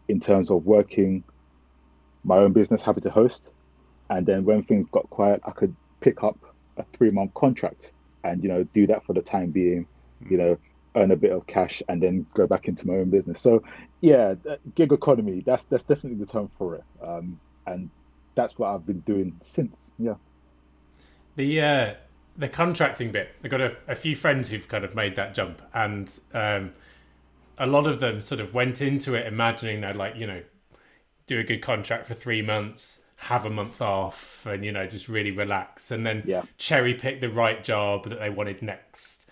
in 0.07 0.19
terms 0.19 0.51
of 0.51 0.65
working 0.65 1.23
my 2.23 2.37
own 2.37 2.53
business, 2.53 2.81
Happy2Host. 2.81 3.51
And 4.09 4.25
then 4.25 4.45
when 4.45 4.63
things 4.63 4.87
got 4.87 5.09
quiet, 5.09 5.41
I 5.45 5.51
could 5.51 5.75
pick 6.01 6.23
up 6.23 6.37
a 6.77 6.83
three 6.93 7.11
month 7.11 7.33
contract 7.33 7.93
and, 8.23 8.43
you 8.43 8.49
know, 8.49 8.63
do 8.63 8.87
that 8.87 9.05
for 9.05 9.13
the 9.13 9.21
time 9.21 9.51
being, 9.51 9.87
you 10.29 10.37
know, 10.37 10.57
earn 10.95 11.11
a 11.11 11.15
bit 11.15 11.31
of 11.31 11.47
cash 11.47 11.81
and 11.87 12.03
then 12.03 12.25
go 12.33 12.45
back 12.45 12.67
into 12.67 12.87
my 12.87 12.95
own 12.95 13.09
business. 13.09 13.39
So 13.39 13.63
yeah, 14.01 14.35
gig 14.75 14.91
economy, 14.91 15.41
that's, 15.45 15.65
that's 15.65 15.85
definitely 15.85 16.19
the 16.19 16.29
term 16.29 16.51
for 16.57 16.75
it. 16.75 16.83
Um, 17.01 17.39
and 17.65 17.89
that's 18.35 18.59
what 18.59 18.69
I've 18.69 18.85
been 18.85 18.99
doing 19.01 19.37
since. 19.41 19.93
Yeah. 19.97 20.15
The, 21.37 21.61
uh, 21.61 21.93
the 22.37 22.49
contracting 22.49 23.11
bit, 23.11 23.29
I've 23.43 23.51
got 23.51 23.61
a, 23.61 23.77
a, 23.87 23.95
few 23.95 24.15
friends 24.15 24.49
who've 24.49 24.67
kind 24.67 24.83
of 24.83 24.95
made 24.95 25.15
that 25.15 25.33
jump 25.33 25.61
and, 25.73 26.11
um, 26.33 26.73
a 27.57 27.67
lot 27.67 27.85
of 27.85 27.99
them 27.99 28.21
sort 28.21 28.41
of 28.41 28.53
went 28.53 28.81
into 28.81 29.13
it 29.13 29.27
imagining 29.27 29.81
they'd 29.81 29.95
like, 29.95 30.15
you 30.15 30.25
know, 30.25 30.41
do 31.31 31.39
a 31.39 31.43
good 31.43 31.61
contract 31.61 32.07
for 32.07 32.13
three 32.13 32.41
months, 32.41 33.05
have 33.15 33.45
a 33.45 33.49
month 33.49 33.81
off, 33.81 34.45
and 34.45 34.65
you 34.65 34.71
know 34.71 34.85
just 34.85 35.07
really 35.07 35.31
relax, 35.31 35.91
and 35.91 36.05
then 36.05 36.21
yeah. 36.25 36.43
cherry 36.57 36.93
pick 36.93 37.21
the 37.21 37.29
right 37.29 37.63
job 37.63 38.09
that 38.09 38.19
they 38.19 38.29
wanted 38.29 38.61
next. 38.61 39.31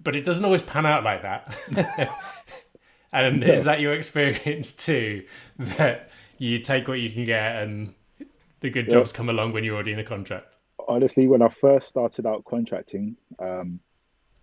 But 0.00 0.14
it 0.14 0.24
doesn't 0.24 0.44
always 0.44 0.62
pan 0.62 0.86
out 0.86 1.02
like 1.02 1.22
that. 1.22 1.58
and 3.12 3.40
no. 3.40 3.46
is 3.48 3.64
that 3.64 3.80
your 3.80 3.92
experience 3.92 4.72
too? 4.86 5.24
That 5.58 6.10
you 6.38 6.58
take 6.60 6.86
what 6.86 7.00
you 7.00 7.10
can 7.10 7.24
get, 7.24 7.62
and 7.62 7.92
the 8.60 8.70
good 8.70 8.86
yeah. 8.86 8.92
jobs 8.92 9.10
come 9.10 9.28
along 9.28 9.52
when 9.52 9.64
you're 9.64 9.74
already 9.74 9.92
in 9.92 9.98
a 9.98 10.04
contract. 10.04 10.56
Honestly, 10.86 11.26
when 11.26 11.42
I 11.42 11.48
first 11.48 11.88
started 11.88 12.24
out 12.24 12.44
contracting, 12.44 13.16
um, 13.40 13.80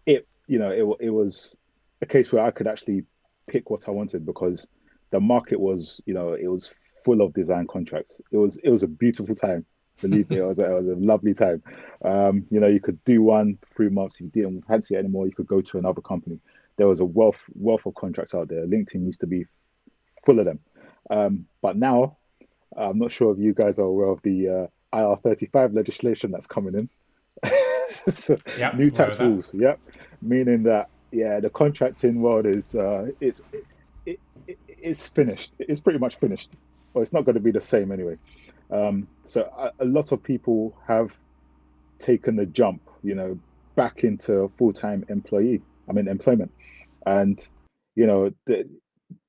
it 0.05 0.27
you 0.47 0.59
know 0.59 0.69
it 0.69 1.05
it 1.07 1.11
was 1.11 1.55
a 2.01 2.05
case 2.05 2.33
where 2.33 2.43
I 2.43 2.51
could 2.51 2.67
actually 2.67 3.05
pick 3.47 3.69
what 3.69 3.87
I 3.87 3.91
wanted 3.91 4.25
because 4.25 4.67
the 5.11 5.21
market 5.21 5.59
was 5.61 6.01
you 6.05 6.13
know 6.13 6.33
it 6.33 6.47
was 6.47 6.73
full 7.03 7.21
of 7.21 7.33
design 7.33 7.67
contracts. 7.67 8.21
It 8.31 8.37
was 8.37 8.57
it 8.57 8.69
was 8.69 8.83
a 8.83 8.87
beautiful 8.87 9.35
time. 9.35 9.65
Believe 10.01 10.29
me, 10.29 10.37
it 10.37 10.45
was 10.45 10.59
a, 10.59 10.71
it 10.71 10.75
was 10.75 10.87
a 10.87 10.95
lovely 10.95 11.33
time. 11.33 11.61
Um, 12.03 12.45
you 12.49 12.59
know, 12.59 12.67
you 12.67 12.79
could 12.79 13.03
do 13.03 13.21
one 13.21 13.57
three 13.75 13.89
months. 13.89 14.15
If 14.15 14.21
you 14.21 14.43
didn't 14.43 14.65
fancy 14.65 14.95
it 14.95 14.99
anymore, 14.99 15.25
you 15.25 15.33
could 15.33 15.47
go 15.47 15.61
to 15.61 15.77
another 15.77 16.01
company. 16.01 16.39
There 16.77 16.87
was 16.87 17.01
a 17.01 17.05
wealth 17.05 17.43
wealth 17.55 17.85
of 17.85 17.95
contracts 17.95 18.33
out 18.33 18.47
there. 18.47 18.65
LinkedIn 18.65 19.05
used 19.05 19.21
to 19.21 19.27
be 19.27 19.45
full 20.25 20.39
of 20.39 20.45
them. 20.45 20.59
Um, 21.09 21.45
but 21.61 21.75
now, 21.75 22.17
I'm 22.75 22.99
not 22.99 23.11
sure 23.11 23.33
if 23.33 23.39
you 23.39 23.53
guys 23.53 23.79
are 23.79 23.83
aware 23.83 24.07
of 24.07 24.21
the 24.21 24.47
uh, 24.47 24.67
IR35 24.95 25.75
legislation 25.75 26.31
that's 26.31 26.47
coming 26.47 26.75
in. 26.75 26.89
so, 27.89 28.37
yep, 28.57 28.75
new 28.75 28.91
tax 28.91 29.19
rules. 29.19 29.53
Yep, 29.53 29.79
meaning 30.21 30.63
that 30.63 30.89
yeah, 31.11 31.39
the 31.39 31.49
contracting 31.49 32.21
world 32.21 32.45
is 32.45 32.75
uh, 32.75 33.07
it's 33.19 33.41
it, 34.05 34.19
it, 34.47 34.57
it's 34.67 35.07
finished. 35.07 35.51
It's 35.59 35.81
pretty 35.81 35.99
much 35.99 36.17
finished 36.17 36.51
well, 36.99 37.03
it's 37.03 37.13
not 37.13 37.23
going 37.23 37.35
to 37.35 37.41
be 37.41 37.51
the 37.51 37.61
same 37.61 37.93
anyway. 37.93 38.17
Um, 38.69 39.07
so 39.23 39.43
a, 39.57 39.83
a, 39.83 39.85
lot 39.85 40.11
of 40.11 40.21
people 40.21 40.75
have 40.85 41.17
taken 41.97 42.35
the 42.35 42.45
jump, 42.45 42.81
you 43.03 43.15
know, 43.15 43.39
back 43.75 44.03
into 44.03 44.51
full-time 44.57 45.05
employee. 45.07 45.61
I 45.87 45.93
mean, 45.93 46.09
employment, 46.09 46.51
and 47.05 47.39
you 47.95 48.05
know, 48.05 48.33
the, 48.47 48.69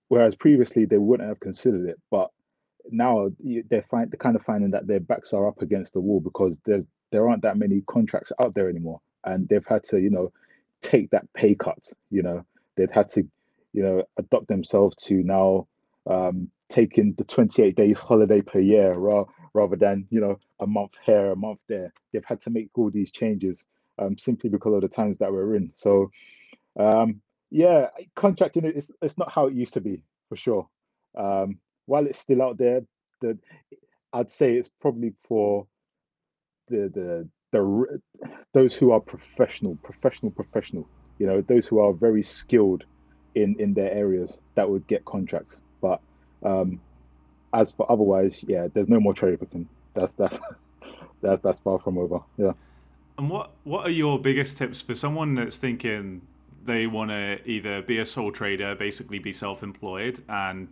whereas 0.09 0.35
previously 0.35 0.85
they 0.85 0.99
wouldn't 0.99 1.29
have 1.29 1.39
considered 1.39 1.89
it, 1.89 2.01
but 2.11 2.31
now 2.91 3.31
they're 3.39 3.83
find 3.83 4.11
they're 4.11 4.19
kind 4.19 4.35
of 4.35 4.43
finding 4.43 4.73
that 4.73 4.89
their 4.89 4.99
backs 4.99 5.33
are 5.33 5.47
up 5.47 5.63
against 5.63 5.95
the 5.95 6.01
wall 6.01 6.19
because 6.19 6.61
there's 6.67 6.87
there 7.13 7.29
aren't 7.29 7.43
that 7.43 7.57
many 7.57 7.85
contracts 7.87 8.33
out 8.43 8.53
there 8.55 8.69
anymore, 8.69 9.01
and 9.25 9.49
they've 9.49 9.65
had 9.65 9.85
to, 9.85 10.01
you 10.01 10.11
know, 10.11 10.33
take 10.83 11.11
that 11.11 11.33
pay 11.35 11.55
cut. 11.55 11.87
You 12.11 12.25
know, 12.25 12.45
they've 12.77 12.91
had 12.91 13.11
to, 13.11 13.29
you 13.73 13.85
know, 13.85 14.03
adopt 14.19 14.49
themselves 14.49 14.97
to 15.05 15.15
now 15.23 15.69
um, 16.09 16.51
taking 16.71 17.15
the 17.15 17.25
28 17.25 17.77
days 17.77 17.99
holiday 17.99 18.41
per 18.41 18.61
year 18.61 18.95
ra- 18.95 19.25
rather 19.55 19.77
than 19.77 20.07
you 20.11 20.21
know 20.21 20.39
a 20.61 20.67
month 20.67 20.93
here 21.05 21.33
a 21.33 21.37
month 21.37 21.61
there. 21.69 21.93
They've 22.13 22.25
had 22.25 22.41
to 22.43 22.51
make 22.51 22.71
all 22.75 22.91
these 22.91 23.11
changes 23.11 23.67
um, 23.99 24.17
simply 24.17 24.51
because 24.51 24.75
of 24.75 24.83
the 24.83 24.89
times 24.89 25.19
that 25.19 25.33
we're 25.33 25.57
in. 25.57 25.71
So 25.75 26.11
um, 26.79 27.21
yeah 27.51 27.89
contracting 28.15 28.65
it's, 28.65 28.91
it's 29.03 29.19
not 29.19 29.33
how 29.33 29.47
it 29.47 29.55
used 29.55 29.75
to 29.75 29.81
be 29.81 30.03
for 30.29 30.37
sure. 30.37 30.69
Um, 31.17 31.59
while 31.87 32.07
it's 32.07 32.21
still 32.21 32.43
out 32.43 32.57
there 32.57 32.83
the 33.21 33.37
i'd 34.13 34.31
say 34.31 34.55
it's 34.55 34.71
probably 34.81 35.13
for 35.29 35.67
the 36.69 36.89
the 36.95 37.29
the 37.53 38.01
those 38.55 38.77
who 38.77 38.93
are 38.93 39.01
professional 39.01 39.77
professional 39.83 40.31
professional 40.31 40.89
you 41.19 41.27
know 41.27 41.41
those 41.43 41.67
who 41.67 41.81
are 41.81 41.93
very 41.93 42.23
skilled 42.23 42.85
in 43.35 43.57
in 43.59 43.75
their 43.75 43.93
areas 43.93 44.41
that 44.55 44.69
would 44.69 44.87
get 44.87 45.05
contracts. 45.05 45.63
But 45.81 46.01
um, 46.43 46.81
as 47.53 47.73
for 47.73 47.91
otherwise, 47.91 48.45
yeah, 48.47 48.69
there's 48.73 48.89
no 48.89 49.01
more 49.01 49.15
cherry 49.15 49.37
picking. 49.37 49.69
That's 49.95 50.15
that's 50.15 50.41
that's 51.23 51.41
that's 51.43 51.61
far 51.61 51.79
from 51.79 51.99
over. 51.99 52.21
Yeah. 52.37 52.53
And 53.19 53.29
what 53.29 53.51
what 53.65 53.87
are 53.87 53.91
your 53.91 54.19
biggest 54.19 54.57
tips 54.57 54.81
for 54.81 54.95
someone 54.95 55.35
that's 55.35 55.59
thinking 55.59 56.23
they 56.65 56.87
want 56.87 57.11
to 57.11 57.41
either 57.49 57.83
be 57.83 57.99
a 57.99 58.07
sole 58.07 58.33
trader, 58.33 58.75
basically 58.75 59.19
be 59.19 59.33
self-employed 59.33 60.23
and 60.29 60.69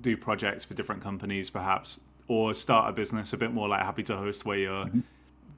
do 0.00 0.16
projects 0.16 0.64
for 0.64 0.74
different 0.74 1.02
companies, 1.02 1.50
perhaps, 1.50 1.98
or 2.28 2.52
start 2.54 2.90
a 2.90 2.92
business 2.92 3.32
a 3.32 3.36
bit 3.36 3.52
more 3.52 3.68
like 3.68 3.82
Happy2Host, 3.82 4.44
where 4.44 4.58
you're 4.58 4.84
mm-hmm. 4.84 5.00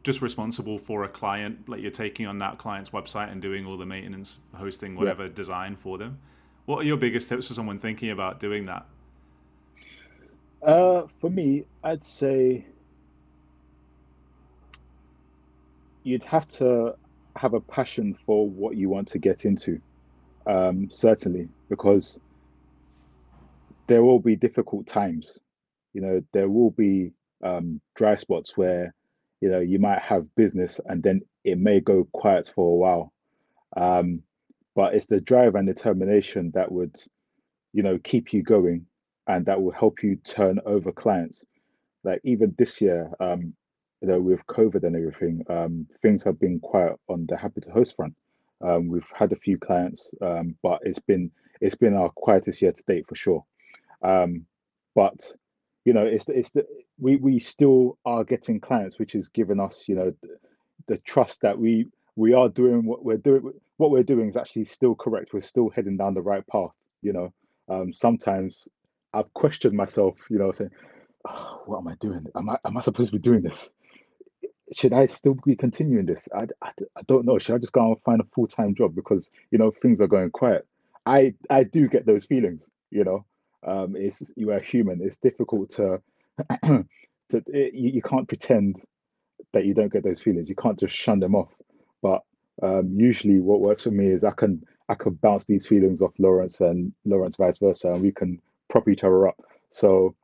just 0.03 0.23
responsible 0.23 0.79
for 0.79 1.05
a 1.05 1.09
client, 1.09 1.68
like 1.68 1.81
you're 1.81 1.91
taking 1.91 2.27
on 2.27 2.39
that 2.39 2.59
client's 2.59 2.91
website 2.91 3.31
and 3.31 3.43
doing 3.43 3.66
all 3.66 3.77
the 3.77 3.87
maintenance, 3.87 4.41
hosting, 4.55 4.95
whatever 4.95 5.25
yeah. 5.25 5.33
design 5.35 5.75
for 5.75 5.99
them. 5.99 6.18
What 6.64 6.79
are 6.79 6.85
your 6.85 6.97
biggest 6.97 7.29
tips 7.29 7.49
for 7.49 7.55
someone 7.55 7.79
thinking 7.79 8.11
about 8.11 8.41
doing 8.41 8.66
that? 8.66 8.87
Uh, 10.63 11.07
for 11.21 11.31
me, 11.31 11.65
I'd 11.85 12.05
say 12.05 12.67
you'd 16.03 16.25
have 16.25 16.49
to 16.49 16.95
have 17.37 17.55
a 17.55 17.61
passion 17.61 18.17
for 18.27 18.49
what 18.49 18.77
you 18.77 18.89
want 18.89 19.09
to 19.09 19.19
get 19.19 19.45
into. 19.45 19.81
Um, 20.47 20.89
certainly, 20.91 21.49
because 21.69 22.21
there 23.89 24.03
will 24.03 24.21
be 24.21 24.37
difficult 24.37 24.87
times. 24.87 25.39
You 25.93 26.01
know, 26.01 26.23
there 26.33 26.49
will 26.49 26.71
be 26.71 27.13
um, 27.43 27.81
dry 27.95 28.15
spots 28.15 28.57
where 28.57 28.95
you 29.41 29.51
know 29.51 29.61
you 29.61 29.79
might 29.79 30.01
have 30.01 30.35
business 30.37 30.81
and 30.87 31.03
then 31.03 31.21
it 31.45 31.59
may 31.59 31.81
go 31.81 32.09
quiet 32.13 32.51
for 32.55 32.73
a 32.73 32.77
while. 32.77 33.13
Um, 33.77 34.23
but 34.75 34.95
it's 34.95 35.07
the 35.07 35.21
drive 35.21 35.55
and 35.55 35.67
determination 35.67 36.53
that 36.55 36.71
would, 36.71 36.97
you 37.73 37.83
know, 37.83 37.99
keep 37.99 38.33
you 38.33 38.43
going 38.43 38.87
and 39.27 39.47
that 39.47 39.61
will 39.61 39.72
help 39.72 40.03
you 40.03 40.16
turn 40.16 40.61
over 40.66 40.93
clients. 40.93 41.45
Like 42.05 42.20
even 42.24 42.55
this 42.59 42.81
year, 42.81 43.11
um, 43.20 43.55
you 44.01 44.09
know, 44.09 44.20
with 44.20 44.47
COVID 44.47 44.85
and 44.85 44.95
everything, 44.95 45.43
um, 45.49 45.87
things 46.03 46.22
have 46.24 46.39
been 46.39 46.61
quiet 46.61 46.97
on 47.09 47.27
the 47.29 47.35
Happy2Host 47.35 47.97
front. 47.97 48.14
Um, 48.62 48.89
we've 48.89 49.11
had 49.14 49.33
a 49.33 49.37
few 49.37 49.59
clients, 49.59 50.11
um, 50.22 50.57
but 50.62 50.81
it's 50.83 50.99
been 50.99 51.31
it's 51.61 51.74
been 51.77 51.95
our 51.95 52.11
quietest 52.11 52.62
year 52.62 52.72
to 52.72 52.83
date 52.85 53.07
for 53.09 53.14
sure. 53.14 53.45
Um, 54.03 54.47
but 54.95 55.33
you 55.85 55.93
know, 55.93 56.05
it's 56.05 56.29
it's 56.29 56.53
the 56.53 56.66
we 56.99 57.16
we 57.16 57.39
still 57.39 57.99
are 58.05 58.24
getting 58.24 58.61
clients, 58.61 58.99
which 58.99 59.14
is 59.14 59.29
giving 59.29 59.61
us 59.61 59.89
you 59.89 59.95
know 59.95 60.12
the, 60.22 60.37
the 60.87 60.99
trust 60.99 61.43
that 61.43 61.59
we 61.59 61.87
we 62.16 62.33
are 62.33 62.49
doing 62.49 62.85
what 62.85 63.05
we're 63.05 63.18
doing. 63.18 63.53
What 63.77 63.91
we're 63.91 64.03
doing 64.03 64.29
is 64.29 64.37
actually 64.37 64.64
still 64.64 64.95
correct. 64.95 65.33
We're 65.33 65.43
still 65.43 65.68
heading 65.68 65.97
down 65.97 66.14
the 66.14 66.22
right 66.22 66.47
path. 66.47 66.70
You 67.03 67.12
know, 67.12 67.33
um, 67.68 67.93
sometimes 67.93 68.68
I've 69.17 69.33
questioned 69.35 69.77
myself. 69.77 70.17
You 70.31 70.39
know, 70.39 70.53
saying, 70.53 70.71
oh, 71.29 71.62
"What 71.67 71.79
am 71.79 71.89
I 71.89 71.95
doing? 71.97 72.27
Am 72.35 72.51
I 72.51 72.59
am 72.64 72.77
I 72.77 72.81
supposed 72.81 73.11
to 73.11 73.17
be 73.17 73.23
doing 73.23 73.43
this? 73.43 73.71
Should 74.77 74.93
I 74.93 75.07
still 75.07 75.37
be 75.47 75.55
continuing 75.55 76.07
this? 76.07 76.29
I, 76.35 76.47
I, 76.61 76.73
I 76.97 77.03
don't 77.07 77.25
know. 77.25 77.39
Should 77.39 77.55
I 77.55 77.59
just 77.59 77.73
go 77.73 77.87
and 77.87 78.03
find 78.03 78.21
a 78.21 78.27
full 78.35 78.47
time 78.49 78.75
job 78.75 78.95
because 78.95 79.31
you 79.51 79.59
know 79.59 79.71
things 79.71 80.01
are 80.01 80.09
going 80.09 80.31
quiet? 80.31 80.67
I 81.07 81.35
I 81.49 81.62
do 81.64 81.89
get 81.89 82.07
those 82.07 82.25
feelings. 82.25 82.69
You 82.91 83.05
know, 83.05 83.25
um, 83.67 83.97
it's 83.97 84.33
you 84.37 84.51
are 84.51 84.61
human. 84.61 85.01
It's 85.03 85.19
difficult 85.19 85.71
to 85.71 86.03
to 86.64 86.85
it, 87.31 87.75
you, 87.75 87.91
you 87.91 88.03
can't 88.03 88.29
pretend 88.29 88.85
that 89.53 89.64
you 89.64 89.75
don't 89.75 89.93
get 89.93 90.05
those 90.05 90.23
feelings. 90.23 90.49
You 90.49 90.57
can't 90.57 90.79
just 90.79 90.95
shun 90.95 91.21
them 91.21 91.35
off. 91.35 91.53
But 92.03 92.23
um, 92.62 92.95
usually, 92.97 93.41
what 93.41 93.61
works 93.61 93.83
for 93.83 93.91
me 93.91 94.09
is 94.09 94.25
I 94.25 94.33
can 94.33 94.62
I 94.89 94.95
can 94.95 95.14
bounce 95.14 95.47
these 95.47 95.67
feelings 95.67 96.03
off 96.03 96.12
Lawrence 96.19 96.61
and 96.61 96.93
Lawrence 97.05 97.37
vice 97.37 97.59
versa, 97.59 97.93
and 97.93 98.03
we 98.03 98.12
can 98.12 98.41
prop 98.69 98.89
each 98.89 99.05
other 99.05 99.29
up. 99.29 99.41
So 99.71 100.14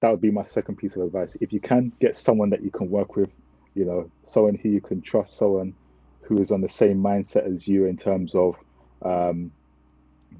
that 0.00 0.10
would 0.10 0.20
be 0.20 0.30
my 0.30 0.42
second 0.42 0.76
piece 0.76 0.96
of 0.96 1.02
advice. 1.02 1.36
If 1.40 1.52
you 1.52 1.60
can 1.60 1.92
get 2.00 2.14
someone 2.14 2.50
that 2.50 2.62
you 2.62 2.70
can 2.70 2.90
work 2.90 3.16
with, 3.16 3.30
you 3.74 3.84
know, 3.84 4.10
someone 4.24 4.56
who 4.56 4.68
you 4.68 4.80
can 4.80 5.00
trust, 5.02 5.36
someone 5.36 5.74
who 6.22 6.40
is 6.40 6.52
on 6.52 6.60
the 6.60 6.68
same 6.68 6.98
mindset 6.98 7.50
as 7.50 7.66
you 7.68 7.86
in 7.86 7.96
terms 7.96 8.34
of 8.34 8.56
um, 9.02 9.52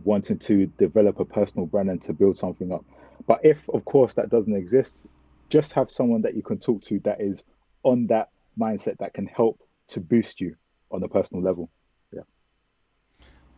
wanting 0.04 0.38
to 0.38 0.66
develop 0.78 1.20
a 1.20 1.24
personal 1.24 1.66
brand 1.66 1.90
and 1.90 2.00
to 2.02 2.12
build 2.12 2.36
something 2.36 2.72
up. 2.72 2.84
But 3.26 3.40
if, 3.44 3.68
of 3.70 3.84
course, 3.84 4.14
that 4.14 4.30
doesn't 4.30 4.54
exist, 4.54 5.08
just 5.48 5.72
have 5.72 5.90
someone 5.90 6.22
that 6.22 6.34
you 6.34 6.42
can 6.42 6.58
talk 6.58 6.82
to 6.84 7.00
that 7.00 7.20
is 7.20 7.44
on 7.82 8.06
that 8.06 8.30
mindset 8.58 8.98
that 8.98 9.14
can 9.14 9.26
help 9.26 9.60
to 9.88 10.00
boost 10.00 10.40
you 10.40 10.56
on 10.90 11.02
a 11.02 11.08
personal 11.08 11.42
level. 11.42 11.70
Yeah. 12.12 12.22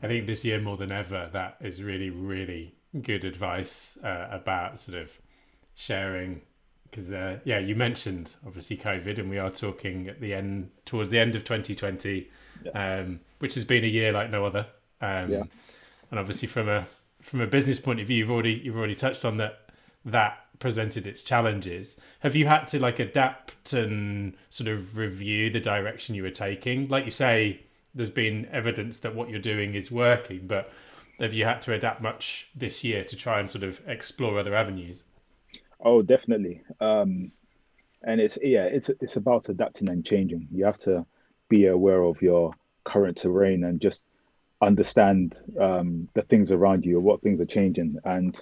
I 0.03 0.09
think 0.09 0.27
this 0.27 0.45
year 0.45 0.61
more 0.61 0.77
than 0.77 0.91
ever, 0.91 1.31
that 1.33 1.57
is 1.61 1.83
really, 1.83 2.11
really 2.11 2.75
good 3.01 3.25
advice 3.25 3.99
uh, 4.05 4.29
about 4.31 4.79
sort 4.79 4.99
of 4.99 5.19
sharing. 5.75 6.43
Because 6.85 7.13
uh, 7.13 7.39
yeah, 7.45 7.59
you 7.59 7.75
mentioned 7.75 8.37
obviously 8.47 8.77
COVID, 8.77 9.19
and 9.19 9.31
we 9.31 9.39
are 9.39 9.51
talking 9.51 10.09
at 10.09 10.21
the 10.21 10.35
end, 10.35 10.71
towards 10.85 11.11
the 11.11 11.19
end 11.19 11.35
of 11.35 11.45
2020, 11.45 12.29
yeah. 12.65 13.01
um, 13.01 13.21
which 13.39 13.55
has 13.55 13.65
been 13.65 13.85
a 13.85 13.89
year 13.89 14.13
like 14.13 14.31
no 14.31 14.45
other. 14.45 14.67
Um, 15.01 15.31
yeah. 15.31 15.43
And 16.11 16.21
obviously, 16.21 16.49
from 16.49 16.69
a 16.69 16.87
from 17.21 17.41
a 17.41 17.47
business 17.47 17.81
point 17.81 18.01
of 18.01 18.07
view, 18.07 18.19
you've 18.19 18.31
already 18.31 18.61
you've 18.63 18.77
already 18.77 18.95
touched 18.95 19.25
on 19.25 19.39
that 19.39 19.71
that 20.05 20.39
presented 20.59 21.07
its 21.07 21.23
challenges. 21.23 22.01
Have 22.21 22.37
you 22.37 22.47
had 22.47 22.67
to 22.69 22.79
like 22.79 22.99
adapt 22.99 23.73
and 23.73 24.35
sort 24.51 24.69
of 24.69 24.97
review 24.97 25.51
the 25.51 25.61
direction 25.61 26.15
you 26.15 26.23
were 26.23 26.31
taking? 26.31 26.89
Like 26.89 27.05
you 27.05 27.11
say, 27.11 27.61
there's 27.95 28.11
been 28.11 28.47
evidence 28.53 28.99
that 29.01 29.15
what 29.15 29.29
you're 29.29 29.41
doing 29.41 29.75
is 29.75 29.91
working, 29.91 30.47
but 30.47 30.73
have 31.23 31.33
you 31.33 31.45
had 31.45 31.63
to 31.63 31.73
adapt 31.73 32.03
much 32.03 32.51
this 32.55 32.83
year 32.83 33.05
to 33.05 33.17
try 33.17 33.39
and 33.41 33.49
sort 33.49 33.65
of 33.65 33.81
explore 33.87 34.39
other 34.39 34.55
avenues? 34.55 35.05
Oh, 35.81 36.03
definitely. 36.03 36.63
Um, 36.81 37.33
and 38.03 38.21
it's 38.21 38.37
yeah, 38.43 38.65
it's 38.65 38.89
it's 38.89 39.17
about 39.17 39.49
adapting 39.49 39.89
and 39.89 40.05
changing. 40.05 40.49
You 40.53 40.65
have 40.65 40.79
to 40.79 41.07
be 41.49 41.67
aware 41.67 42.03
of 42.03 42.21
your 42.21 42.53
current 42.85 43.17
terrain 43.17 43.65
and 43.65 43.81
just 43.81 44.11
understand 44.61 45.41
um, 45.61 46.09
the 46.15 46.23
things 46.23 46.51
around 46.51 46.85
you 46.85 46.99
or 46.99 47.01
what 47.01 47.23
things 47.23 47.41
are 47.41 47.47
changing. 47.47 47.99
And 48.05 48.41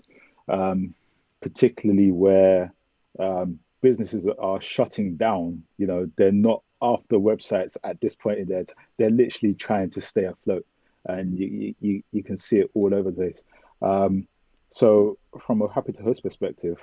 um, 0.49 0.95
particularly 1.41 2.11
where 2.11 2.73
um, 3.19 3.59
businesses 3.81 4.27
are 4.39 4.61
shutting 4.61 5.17
down. 5.17 5.63
You 5.79 5.87
know, 5.87 6.11
they're 6.17 6.33
not 6.33 6.63
after 6.83 7.17
websites 7.17 7.77
at 7.85 8.01
this 8.01 8.17
point 8.17 8.39
in 8.39 8.49
their 8.49 8.65
t- 8.65 8.75
they're 8.97 9.11
literally 9.11 9.55
trying 9.55 9.91
to 9.91 10.01
stay 10.01 10.25
afloat, 10.25 10.67
and 11.07 11.39
you 11.39 11.75
you, 11.81 12.03
you 12.13 12.23
can 12.23 12.37
see 12.37 12.59
it 12.59 12.71
all 12.75 12.95
over 12.95 13.11
the 13.11 13.17
place. 13.17 13.45
Um, 13.83 14.27
so, 14.71 15.19
from 15.41 15.63
a 15.63 15.69
Happy2Host 15.69 16.23
perspective, 16.23 16.81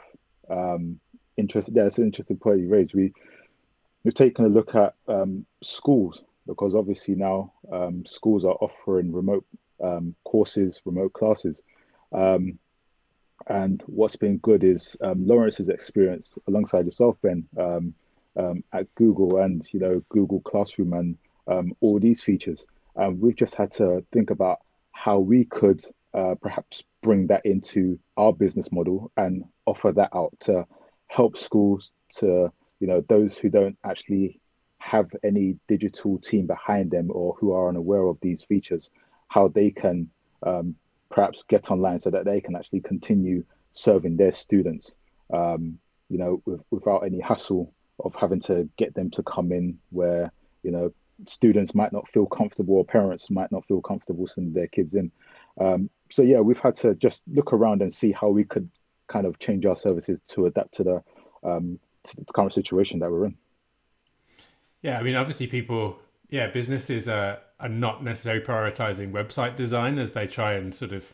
um, 0.49 0.99
interest 1.37 1.73
that's 1.73 1.97
an 1.97 2.05
interesting 2.05 2.37
point 2.37 2.59
you 2.59 2.69
raised. 2.69 2.93
We 2.93 3.13
we've 4.03 4.13
taken 4.13 4.45
a 4.45 4.49
look 4.49 4.75
at 4.75 4.95
um, 5.07 5.45
schools 5.61 6.23
because 6.45 6.75
obviously 6.75 7.15
now 7.15 7.53
um, 7.71 8.05
schools 8.05 8.45
are 8.45 8.57
offering 8.61 9.11
remote 9.11 9.45
um, 9.83 10.15
courses, 10.23 10.81
remote 10.85 11.13
classes. 11.13 11.61
Um, 12.11 12.57
and 13.47 13.83
what's 13.87 14.15
been 14.15 14.37
good 14.37 14.63
is 14.63 14.97
um, 15.01 15.25
Lawrence's 15.27 15.69
experience 15.69 16.37
alongside 16.47 16.85
yourself, 16.85 17.17
Ben, 17.21 17.47
um, 17.57 17.93
um, 18.35 18.63
at 18.73 18.93
Google 18.95 19.37
and 19.37 19.65
you 19.73 19.79
know 19.79 20.03
Google 20.09 20.41
Classroom 20.41 20.93
and 20.93 21.17
um, 21.47 21.73
all 21.79 21.99
these 21.99 22.23
features. 22.23 22.65
And 22.97 23.21
we've 23.21 23.35
just 23.35 23.55
had 23.55 23.71
to 23.73 24.03
think 24.11 24.31
about 24.31 24.59
how 24.91 25.19
we 25.19 25.45
could 25.45 25.81
uh, 26.13 26.35
perhaps 26.41 26.83
bring 27.01 27.27
that 27.27 27.45
into 27.45 27.99
our 28.17 28.33
business 28.33 28.71
model 28.71 29.11
and 29.15 29.45
offer 29.65 29.91
that 29.91 30.09
out 30.15 30.33
to 30.41 30.65
help 31.07 31.37
schools 31.37 31.93
to 32.09 32.51
you 32.79 32.87
know 32.87 33.01
those 33.07 33.37
who 33.37 33.49
don't 33.49 33.77
actually 33.83 34.39
have 34.79 35.09
any 35.23 35.57
digital 35.67 36.17
team 36.17 36.47
behind 36.47 36.91
them 36.91 37.09
or 37.11 37.35
who 37.39 37.51
are 37.51 37.69
unaware 37.69 38.03
of 38.03 38.17
these 38.21 38.43
features, 38.43 38.91
how 39.27 39.47
they 39.47 39.69
can 39.69 40.09
um, 40.43 40.75
perhaps 41.09 41.43
get 41.43 41.71
online 41.71 41.99
so 41.99 42.09
that 42.09 42.25
they 42.25 42.39
can 42.39 42.55
actually 42.55 42.81
continue 42.81 43.43
serving 43.71 44.15
their 44.15 44.31
students, 44.31 44.95
um, 45.33 45.77
you 46.09 46.17
know, 46.17 46.41
with, 46.45 46.61
without 46.71 46.99
any 46.99 47.19
hassle 47.19 47.73
of 48.03 48.15
having 48.15 48.39
to 48.39 48.69
get 48.77 48.93
them 48.93 49.09
to 49.09 49.23
come 49.23 49.51
in 49.51 49.77
where, 49.89 50.31
you 50.63 50.71
know, 50.71 50.93
students 51.25 51.73
might 51.73 51.93
not 51.93 52.07
feel 52.07 52.25
comfortable 52.25 52.75
or 52.75 52.85
parents 52.85 53.29
might 53.29 53.51
not 53.51 53.65
feel 53.65 53.81
comfortable 53.81 54.27
sending 54.27 54.53
their 54.53 54.67
kids 54.67 54.95
in. 54.95 55.11
Um, 55.59 55.89
so 56.09 56.21
yeah, 56.21 56.39
we've 56.39 56.59
had 56.59 56.75
to 56.77 56.95
just 56.95 57.27
look 57.27 57.53
around 57.53 57.81
and 57.81 57.93
see 57.93 58.11
how 58.11 58.29
we 58.29 58.43
could 58.43 58.69
kind 59.07 59.25
of 59.25 59.39
change 59.39 59.65
our 59.65 59.75
services 59.75 60.21
to 60.21 60.45
adapt 60.45 60.73
to 60.75 60.83
the, 60.83 61.03
um, 61.43 61.79
to 62.03 62.15
the 62.15 62.25
current 62.25 62.53
situation 62.53 62.99
that 62.99 63.11
we're 63.11 63.25
in. 63.25 63.37
Yeah, 64.81 64.99
I 64.99 65.03
mean, 65.03 65.15
obviously, 65.15 65.47
people, 65.47 65.99
yeah, 66.29 66.47
businesses 66.47 67.09
are 67.09 67.39
are 67.59 67.69
not 67.69 68.03
necessarily 68.03 68.43
prioritizing 68.43 69.11
website 69.11 69.55
design 69.55 69.97
as 69.97 70.13
they 70.13 70.27
try 70.27 70.53
and 70.53 70.73
sort 70.73 70.91
of 70.91 71.11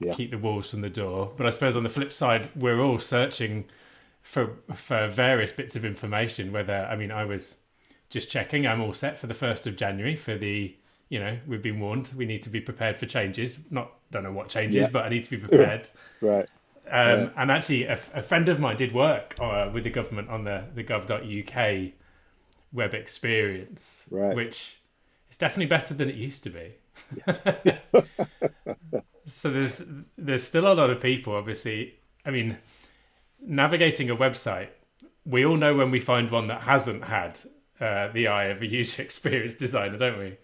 yeah. 0.00 0.14
keep 0.14 0.30
the 0.30 0.38
walls 0.38 0.70
from 0.70 0.80
the 0.80 0.90
door. 0.90 1.30
But 1.36 1.46
I 1.46 1.50
suppose 1.50 1.76
on 1.76 1.82
the 1.82 1.90
flip 1.90 2.12
side, 2.12 2.48
we're 2.56 2.80
all 2.80 2.98
searching 2.98 3.66
for 4.22 4.54
for 4.74 5.08
various 5.08 5.52
bits 5.52 5.76
of 5.76 5.84
information. 5.84 6.52
Whether 6.52 6.88
I 6.90 6.96
mean, 6.96 7.10
I 7.10 7.24
was 7.24 7.58
just 8.10 8.30
checking, 8.30 8.66
I'm 8.66 8.80
all 8.80 8.94
set 8.94 9.18
for 9.18 9.26
the 9.26 9.34
first 9.34 9.66
of 9.66 9.76
January 9.76 10.16
for 10.16 10.36
the. 10.36 10.76
You 11.10 11.20
know, 11.20 11.38
we've 11.46 11.62
been 11.62 11.80
warned. 11.80 12.10
We 12.14 12.26
need 12.26 12.42
to 12.42 12.50
be 12.50 12.60
prepared 12.60 12.98
for 12.98 13.06
changes. 13.06 13.58
Not 13.70 13.92
don't 14.10 14.24
know 14.24 14.32
what 14.32 14.50
changes, 14.50 14.82
yeah. 14.82 14.90
but 14.92 15.06
I 15.06 15.08
need 15.08 15.24
to 15.24 15.30
be 15.30 15.38
prepared. 15.38 15.88
right. 16.20 16.46
Um, 16.90 17.20
yeah. 17.20 17.30
And 17.36 17.50
actually, 17.50 17.84
a, 17.84 17.98
a, 18.14 18.22
friend 18.22 18.46
of 18.50 18.60
mine 18.60 18.76
did 18.76 18.92
work 18.92 19.34
uh, 19.40 19.70
with 19.72 19.84
the 19.84 19.90
government 19.90 20.28
on 20.28 20.44
the 20.44 20.64
the 20.74 20.84
gov.uk 20.84 21.92
web 22.72 22.94
experience, 22.94 24.06
right. 24.10 24.36
which 24.36 24.80
is 25.30 25.38
definitely 25.38 25.66
better 25.66 25.94
than 25.94 26.10
it 26.10 26.14
used 26.14 26.44
to 26.44 26.50
be. 26.50 26.74
Yeah. 27.64 27.78
so 29.24 29.50
there's 29.50 29.84
there's 30.16 30.42
still 30.42 30.70
a 30.70 30.74
lot 30.74 30.90
of 30.90 31.00
people. 31.00 31.34
Obviously, 31.34 31.98
I 32.24 32.30
mean, 32.30 32.58
navigating 33.40 34.10
a 34.10 34.16
website, 34.16 34.68
we 35.24 35.44
all 35.44 35.56
know 35.56 35.74
when 35.74 35.90
we 35.90 35.98
find 35.98 36.30
one 36.30 36.48
that 36.48 36.62
hasn't 36.62 37.04
had 37.04 37.38
uh, 37.80 38.08
the 38.08 38.28
eye 38.28 38.46
of 38.46 38.62
a 38.62 38.66
user 38.66 39.02
experience 39.08 39.54
designer, 39.54 39.98
don't 39.98 40.18
we? 40.18 40.36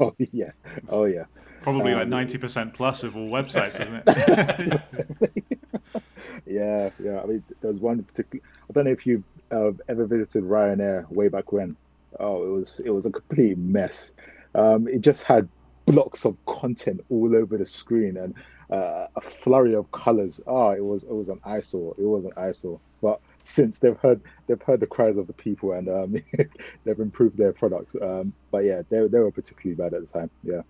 Oh 0.00 0.14
yeah, 0.32 0.50
oh 0.88 1.04
yeah. 1.04 1.24
Probably 1.62 1.92
um, 1.92 1.98
like 1.98 2.08
ninety 2.08 2.38
percent 2.38 2.74
plus 2.74 3.02
of 3.02 3.16
all 3.16 3.28
websites, 3.28 3.80
isn't 3.80 4.02
it? 4.06 6.02
yeah, 6.46 6.90
yeah. 7.02 7.20
I 7.20 7.26
mean, 7.26 7.42
there's 7.60 7.80
one 7.80 8.02
particular. 8.02 8.44
I 8.68 8.72
don't 8.72 8.84
know 8.84 8.90
if 8.90 9.06
you've 9.06 9.24
uh, 9.50 9.72
ever 9.88 10.06
visited 10.06 10.44
Ryanair 10.44 11.10
way 11.10 11.28
back 11.28 11.52
when. 11.52 11.76
Oh, 12.18 12.44
it 12.44 12.50
was 12.50 12.80
it 12.80 12.90
was 12.90 13.06
a 13.06 13.10
complete 13.10 13.58
mess. 13.58 14.14
Um, 14.54 14.88
it 14.88 15.00
just 15.00 15.22
had 15.22 15.48
blocks 15.86 16.24
of 16.24 16.36
content 16.46 17.00
all 17.10 17.34
over 17.34 17.56
the 17.56 17.66
screen 17.66 18.16
and 18.16 18.34
uh, 18.70 19.06
a 19.16 19.20
flurry 19.20 19.74
of 19.74 19.90
colors. 19.92 20.40
Oh, 20.46 20.70
it 20.70 20.84
was 20.84 21.04
it 21.04 21.12
was 21.12 21.28
an 21.28 21.40
eyesore. 21.44 21.94
It 21.98 22.04
was 22.04 22.24
an 22.24 22.32
eyesore. 22.36 22.80
But 23.00 23.20
since 23.48 23.78
they've 23.78 23.96
heard 23.96 24.20
they've 24.46 24.60
heard 24.62 24.80
the 24.80 24.86
cries 24.86 25.16
of 25.16 25.26
the 25.26 25.32
people 25.32 25.72
and 25.72 25.88
um, 25.88 26.14
they've 26.84 26.98
improved 26.98 27.36
their 27.36 27.52
product. 27.52 27.96
Um, 28.00 28.32
but 28.50 28.64
yeah, 28.64 28.82
they 28.90 29.06
they 29.08 29.18
were 29.18 29.30
particularly 29.30 29.74
bad 29.74 29.94
at 29.94 30.06
the 30.06 30.12
time. 30.18 30.30
Yeah. 30.42 30.62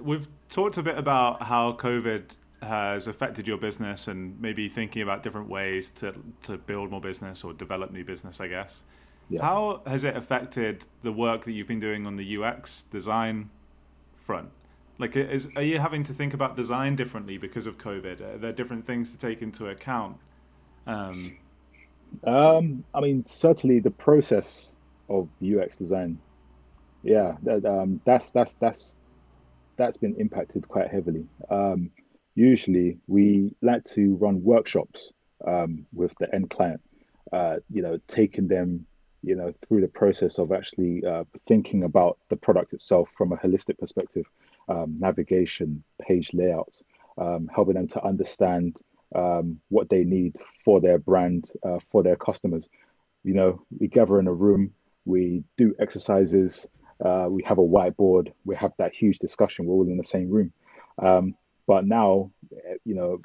We've 0.00 0.28
talked 0.48 0.76
a 0.76 0.82
bit 0.82 0.98
about 0.98 1.42
how 1.42 1.72
COVID 1.72 2.36
has 2.62 3.08
affected 3.08 3.48
your 3.48 3.58
business 3.58 4.06
and 4.06 4.40
maybe 4.40 4.68
thinking 4.68 5.02
about 5.02 5.22
different 5.22 5.48
ways 5.48 5.90
to 5.90 6.14
to 6.44 6.56
build 6.56 6.90
more 6.90 7.00
business 7.00 7.42
or 7.42 7.52
develop 7.52 7.90
new 7.90 8.04
business, 8.04 8.40
I 8.40 8.48
guess. 8.48 8.84
Yeah. 9.28 9.42
How 9.42 9.82
has 9.86 10.04
it 10.04 10.16
affected 10.16 10.86
the 11.02 11.12
work 11.12 11.44
that 11.44 11.52
you've 11.52 11.68
been 11.68 11.80
doing 11.80 12.06
on 12.06 12.16
the 12.16 12.36
UX 12.36 12.82
design 12.84 13.50
front? 14.24 14.50
Like, 14.98 15.16
is 15.16 15.48
are 15.56 15.62
you 15.62 15.78
having 15.78 16.04
to 16.04 16.12
think 16.12 16.32
about 16.32 16.54
design 16.54 16.94
differently 16.94 17.38
because 17.38 17.66
of 17.66 17.78
COVID? 17.78 18.20
Are 18.20 18.38
there 18.38 18.52
different 18.52 18.86
things 18.86 19.10
to 19.12 19.18
take 19.18 19.42
into 19.42 19.68
account? 19.68 20.18
Um, 20.86 21.38
um, 22.24 22.84
I 22.94 23.00
mean, 23.00 23.24
certainly 23.26 23.80
the 23.80 23.90
process 23.90 24.76
of 25.08 25.28
UX 25.42 25.76
design, 25.76 26.18
yeah, 27.02 27.36
that, 27.42 27.64
um, 27.64 28.00
that's 28.04 28.32
that's 28.32 28.54
that's 28.54 28.96
that's 29.76 29.96
been 29.96 30.14
impacted 30.16 30.68
quite 30.68 30.88
heavily. 30.88 31.26
Um, 31.50 31.90
usually, 32.34 32.98
we 33.08 33.54
like 33.62 33.84
to 33.84 34.14
run 34.16 34.42
workshops 34.42 35.12
um, 35.46 35.86
with 35.92 36.14
the 36.18 36.32
end 36.34 36.50
client. 36.50 36.80
Uh, 37.32 37.56
you 37.70 37.82
know, 37.82 37.98
taking 38.06 38.46
them, 38.46 38.86
you 39.22 39.34
know, 39.34 39.54
through 39.66 39.80
the 39.80 39.88
process 39.88 40.38
of 40.38 40.52
actually 40.52 41.04
uh, 41.04 41.24
thinking 41.46 41.82
about 41.82 42.18
the 42.28 42.36
product 42.36 42.72
itself 42.74 43.10
from 43.16 43.32
a 43.32 43.36
holistic 43.36 43.78
perspective, 43.78 44.26
um, 44.68 44.96
navigation, 44.98 45.82
page 46.00 46.30
layouts, 46.34 46.84
um, 47.16 47.48
helping 47.54 47.74
them 47.74 47.88
to 47.88 48.04
understand 48.04 48.80
um, 49.14 49.60
what 49.68 49.88
they 49.88 50.04
need 50.04 50.36
for 50.64 50.80
their 50.80 50.98
brand, 50.98 51.50
uh, 51.64 51.78
for 51.90 52.02
their 52.02 52.16
customers. 52.16 52.68
You 53.24 53.34
know, 53.34 53.62
we 53.78 53.88
gather 53.88 54.18
in 54.18 54.26
a 54.26 54.32
room, 54.32 54.72
we 55.04 55.44
do 55.56 55.74
exercises, 55.78 56.68
uh, 57.04 57.26
we 57.28 57.42
have 57.44 57.58
a 57.58 57.62
whiteboard, 57.62 58.32
we 58.44 58.56
have 58.56 58.72
that 58.78 58.94
huge 58.94 59.18
discussion. 59.18 59.66
We're 59.66 59.74
all 59.74 59.88
in 59.88 59.96
the 59.96 60.04
same 60.04 60.30
room. 60.30 60.52
Um, 60.98 61.34
but 61.66 61.86
now, 61.86 62.30
eh, 62.52 62.74
you 62.84 62.94
know, 62.94 63.20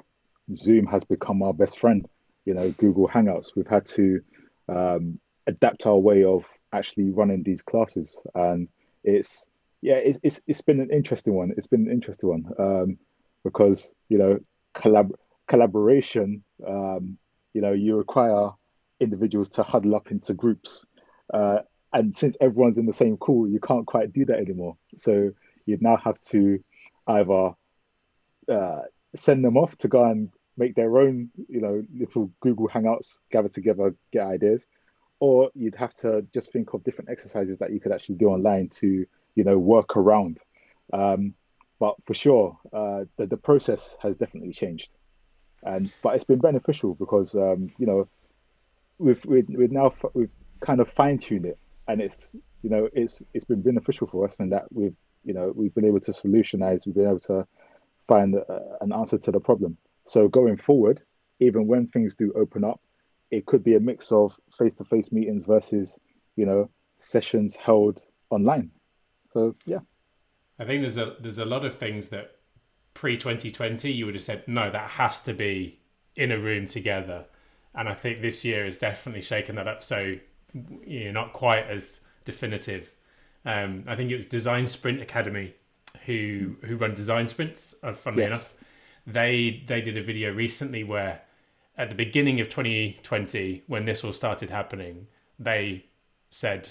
Zoom 0.55 0.85
has 0.87 1.03
become 1.03 1.41
our 1.41 1.53
best 1.53 1.79
friend. 1.79 2.07
You 2.45 2.53
know, 2.53 2.71
Google 2.71 3.07
Hangouts. 3.07 3.55
We've 3.55 3.67
had 3.67 3.85
to 3.87 4.21
um, 4.69 5.19
adapt 5.47 5.85
our 5.85 5.97
way 5.97 6.23
of 6.23 6.45
actually 6.71 7.09
running 7.09 7.43
these 7.43 7.61
classes, 7.61 8.19
and 8.35 8.69
it's 9.03 9.49
yeah, 9.81 9.95
it's 9.95 10.19
it's, 10.23 10.41
it's 10.47 10.61
been 10.61 10.79
an 10.79 10.89
interesting 10.91 11.33
one. 11.33 11.53
It's 11.57 11.67
been 11.67 11.87
an 11.87 11.91
interesting 11.91 12.29
one 12.29 12.45
um, 12.57 12.97
because 13.43 13.93
you 14.09 14.17
know 14.17 14.39
collab 14.75 15.11
collaboration. 15.47 16.43
Um, 16.65 17.17
you 17.53 17.61
know, 17.61 17.73
you 17.73 17.95
require 17.95 18.51
individuals 18.99 19.49
to 19.51 19.63
huddle 19.63 19.95
up 19.95 20.11
into 20.11 20.33
groups. 20.33 20.85
Uh, 21.33 21.59
and 21.93 22.15
since 22.15 22.37
everyone's 22.41 22.77
in 22.77 22.85
the 22.85 22.93
same 22.93 23.17
call, 23.17 23.47
you 23.47 23.59
can't 23.59 23.85
quite 23.85 24.13
do 24.13 24.25
that 24.25 24.39
anymore. 24.39 24.77
So 24.95 25.31
you'd 25.65 25.81
now 25.81 25.97
have 25.97 26.19
to 26.21 26.59
either 27.07 27.51
uh, 28.49 28.81
send 29.15 29.43
them 29.43 29.57
off 29.57 29.77
to 29.79 29.87
go 29.87 30.03
and 30.03 30.29
make 30.57 30.75
their 30.75 30.97
own, 30.97 31.29
you 31.47 31.61
know, 31.61 31.83
little 31.95 32.31
Google 32.41 32.67
Hangouts, 32.67 33.19
gather 33.31 33.49
together, 33.49 33.95
get 34.11 34.25
ideas, 34.27 34.67
or 35.19 35.51
you'd 35.55 35.75
have 35.75 35.93
to 35.95 36.25
just 36.33 36.51
think 36.51 36.73
of 36.73 36.83
different 36.83 37.09
exercises 37.09 37.59
that 37.59 37.71
you 37.71 37.79
could 37.79 37.91
actually 37.91 38.15
do 38.15 38.27
online 38.27 38.69
to, 38.69 39.05
you 39.35 39.43
know, 39.43 39.57
work 39.57 39.95
around. 39.95 40.39
Um, 40.91 41.33
but 41.79 41.95
for 42.05 42.13
sure, 42.13 42.57
uh, 42.73 43.05
the 43.17 43.27
the 43.27 43.37
process 43.37 43.97
has 44.01 44.17
definitely 44.17 44.51
changed, 44.51 44.89
and 45.63 45.91
but 46.01 46.15
it's 46.15 46.25
been 46.25 46.39
beneficial 46.39 46.95
because 46.95 47.35
um, 47.35 47.71
you 47.77 47.85
know, 47.85 48.07
we've 48.99 49.23
we've, 49.25 49.47
we've 49.49 49.71
now 49.71 49.93
we've 50.13 50.33
kind 50.59 50.79
of 50.79 50.89
fine 50.89 51.17
tuned 51.19 51.45
it. 51.45 51.57
And 51.87 52.01
it's 52.01 52.35
you 52.61 52.69
know 52.69 52.89
it's 52.93 53.23
it's 53.33 53.45
been 53.45 53.61
beneficial 53.61 54.07
for 54.07 54.25
us 54.25 54.39
in 54.39 54.49
that 54.49 54.65
we've 54.71 54.95
you 55.23 55.33
know 55.33 55.53
we've 55.55 55.73
been 55.73 55.85
able 55.85 56.01
to 56.01 56.11
solutionize 56.11 56.85
we've 56.85 56.95
been 56.95 57.07
able 57.07 57.19
to 57.21 57.47
find 58.07 58.35
a, 58.35 58.77
an 58.81 58.91
answer 58.93 59.17
to 59.17 59.31
the 59.31 59.39
problem. 59.39 59.77
So 60.05 60.27
going 60.27 60.57
forward 60.57 61.01
even 61.39 61.67
when 61.67 61.87
things 61.87 62.15
do 62.15 62.33
open 62.35 62.63
up 62.63 62.81
it 63.31 63.45
could 63.45 63.63
be 63.63 63.75
a 63.75 63.79
mix 63.79 64.11
of 64.11 64.33
face-to-face 64.57 65.11
meetings 65.11 65.43
versus 65.43 65.99
you 66.35 66.45
know 66.45 66.69
sessions 66.99 67.55
held 67.55 68.03
online. 68.29 68.71
So 69.33 69.55
yeah. 69.65 69.79
I 70.59 70.65
think 70.65 70.81
there's 70.81 70.97
a 70.97 71.15
there's 71.19 71.37
a 71.37 71.45
lot 71.45 71.65
of 71.65 71.75
things 71.75 72.09
that 72.09 72.36
pre 72.97 73.15
2020 73.15 73.91
you 73.91 74.05
would 74.05 74.15
have 74.15 74.23
said 74.23 74.43
no 74.47 74.71
that 74.71 74.89
has 74.89 75.21
to 75.21 75.33
be 75.33 75.77
in 76.15 76.31
a 76.31 76.37
room 76.37 76.67
together 76.67 77.23
and 77.75 77.87
i 77.87 77.93
think 77.93 78.21
this 78.21 78.43
year 78.43 78.65
has 78.65 78.77
definitely 78.77 79.21
shaken 79.21 79.55
that 79.55 79.67
up 79.67 79.83
so 79.83 80.15
you're 80.85 81.13
not 81.13 81.33
quite 81.33 81.67
as 81.67 82.01
definitive. 82.25 82.91
Um, 83.45 83.83
I 83.87 83.95
think 83.95 84.11
it 84.11 84.15
was 84.15 84.25
Design 84.25 84.67
Sprint 84.67 85.01
Academy 85.01 85.53
who 86.05 86.55
who 86.63 86.77
run 86.77 86.93
design 86.93 87.27
sprints. 87.27 87.75
Uh, 87.83 87.93
funnily 87.93 88.23
yes. 88.23 88.31
enough, 88.31 88.53
they 89.07 89.63
they 89.67 89.81
did 89.81 89.97
a 89.97 90.03
video 90.03 90.31
recently 90.31 90.83
where 90.83 91.21
at 91.77 91.89
the 91.89 91.95
beginning 91.95 92.39
of 92.39 92.49
2020, 92.49 93.63
when 93.67 93.85
this 93.85 94.03
all 94.03 94.13
started 94.13 94.49
happening, 94.49 95.07
they 95.37 95.85
said, 96.31 96.69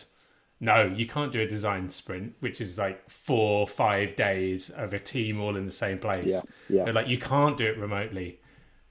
"No, 0.61 0.85
you 0.85 1.07
can't 1.07 1.33
do 1.33 1.41
a 1.41 1.47
design 1.47 1.89
sprint, 1.89 2.35
which 2.41 2.61
is 2.61 2.79
like 2.79 3.09
four 3.11 3.67
five 3.67 4.17
days 4.17 4.71
of 4.71 4.93
a 4.93 4.99
team 4.99 5.41
all 5.41 5.57
in 5.57 5.67
the 5.67 5.73
same 5.73 5.99
place. 5.99 6.31
Yeah, 6.31 6.41
yeah. 6.69 6.85
They're 6.85 6.95
like, 6.95 7.09
you 7.09 7.19
can't 7.19 7.57
do 7.57 7.67
it 7.67 7.79
remotely. 7.79 8.41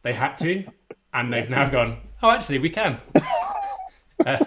They 0.03 0.13
had 0.13 0.37
to, 0.39 0.65
and 1.13 1.33
they've 1.33 1.49
now 1.49 1.69
gone. 1.69 1.97
Oh, 2.21 2.31
actually, 2.31 2.59
we 2.59 2.69
can. 2.69 2.99
Uh, 4.25 4.37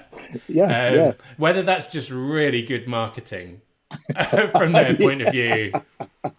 yeah, 0.48 0.64
um, 0.64 0.94
yeah. 0.94 1.12
Whether 1.36 1.62
that's 1.62 1.88
just 1.88 2.10
really 2.10 2.62
good 2.62 2.88
marketing 2.88 3.60
from 4.52 4.72
their 4.72 4.96
point 4.96 5.20
of 5.20 5.30
view, 5.30 5.72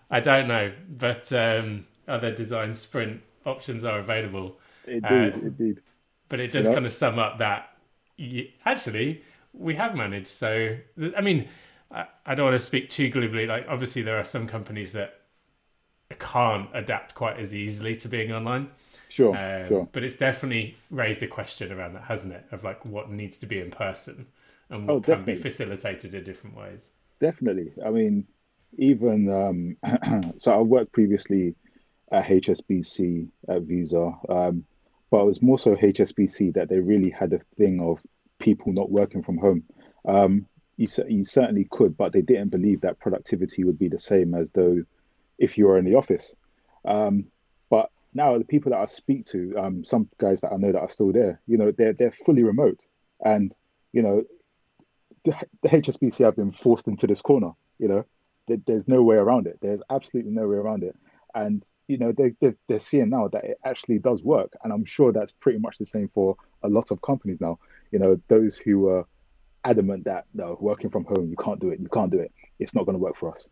I 0.09 0.19
don't 0.19 0.47
know. 0.47 0.71
But 0.89 1.31
um, 1.31 1.85
other 2.07 2.33
design 2.33 2.73
sprint 2.73 3.21
options 3.45 3.85
are 3.85 3.99
available. 3.99 4.57
Indeed, 4.87 5.05
uh, 5.05 5.39
indeed. 5.41 5.81
But 6.27 6.39
it 6.39 6.51
does 6.51 6.65
you 6.65 6.71
know? 6.71 6.75
kind 6.75 6.85
of 6.85 6.93
sum 6.93 7.19
up 7.19 7.37
that 7.39 7.69
you, 8.17 8.47
actually 8.65 9.23
we 9.59 9.75
have 9.75 9.95
managed. 9.95 10.27
So 10.27 10.75
I 11.15 11.21
mean, 11.21 11.47
I, 11.91 12.05
I 12.25 12.35
don't 12.35 12.47
want 12.47 12.59
to 12.59 12.65
speak 12.65 12.89
too 12.89 13.09
glibly. 13.09 13.45
Like 13.45 13.65
obviously 13.67 14.01
there 14.01 14.17
are 14.17 14.23
some 14.23 14.47
companies 14.47 14.93
that 14.93 15.21
can't 16.17 16.69
adapt 16.73 17.13
quite 17.13 17.37
as 17.37 17.53
easily 17.53 17.95
to 17.97 18.07
being 18.07 18.31
online. 18.31 18.69
Sure, 19.09 19.35
um, 19.35 19.67
sure. 19.67 19.89
But 19.91 20.03
it's 20.03 20.17
definitely 20.17 20.77
raised 20.89 21.21
a 21.23 21.27
question 21.27 21.71
around 21.71 21.93
that, 21.93 22.03
hasn't 22.03 22.33
it? 22.33 22.45
Of 22.51 22.63
like 22.63 22.85
what 22.85 23.11
needs 23.11 23.37
to 23.39 23.45
be 23.45 23.59
in 23.59 23.71
person 23.71 24.27
and 24.69 24.87
what 24.87 24.93
oh, 24.95 25.01
can 25.01 25.23
be 25.23 25.35
facilitated 25.35 26.13
in 26.13 26.23
different 26.23 26.55
ways. 26.55 26.89
Definitely. 27.19 27.73
I 27.85 27.89
mean, 27.89 28.27
even 28.77 29.29
um, 29.83 30.33
so, 30.37 30.53
I 30.53 30.59
worked 30.59 30.93
previously 30.93 31.55
at 32.11 32.25
HSBC 32.25 33.29
at 33.47 33.63
Visa, 33.63 34.13
um, 34.29 34.63
but 35.11 35.21
it 35.21 35.25
was 35.25 35.41
more 35.41 35.59
so 35.59 35.75
HSBC 35.75 36.53
that 36.53 36.69
they 36.69 36.79
really 36.79 37.09
had 37.09 37.33
a 37.33 37.39
thing 37.57 37.81
of 37.81 37.99
people 38.39 38.73
not 38.73 38.91
working 38.91 39.23
from 39.23 39.37
home. 39.37 39.63
Um, 40.07 40.47
you, 40.77 40.87
certainly 40.87 41.67
could, 41.69 41.97
but 41.97 42.13
they 42.13 42.21
didn't 42.21 42.49
believe 42.49 42.81
that 42.81 42.99
productivity 42.99 43.65
would 43.65 43.77
be 43.77 43.89
the 43.89 43.99
same 43.99 44.33
as 44.33 44.51
though 44.51 44.81
if 45.37 45.57
you 45.57 45.65
were 45.67 45.77
in 45.77 45.83
the 45.83 45.95
office. 45.95 46.35
Um, 46.85 47.25
but 47.69 47.91
now 48.13 48.37
the 48.37 48.45
people 48.45 48.71
that 48.71 48.79
I 48.79 48.85
speak 48.85 49.25
to, 49.27 49.55
um, 49.57 49.83
some 49.83 50.07
guys 50.17 50.39
that 50.41 50.53
I 50.53 50.57
know 50.57 50.71
that 50.71 50.79
are 50.79 50.89
still 50.89 51.11
there, 51.11 51.41
you 51.47 51.57
know, 51.57 51.71
they're 51.71 51.93
they're 51.93 52.11
fully 52.11 52.43
remote, 52.43 52.85
and 53.23 53.55
you 53.91 54.01
know, 54.01 54.23
the, 55.25 55.35
the 55.63 55.69
HSBC 55.69 56.23
have 56.23 56.37
been 56.37 56.53
forced 56.53 56.87
into 56.87 57.07
this 57.07 57.21
corner. 57.21 57.51
You 57.77 57.89
know, 57.89 58.05
there, 58.47 58.57
there's 58.65 58.87
no 58.87 59.03
way 59.03 59.17
around 59.17 59.47
it. 59.47 59.59
There's 59.61 59.83
absolutely 59.89 60.31
no 60.31 60.47
way 60.47 60.55
around 60.55 60.83
it, 60.83 60.95
and 61.35 61.63
you 61.87 61.97
know, 61.97 62.13
they, 62.13 62.35
they 62.39 62.53
they're 62.67 62.79
seeing 62.79 63.09
now 63.09 63.27
that 63.27 63.43
it 63.43 63.59
actually 63.65 63.99
does 63.99 64.23
work, 64.23 64.53
and 64.63 64.71
I'm 64.71 64.85
sure 64.85 65.11
that's 65.11 65.33
pretty 65.33 65.59
much 65.59 65.77
the 65.77 65.85
same 65.85 66.09
for 66.13 66.37
a 66.63 66.69
lot 66.69 66.91
of 66.91 67.01
companies 67.01 67.41
now. 67.41 67.59
You 67.91 67.99
know, 67.99 68.19
those 68.27 68.57
who 68.57 68.79
were 68.79 69.05
adamant 69.63 70.05
that 70.05 70.25
no, 70.33 70.57
working 70.59 70.89
from 70.89 71.05
home, 71.05 71.29
you 71.29 71.37
can't 71.37 71.59
do 71.59 71.69
it, 71.69 71.79
you 71.79 71.89
can't 71.89 72.11
do 72.11 72.19
it, 72.19 72.31
it's 72.59 72.75
not 72.75 72.85
going 72.85 72.97
to 72.97 73.03
work 73.03 73.17
for 73.17 73.31
us 73.31 73.47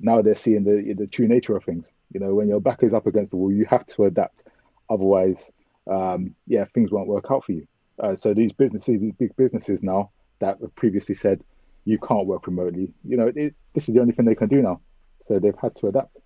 now 0.00 0.22
they're 0.22 0.34
seeing 0.34 0.64
the 0.64 0.94
the 0.94 1.06
true 1.06 1.28
nature 1.28 1.56
of 1.56 1.64
things. 1.64 1.92
You 2.12 2.20
know, 2.20 2.34
when 2.34 2.48
your 2.48 2.60
back 2.60 2.82
is 2.82 2.94
up 2.94 3.06
against 3.06 3.32
the 3.32 3.38
wall, 3.38 3.52
you 3.52 3.64
have 3.66 3.86
to 3.86 4.04
adapt. 4.04 4.44
Otherwise, 4.90 5.52
um, 5.90 6.34
yeah, 6.46 6.64
things 6.74 6.92
won't 6.92 7.08
work 7.08 7.26
out 7.30 7.44
for 7.44 7.52
you. 7.52 7.66
Uh, 7.98 8.14
so 8.14 8.34
these 8.34 8.52
businesses, 8.52 9.00
these 9.00 9.12
big 9.12 9.34
businesses 9.36 9.82
now 9.82 10.10
that 10.38 10.58
previously 10.74 11.14
said 11.14 11.42
you 11.84 11.98
can't 11.98 12.26
work 12.26 12.46
remotely, 12.46 12.92
you 13.04 13.16
know, 13.16 13.32
it, 13.34 13.54
this 13.74 13.88
is 13.88 13.94
the 13.94 14.00
only 14.00 14.12
thing 14.12 14.26
they 14.26 14.34
can 14.34 14.48
do 14.48 14.60
now. 14.60 14.80
So 15.22 15.38
they've 15.38 15.58
had 15.60 15.74
to 15.76 15.88
adapt. 15.88 16.16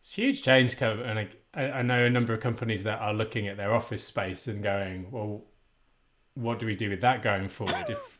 It's 0.00 0.14
huge 0.14 0.42
change, 0.42 0.76
Kevin. 0.76 1.06
And 1.06 1.28
I, 1.54 1.78
I 1.78 1.82
know 1.82 2.04
a 2.04 2.10
number 2.10 2.32
of 2.32 2.40
companies 2.40 2.84
that 2.84 3.00
are 3.00 3.14
looking 3.14 3.46
at 3.46 3.56
their 3.56 3.72
office 3.72 4.04
space 4.04 4.46
and 4.46 4.62
going, 4.62 5.10
well, 5.10 5.44
what 6.34 6.58
do 6.58 6.66
we 6.66 6.76
do 6.76 6.90
with 6.90 7.00
that 7.00 7.22
going 7.22 7.48
forward? 7.48 7.86
if 7.88 8.18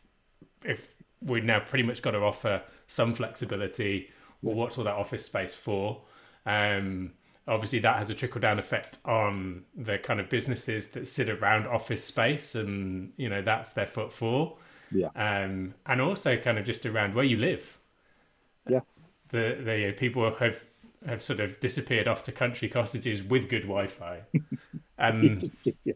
if 0.65 0.91
we've 1.21 1.45
now 1.45 1.61
pretty 1.61 1.85
much 1.85 2.03
got 2.03 2.13
to 2.13 2.19
offer 2.19 2.63
some 2.87 3.13
flexibility 3.15 4.09
well, 4.43 4.55
what's 4.55 4.79
all 4.79 4.85
that 4.85 4.95
office 4.95 5.25
space 5.25 5.55
for? 5.55 6.03
Um, 6.47 7.13
obviously, 7.47 7.81
that 7.81 7.97
has 7.97 8.11
a 8.11 8.15
trickle 8.15 8.41
down 8.41 8.59
effect 8.59 8.99
on 9.05 9.65
the 9.77 9.99
kind 9.99 10.21
of 10.21 10.29
businesses 10.29 10.89
that 10.91 11.09
sit 11.09 11.29
around 11.29 11.67
office 11.67 12.05
space, 12.05 12.55
and 12.55 13.13
you 13.17 13.29
know 13.29 13.43
that's 13.43 13.73
their 13.73 13.87
footfall. 13.87 14.59
Yeah. 14.91 15.09
Um, 15.17 15.75
and 15.87 16.01
also 16.01 16.37
kind 16.37 16.59
of 16.59 16.65
just 16.65 16.87
around 16.87 17.15
where 17.15 17.25
you 17.25 17.37
live. 17.37 17.79
Yeah. 18.69 18.81
The 19.31 19.61
the 19.63 19.79
you 19.79 19.87
know, 19.89 19.93
people 19.93 20.33
have 20.35 20.65
have 21.07 21.23
sort 21.23 21.41
of 21.41 21.61
disappeared 21.61 22.09
off 22.09 22.23
to 22.25 22.33
country 22.33 22.69
cottages 22.69 23.23
with 23.23 23.49
good 23.49 23.63
Wi-Fi, 23.63 24.21
and 24.99 25.51
yeah. 25.85 25.93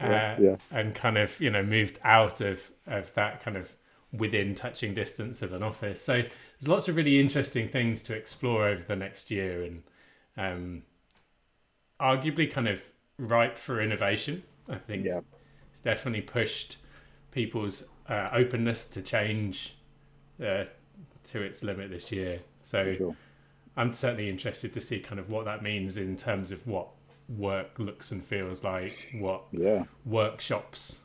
Uh, 0.00 0.36
yeah. 0.38 0.56
and 0.70 0.94
kind 0.94 1.18
of 1.18 1.40
you 1.40 1.50
know 1.50 1.62
moved 1.62 1.98
out 2.04 2.40
of 2.40 2.70
of 2.86 3.12
that 3.14 3.42
kind 3.42 3.56
of 3.56 3.74
within 4.12 4.54
touching 4.54 4.94
distance 4.94 5.42
of 5.42 5.52
an 5.52 5.62
office. 5.62 6.02
So 6.02 6.22
there's 6.22 6.68
lots 6.68 6.88
of 6.88 6.96
really 6.96 7.20
interesting 7.20 7.68
things 7.68 8.02
to 8.04 8.14
explore 8.14 8.68
over 8.68 8.82
the 8.82 8.96
next 8.96 9.30
year, 9.30 9.62
and 9.62 9.82
um, 10.36 10.82
arguably 12.00 12.50
kind 12.50 12.68
of 12.68 12.82
ripe 13.18 13.58
for 13.58 13.80
innovation. 13.80 14.42
I 14.68 14.76
think 14.76 15.04
yeah. 15.04 15.20
it's 15.70 15.80
definitely 15.80 16.22
pushed 16.22 16.78
people's 17.30 17.88
uh, 18.08 18.30
openness 18.32 18.86
to 18.88 19.02
change 19.02 19.76
uh, 20.40 20.64
to 21.24 21.42
its 21.42 21.64
limit 21.64 21.90
this 21.90 22.12
year. 22.12 22.40
So. 22.62 23.14
I'm 23.76 23.92
certainly 23.92 24.28
interested 24.28 24.72
to 24.74 24.80
see 24.80 25.00
kind 25.00 25.20
of 25.20 25.30
what 25.30 25.44
that 25.44 25.62
means 25.62 25.96
in 25.96 26.16
terms 26.16 26.50
of 26.50 26.66
what 26.66 26.88
work 27.28 27.78
looks 27.78 28.10
and 28.10 28.24
feels 28.24 28.64
like, 28.64 28.96
what 29.18 29.42
yeah. 29.52 29.84
workshops. 30.04 31.00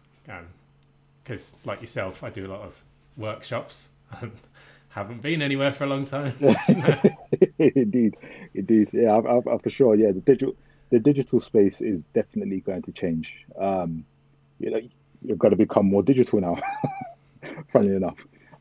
Because, 1.23 1.53
um, 1.53 1.59
like 1.65 1.81
yourself, 1.81 2.23
I 2.23 2.29
do 2.29 2.45
a 2.45 2.51
lot 2.51 2.61
of 2.61 2.81
workshops. 3.17 3.89
and 4.21 4.31
haven't 4.89 5.21
been 5.21 5.41
anywhere 5.41 5.71
for 5.71 5.85
a 5.85 5.87
long 5.87 6.05
time. 6.05 6.33
indeed, 7.59 8.17
indeed, 8.53 8.89
yeah, 8.91 9.13
I, 9.13 9.37
I, 9.37 9.57
for 9.57 9.69
sure. 9.69 9.95
Yeah, 9.95 10.11
the 10.11 10.21
digital, 10.21 10.55
the 10.91 10.99
digital 10.99 11.39
space 11.39 11.81
is 11.81 12.05
definitely 12.05 12.59
going 12.61 12.83
to 12.83 12.91
change. 12.91 13.33
Um, 13.59 14.05
you 14.59 14.69
know, 14.69 14.81
you've 15.23 15.39
got 15.39 15.49
to 15.49 15.55
become 15.55 15.87
more 15.87 16.03
digital 16.03 16.39
now. 16.39 16.57
funnily 17.73 17.95
enough, 17.95 18.17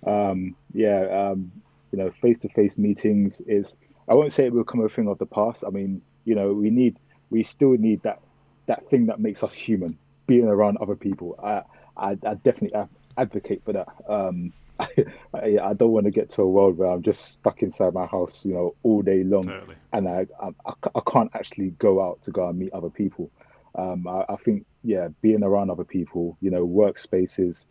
um, 0.06 0.54
yeah, 0.72 1.30
um, 1.30 1.52
you 1.92 1.98
know, 1.98 2.10
face-to-face 2.22 2.78
meetings 2.78 3.40
is. 3.42 3.76
I 4.10 4.14
won't 4.14 4.32
say 4.32 4.46
it 4.46 4.52
will 4.52 4.64
become 4.64 4.84
a 4.84 4.88
thing 4.88 5.08
of 5.08 5.18
the 5.18 5.26
past. 5.26 5.64
I 5.66 5.70
mean, 5.70 6.02
you 6.24 6.34
know, 6.34 6.52
we 6.52 6.68
need, 6.70 6.98
we 7.30 7.44
still 7.44 7.70
need 7.70 8.02
that 8.02 8.20
that 8.66 8.88
thing 8.88 9.06
that 9.06 9.18
makes 9.18 9.42
us 9.42 9.54
human, 9.54 9.98
being 10.26 10.46
around 10.46 10.78
other 10.78 10.94
people. 10.94 11.38
I, 11.42 11.62
I, 11.96 12.10
I 12.24 12.34
definitely 12.34 12.80
advocate 13.16 13.64
for 13.64 13.72
that. 13.72 13.88
Um, 14.08 14.52
I, 14.80 15.58
I, 15.60 15.72
don't 15.74 15.90
want 15.90 16.04
to 16.04 16.12
get 16.12 16.30
to 16.30 16.42
a 16.42 16.48
world 16.48 16.78
where 16.78 16.88
I'm 16.88 17.02
just 17.02 17.32
stuck 17.32 17.62
inside 17.62 17.94
my 17.94 18.06
house, 18.06 18.46
you 18.46 18.54
know, 18.54 18.74
all 18.82 19.02
day 19.02 19.24
long, 19.24 19.42
totally. 19.42 19.74
and 19.92 20.08
I, 20.08 20.26
I, 20.40 20.72
I 20.94 21.00
can't 21.10 21.30
actually 21.34 21.70
go 21.70 22.02
out 22.02 22.22
to 22.22 22.30
go 22.30 22.48
and 22.48 22.58
meet 22.58 22.72
other 22.72 22.90
people. 22.90 23.30
Um, 23.74 24.06
I, 24.06 24.24
I, 24.28 24.36
think, 24.36 24.64
yeah, 24.84 25.08
being 25.20 25.42
around 25.42 25.70
other 25.70 25.84
people, 25.84 26.38
you 26.40 26.50
know, 26.50 26.66
workspaces, 26.66 27.66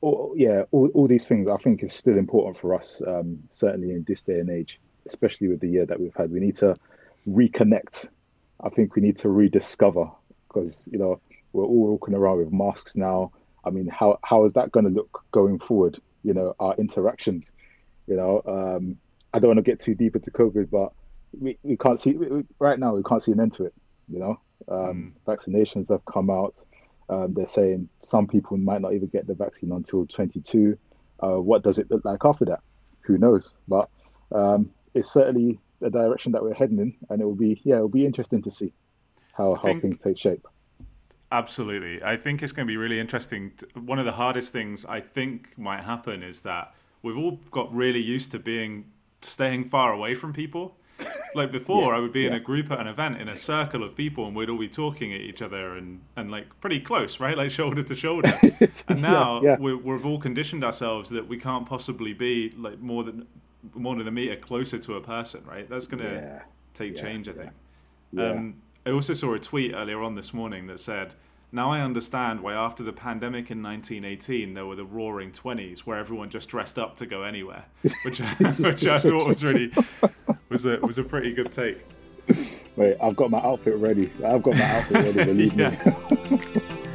or, 0.00 0.32
yeah, 0.36 0.62
all, 0.70 0.88
all 0.94 1.08
these 1.08 1.26
things, 1.26 1.48
I 1.48 1.56
think 1.56 1.82
is 1.82 1.92
still 1.92 2.18
important 2.18 2.58
for 2.58 2.74
us, 2.74 3.02
um, 3.06 3.42
certainly 3.50 3.92
in 3.92 4.04
this 4.06 4.22
day 4.22 4.38
and 4.38 4.50
age, 4.50 4.78
especially 5.08 5.48
with 5.48 5.60
the 5.60 5.68
year 5.68 5.86
that 5.86 6.00
we've 6.00 6.14
had. 6.14 6.30
We 6.30 6.40
need 6.40 6.56
to 6.56 6.76
reconnect. 7.28 8.08
I 8.62 8.68
think 8.68 8.94
we 8.94 9.02
need 9.02 9.16
to 9.18 9.28
rediscover 9.28 10.10
because, 10.46 10.88
you 10.92 10.98
know, 10.98 11.20
we're 11.52 11.64
all 11.64 11.88
walking 11.88 12.14
around 12.14 12.38
with 12.38 12.52
masks 12.52 12.96
now. 12.96 13.32
I 13.64 13.70
mean, 13.70 13.88
how, 13.88 14.18
how 14.22 14.44
is 14.44 14.54
that 14.54 14.72
going 14.72 14.84
to 14.84 14.90
look 14.90 15.24
going 15.32 15.58
forward? 15.58 16.00
you 16.22 16.34
know 16.34 16.54
our 16.60 16.74
interactions 16.76 17.52
you 18.06 18.16
know 18.16 18.42
um, 18.46 18.96
i 19.32 19.38
don't 19.38 19.50
want 19.50 19.58
to 19.58 19.70
get 19.70 19.80
too 19.80 19.94
deep 19.94 20.14
into 20.16 20.30
covid 20.30 20.68
but 20.70 20.92
we, 21.38 21.58
we 21.62 21.76
can't 21.76 22.00
see 22.00 22.12
we, 22.12 22.44
right 22.58 22.78
now 22.78 22.94
we 22.94 23.02
can't 23.02 23.22
see 23.22 23.32
an 23.32 23.40
end 23.40 23.52
to 23.52 23.64
it 23.64 23.74
you 24.08 24.18
know 24.18 24.40
um, 24.68 25.14
mm. 25.26 25.36
vaccinations 25.36 25.90
have 25.90 26.04
come 26.04 26.30
out 26.30 26.64
um, 27.10 27.32
they're 27.32 27.46
saying 27.46 27.88
some 28.00 28.26
people 28.26 28.56
might 28.56 28.82
not 28.82 28.92
even 28.92 29.08
get 29.08 29.26
the 29.26 29.34
vaccine 29.34 29.72
until 29.72 30.06
22 30.06 30.76
uh, 31.22 31.40
what 31.40 31.62
does 31.62 31.78
it 31.78 31.90
look 31.90 32.04
like 32.04 32.24
after 32.24 32.44
that 32.44 32.60
who 33.00 33.18
knows 33.18 33.54
but 33.66 33.88
um, 34.32 34.70
it's 34.98 35.12
certainly 35.12 35.58
the 35.80 35.90
direction 35.90 36.32
that 36.32 36.42
we're 36.42 36.54
heading 36.54 36.78
in 36.78 36.94
and 37.10 37.20
it 37.20 37.24
will 37.24 37.34
be 37.34 37.60
yeah 37.64 37.76
it'll 37.76 37.88
be 37.88 38.04
interesting 38.04 38.42
to 38.42 38.50
see 38.50 38.72
how, 39.32 39.54
how 39.54 39.62
think... 39.62 39.82
things 39.82 39.98
take 39.98 40.18
shape 40.18 40.46
Absolutely. 41.30 42.02
I 42.02 42.16
think 42.16 42.42
it's 42.42 42.52
going 42.52 42.66
to 42.66 42.70
be 42.70 42.78
really 42.78 42.98
interesting. 42.98 43.52
One 43.74 43.98
of 43.98 44.06
the 44.06 44.12
hardest 44.12 44.52
things 44.52 44.84
I 44.86 45.00
think 45.00 45.58
might 45.58 45.82
happen 45.82 46.22
is 46.22 46.40
that 46.40 46.74
we've 47.02 47.18
all 47.18 47.38
got 47.50 47.74
really 47.74 48.00
used 48.00 48.30
to 48.32 48.38
being 48.38 48.86
staying 49.20 49.68
far 49.68 49.92
away 49.92 50.14
from 50.14 50.32
people. 50.32 50.76
Like 51.34 51.52
before, 51.52 51.92
yeah, 51.92 51.98
I 51.98 52.00
would 52.00 52.12
be 52.12 52.22
yeah. 52.22 52.28
in 52.28 52.32
a 52.34 52.40
group 52.40 52.72
at 52.72 52.80
an 52.80 52.88
event 52.88 53.20
in 53.20 53.28
a 53.28 53.36
circle 53.36 53.84
of 53.84 53.94
people, 53.94 54.26
and 54.26 54.34
we'd 54.34 54.48
all 54.48 54.58
be 54.58 54.68
talking 54.68 55.12
at 55.12 55.20
each 55.20 55.42
other 55.42 55.76
and, 55.76 56.00
and 56.16 56.30
like 56.30 56.46
pretty 56.60 56.80
close, 56.80 57.20
right? 57.20 57.36
Like 57.36 57.50
shoulder 57.60 57.82
to 57.82 57.94
shoulder. 57.94 58.36
and 58.88 59.02
now 59.02 59.40
yeah, 59.42 59.56
we 59.60 59.74
we've 59.74 60.04
all 60.04 60.18
conditioned 60.18 60.64
ourselves 60.64 61.10
that 61.10 61.28
we 61.28 61.38
can't 61.38 61.68
possibly 61.68 62.14
be 62.14 62.52
like 62.56 62.80
more 62.80 63.04
than 63.04 63.26
more 63.74 63.96
than 63.96 64.06
a 64.06 64.10
meter 64.10 64.36
closer 64.36 64.78
to 64.78 64.94
a 64.94 65.00
person, 65.00 65.42
right? 65.44 65.68
That's 65.68 65.86
going 65.86 66.02
to 66.02 66.42
take 66.74 66.96
change, 66.96 67.28
I 67.28 67.32
think. 67.32 67.50
Um, 68.18 68.62
I 68.86 68.90
also 68.90 69.12
saw 69.12 69.34
a 69.34 69.38
tweet 69.38 69.74
earlier 69.74 70.02
on 70.02 70.14
this 70.14 70.32
morning 70.32 70.66
that 70.68 70.80
said, 70.80 71.14
now 71.50 71.70
I 71.70 71.80
understand 71.80 72.40
why 72.40 72.54
after 72.54 72.82
the 72.82 72.92
pandemic 72.92 73.50
in 73.50 73.62
1918 73.62 74.54
there 74.54 74.66
were 74.66 74.76
the 74.76 74.84
roaring 74.84 75.32
20s 75.32 75.80
where 75.80 75.98
everyone 75.98 76.28
just 76.28 76.48
dressed 76.48 76.78
up 76.78 76.96
to 76.98 77.06
go 77.06 77.22
anywhere, 77.22 77.64
which 78.02 78.20
I, 78.20 78.34
which 78.34 78.86
I 78.86 78.98
thought 78.98 79.28
was 79.28 79.42
really 79.42 79.72
was 80.50 80.66
a 80.66 80.78
was 80.80 80.98
a 80.98 81.04
pretty 81.04 81.32
good 81.32 81.52
take. 81.52 81.86
Wait, 82.76 82.96
I've 83.02 83.16
got 83.16 83.30
my 83.30 83.38
outfit 83.38 83.76
ready. 83.76 84.12
I've 84.24 84.42
got 84.42 84.54
my 84.54 84.64
outfit 84.64 85.16
ready. 85.16 85.24
Believe 85.24 85.56
me. 85.56 86.78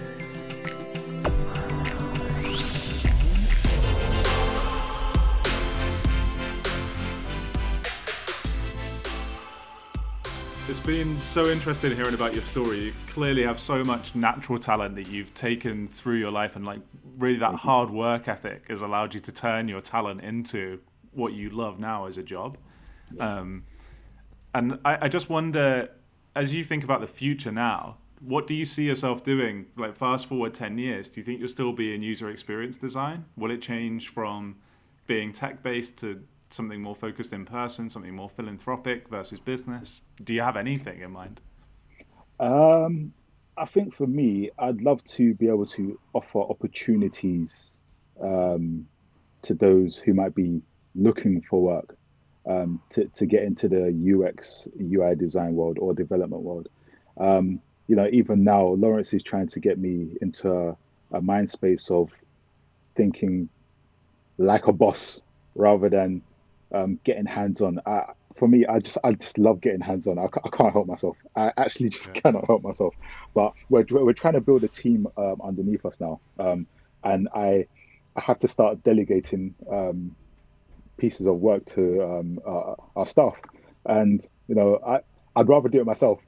been 10.85 11.17
so 11.21 11.47
interesting 11.47 11.95
hearing 11.95 12.13
about 12.13 12.33
your 12.33 12.43
story. 12.43 12.79
You 12.79 12.93
clearly 13.07 13.43
have 13.43 13.57
so 13.57 13.85
much 13.85 14.15
natural 14.15 14.59
talent 14.59 14.95
that 14.95 15.07
you've 15.07 15.33
taken 15.33 15.87
through 15.87 16.17
your 16.17 16.31
life, 16.31 16.57
and 16.57 16.65
like 16.65 16.81
really 17.17 17.39
that 17.39 17.55
hard 17.55 17.89
work 17.89 18.27
ethic 18.27 18.67
has 18.67 18.81
allowed 18.81 19.13
you 19.13 19.21
to 19.21 19.31
turn 19.31 19.69
your 19.69 19.79
talent 19.79 20.21
into 20.21 20.81
what 21.13 21.31
you 21.31 21.49
love 21.49 21.79
now 21.79 22.05
as 22.05 22.17
a 22.17 22.23
job. 22.23 22.57
Um, 23.17 23.63
and 24.53 24.77
I, 24.83 25.05
I 25.05 25.07
just 25.07 25.29
wonder, 25.29 25.89
as 26.35 26.53
you 26.53 26.65
think 26.65 26.83
about 26.83 26.99
the 26.99 27.07
future 27.07 27.51
now, 27.51 27.97
what 28.19 28.45
do 28.45 28.53
you 28.53 28.65
see 28.65 28.83
yourself 28.83 29.23
doing? 29.23 29.67
Like 29.77 29.95
fast 29.95 30.27
forward 30.27 30.53
ten 30.53 30.77
years, 30.77 31.09
do 31.09 31.21
you 31.21 31.25
think 31.25 31.39
you'll 31.39 31.47
still 31.47 31.71
be 31.71 31.95
in 31.95 32.01
user 32.01 32.29
experience 32.29 32.77
design? 32.77 33.23
Will 33.37 33.51
it 33.51 33.61
change 33.61 34.09
from 34.09 34.57
being 35.07 35.31
tech 35.31 35.63
based 35.63 35.97
to 35.99 36.23
something 36.53 36.81
more 36.81 36.95
focused 36.95 37.33
in 37.33 37.45
person, 37.45 37.89
something 37.89 38.13
more 38.15 38.29
philanthropic 38.29 39.09
versus 39.09 39.39
business? 39.39 40.01
Do 40.23 40.33
you 40.33 40.41
have 40.41 40.57
anything 40.57 41.01
in 41.01 41.11
mind? 41.11 41.41
Um, 42.39 43.13
I 43.57 43.65
think 43.65 43.93
for 43.93 44.07
me, 44.07 44.49
I'd 44.57 44.81
love 44.81 45.03
to 45.05 45.33
be 45.35 45.47
able 45.47 45.65
to 45.67 45.99
offer 46.13 46.39
opportunities 46.39 47.79
um, 48.21 48.87
to 49.43 49.53
those 49.53 49.97
who 49.97 50.13
might 50.13 50.33
be 50.33 50.61
looking 50.95 51.41
for 51.41 51.61
work 51.61 51.97
um, 52.45 52.81
to, 52.89 53.05
to 53.05 53.25
get 53.25 53.43
into 53.43 53.67
the 53.67 53.87
UX, 53.87 54.67
UI 54.79 55.15
design 55.15 55.55
world 55.55 55.77
or 55.79 55.93
development 55.93 56.41
world. 56.41 56.69
Um, 57.17 57.61
you 57.87 57.95
know, 57.95 58.07
even 58.11 58.43
now, 58.43 58.63
Lawrence 58.63 59.13
is 59.13 59.23
trying 59.23 59.47
to 59.47 59.59
get 59.59 59.77
me 59.77 60.17
into 60.21 60.51
a, 60.51 60.77
a 61.11 61.21
mind 61.21 61.49
space 61.49 61.91
of 61.91 62.11
thinking 62.95 63.49
like 64.37 64.67
a 64.67 64.73
boss 64.73 65.21
rather 65.55 65.89
than 65.89 66.21
um, 66.73 66.99
getting 67.03 67.25
hands 67.25 67.61
on. 67.61 67.79
for 68.35 68.47
me, 68.47 68.65
I 68.65 68.79
just 68.79 68.97
I 69.03 69.13
just 69.13 69.37
love 69.37 69.61
getting 69.61 69.81
hands 69.81 70.07
on. 70.07 70.17
I, 70.17 70.25
I 70.25 70.49
can't 70.49 70.73
help 70.73 70.87
myself. 70.87 71.17
I 71.35 71.51
actually 71.57 71.89
just 71.89 72.15
yeah. 72.15 72.21
cannot 72.21 72.45
help 72.47 72.63
myself. 72.63 72.95
But 73.33 73.53
we're 73.69 73.85
we're 73.89 74.13
trying 74.13 74.33
to 74.33 74.41
build 74.41 74.63
a 74.63 74.67
team 74.67 75.07
um, 75.17 75.41
underneath 75.43 75.85
us 75.85 75.99
now, 76.01 76.19
um, 76.39 76.67
and 77.03 77.29
I 77.33 77.67
I 78.15 78.21
have 78.21 78.39
to 78.39 78.47
start 78.47 78.83
delegating 78.83 79.55
um, 79.71 80.15
pieces 80.97 81.27
of 81.27 81.37
work 81.37 81.65
to 81.65 82.03
um, 82.03 82.39
our, 82.45 82.77
our 82.95 83.05
staff, 83.05 83.39
and 83.85 84.27
you 84.47 84.55
know 84.55 84.79
I 84.85 84.99
I'd 85.35 85.47
rather 85.47 85.69
do 85.69 85.79
it 85.79 85.85
myself. 85.85 86.19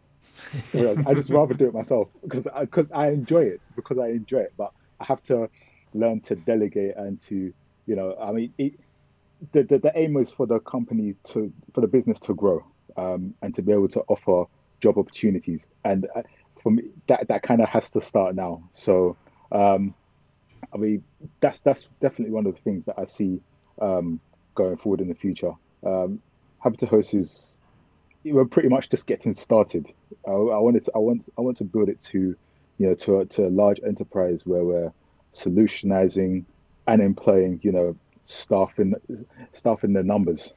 I 0.74 1.14
just 1.14 1.30
rather 1.30 1.54
do 1.54 1.68
it 1.68 1.74
myself 1.74 2.10
because 2.22 2.48
because 2.60 2.92
I, 2.92 3.06
I 3.06 3.12
enjoy 3.12 3.44
it 3.44 3.62
because 3.76 3.98
I 3.98 4.10
enjoy 4.10 4.40
it. 4.40 4.54
But 4.58 4.72
I 5.00 5.06
have 5.06 5.24
to 5.24 5.50
learn 5.94 6.20
to 6.20 6.36
delegate 6.36 6.98
and 6.98 7.20
to 7.22 7.54
you 7.88 7.96
know 7.96 8.16
I 8.22 8.32
mean. 8.32 8.54
It, 8.58 8.80
the, 9.52 9.64
the, 9.64 9.80
the 9.80 9.92
aim 9.96 10.18
is 10.18 10.32
for 10.32 10.46
the 10.46 10.60
company 10.60 11.16
to 11.24 11.52
for 11.74 11.82
the 11.82 11.88
business 11.88 12.20
to 12.22 12.34
grow 12.34 12.66
um, 12.98 13.34
and 13.42 13.54
to 13.56 13.62
be 13.62 13.72
able 13.72 13.88
to 13.90 14.02
offer 14.08 14.46
job 14.82 14.98
opportunities. 14.98 15.68
And 15.84 16.08
uh, 16.16 16.24
for 16.62 16.72
me 16.72 16.84
that 17.08 17.28
that 17.28 17.44
kind 17.44 17.62
of 17.62 17.70
has 17.70 17.92
to 17.92 18.02
start 18.02 18.36
now. 18.36 18.64
So 18.74 19.18
um, 19.52 19.94
i 20.74 20.78
mean 20.78 21.04
that's 21.40 21.62
that's 21.62 21.88
definitely 22.02 22.34
one 22.34 22.48
of 22.48 22.56
the 22.56 22.62
things 22.62 22.86
that 22.86 22.96
i 22.98 23.06
see 23.06 23.40
um, 23.80 24.20
going 24.56 24.78
forward 24.78 25.02
in 25.02 25.08
the 25.08 25.16
future. 25.16 25.52
Um, 25.86 26.22
to 26.78 26.88
host 26.88 27.14
is 27.14 27.60
we're 28.24 28.46
pretty 28.46 28.70
much 28.70 28.90
just 28.90 29.06
getting 29.06 29.36
started. 29.36 29.86
I, 30.28 30.32
I 30.32 30.58
wanted 30.58 30.84
to, 30.84 30.92
i 30.96 30.98
want 30.98 31.30
i 31.38 31.42
want 31.42 31.58
to 31.58 31.64
build 31.64 31.90
it 31.90 32.00
to 32.12 32.36
you 32.78 32.88
know 32.88 32.96
to 32.96 33.26
to 33.26 33.48
a 33.48 33.50
large 33.50 33.80
enterprise 33.86 34.46
where 34.46 34.64
we're 34.64 34.94
solutionizing 35.32 36.46
and 36.88 37.02
employing 37.02 37.60
you 37.62 37.72
know 37.72 37.96
staff 38.26 38.80
in 38.80 38.96
staff 39.54 39.84
in 39.84 39.94
their 39.94 40.04
numbers. 40.04 40.54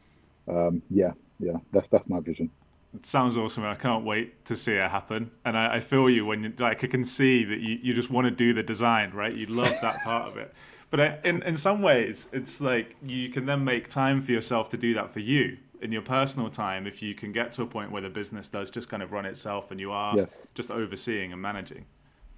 Um, 0.48 0.82
yeah, 0.90 1.12
yeah, 1.38 1.58
that's 1.72 1.88
that's 1.88 2.08
my 2.08 2.20
vision. 2.20 2.50
It 2.94 3.06
sounds 3.06 3.36
awesome. 3.36 3.64
I 3.64 3.74
can't 3.74 4.04
wait 4.04 4.44
to 4.46 4.56
see 4.56 4.72
it 4.72 4.90
happen. 4.90 5.30
And 5.44 5.58
I, 5.58 5.74
I 5.74 5.80
feel 5.80 6.08
you 6.08 6.24
when 6.24 6.42
you, 6.42 6.52
like 6.58 6.82
I 6.82 6.86
can 6.86 7.04
see 7.04 7.44
that 7.44 7.60
you, 7.60 7.78
you 7.82 7.92
just 7.92 8.10
want 8.10 8.24
to 8.24 8.30
do 8.30 8.54
the 8.54 8.62
design, 8.62 9.12
right? 9.12 9.36
You 9.36 9.46
love 9.46 9.74
that 9.82 10.00
part 10.04 10.28
of 10.28 10.36
it. 10.38 10.52
But 10.90 11.00
I, 11.00 11.18
in 11.22 11.42
in 11.42 11.56
some 11.56 11.82
ways, 11.82 12.28
it's 12.32 12.60
like 12.60 12.96
you 13.02 13.28
can 13.28 13.46
then 13.46 13.64
make 13.64 13.88
time 13.88 14.22
for 14.22 14.32
yourself 14.32 14.70
to 14.70 14.76
do 14.76 14.94
that 14.94 15.12
for 15.12 15.20
you 15.20 15.58
in 15.80 15.92
your 15.92 16.02
personal 16.02 16.50
time 16.50 16.86
if 16.86 17.02
you 17.02 17.14
can 17.14 17.30
get 17.30 17.52
to 17.52 17.62
a 17.62 17.66
point 17.66 17.92
where 17.92 18.02
the 18.02 18.08
business 18.08 18.48
does 18.48 18.68
just 18.68 18.88
kind 18.88 19.02
of 19.02 19.12
run 19.12 19.24
itself 19.24 19.70
and 19.70 19.78
you 19.78 19.92
are 19.92 20.16
yes. 20.16 20.46
just 20.54 20.72
overseeing 20.72 21.32
and 21.32 21.40
managing. 21.40 21.84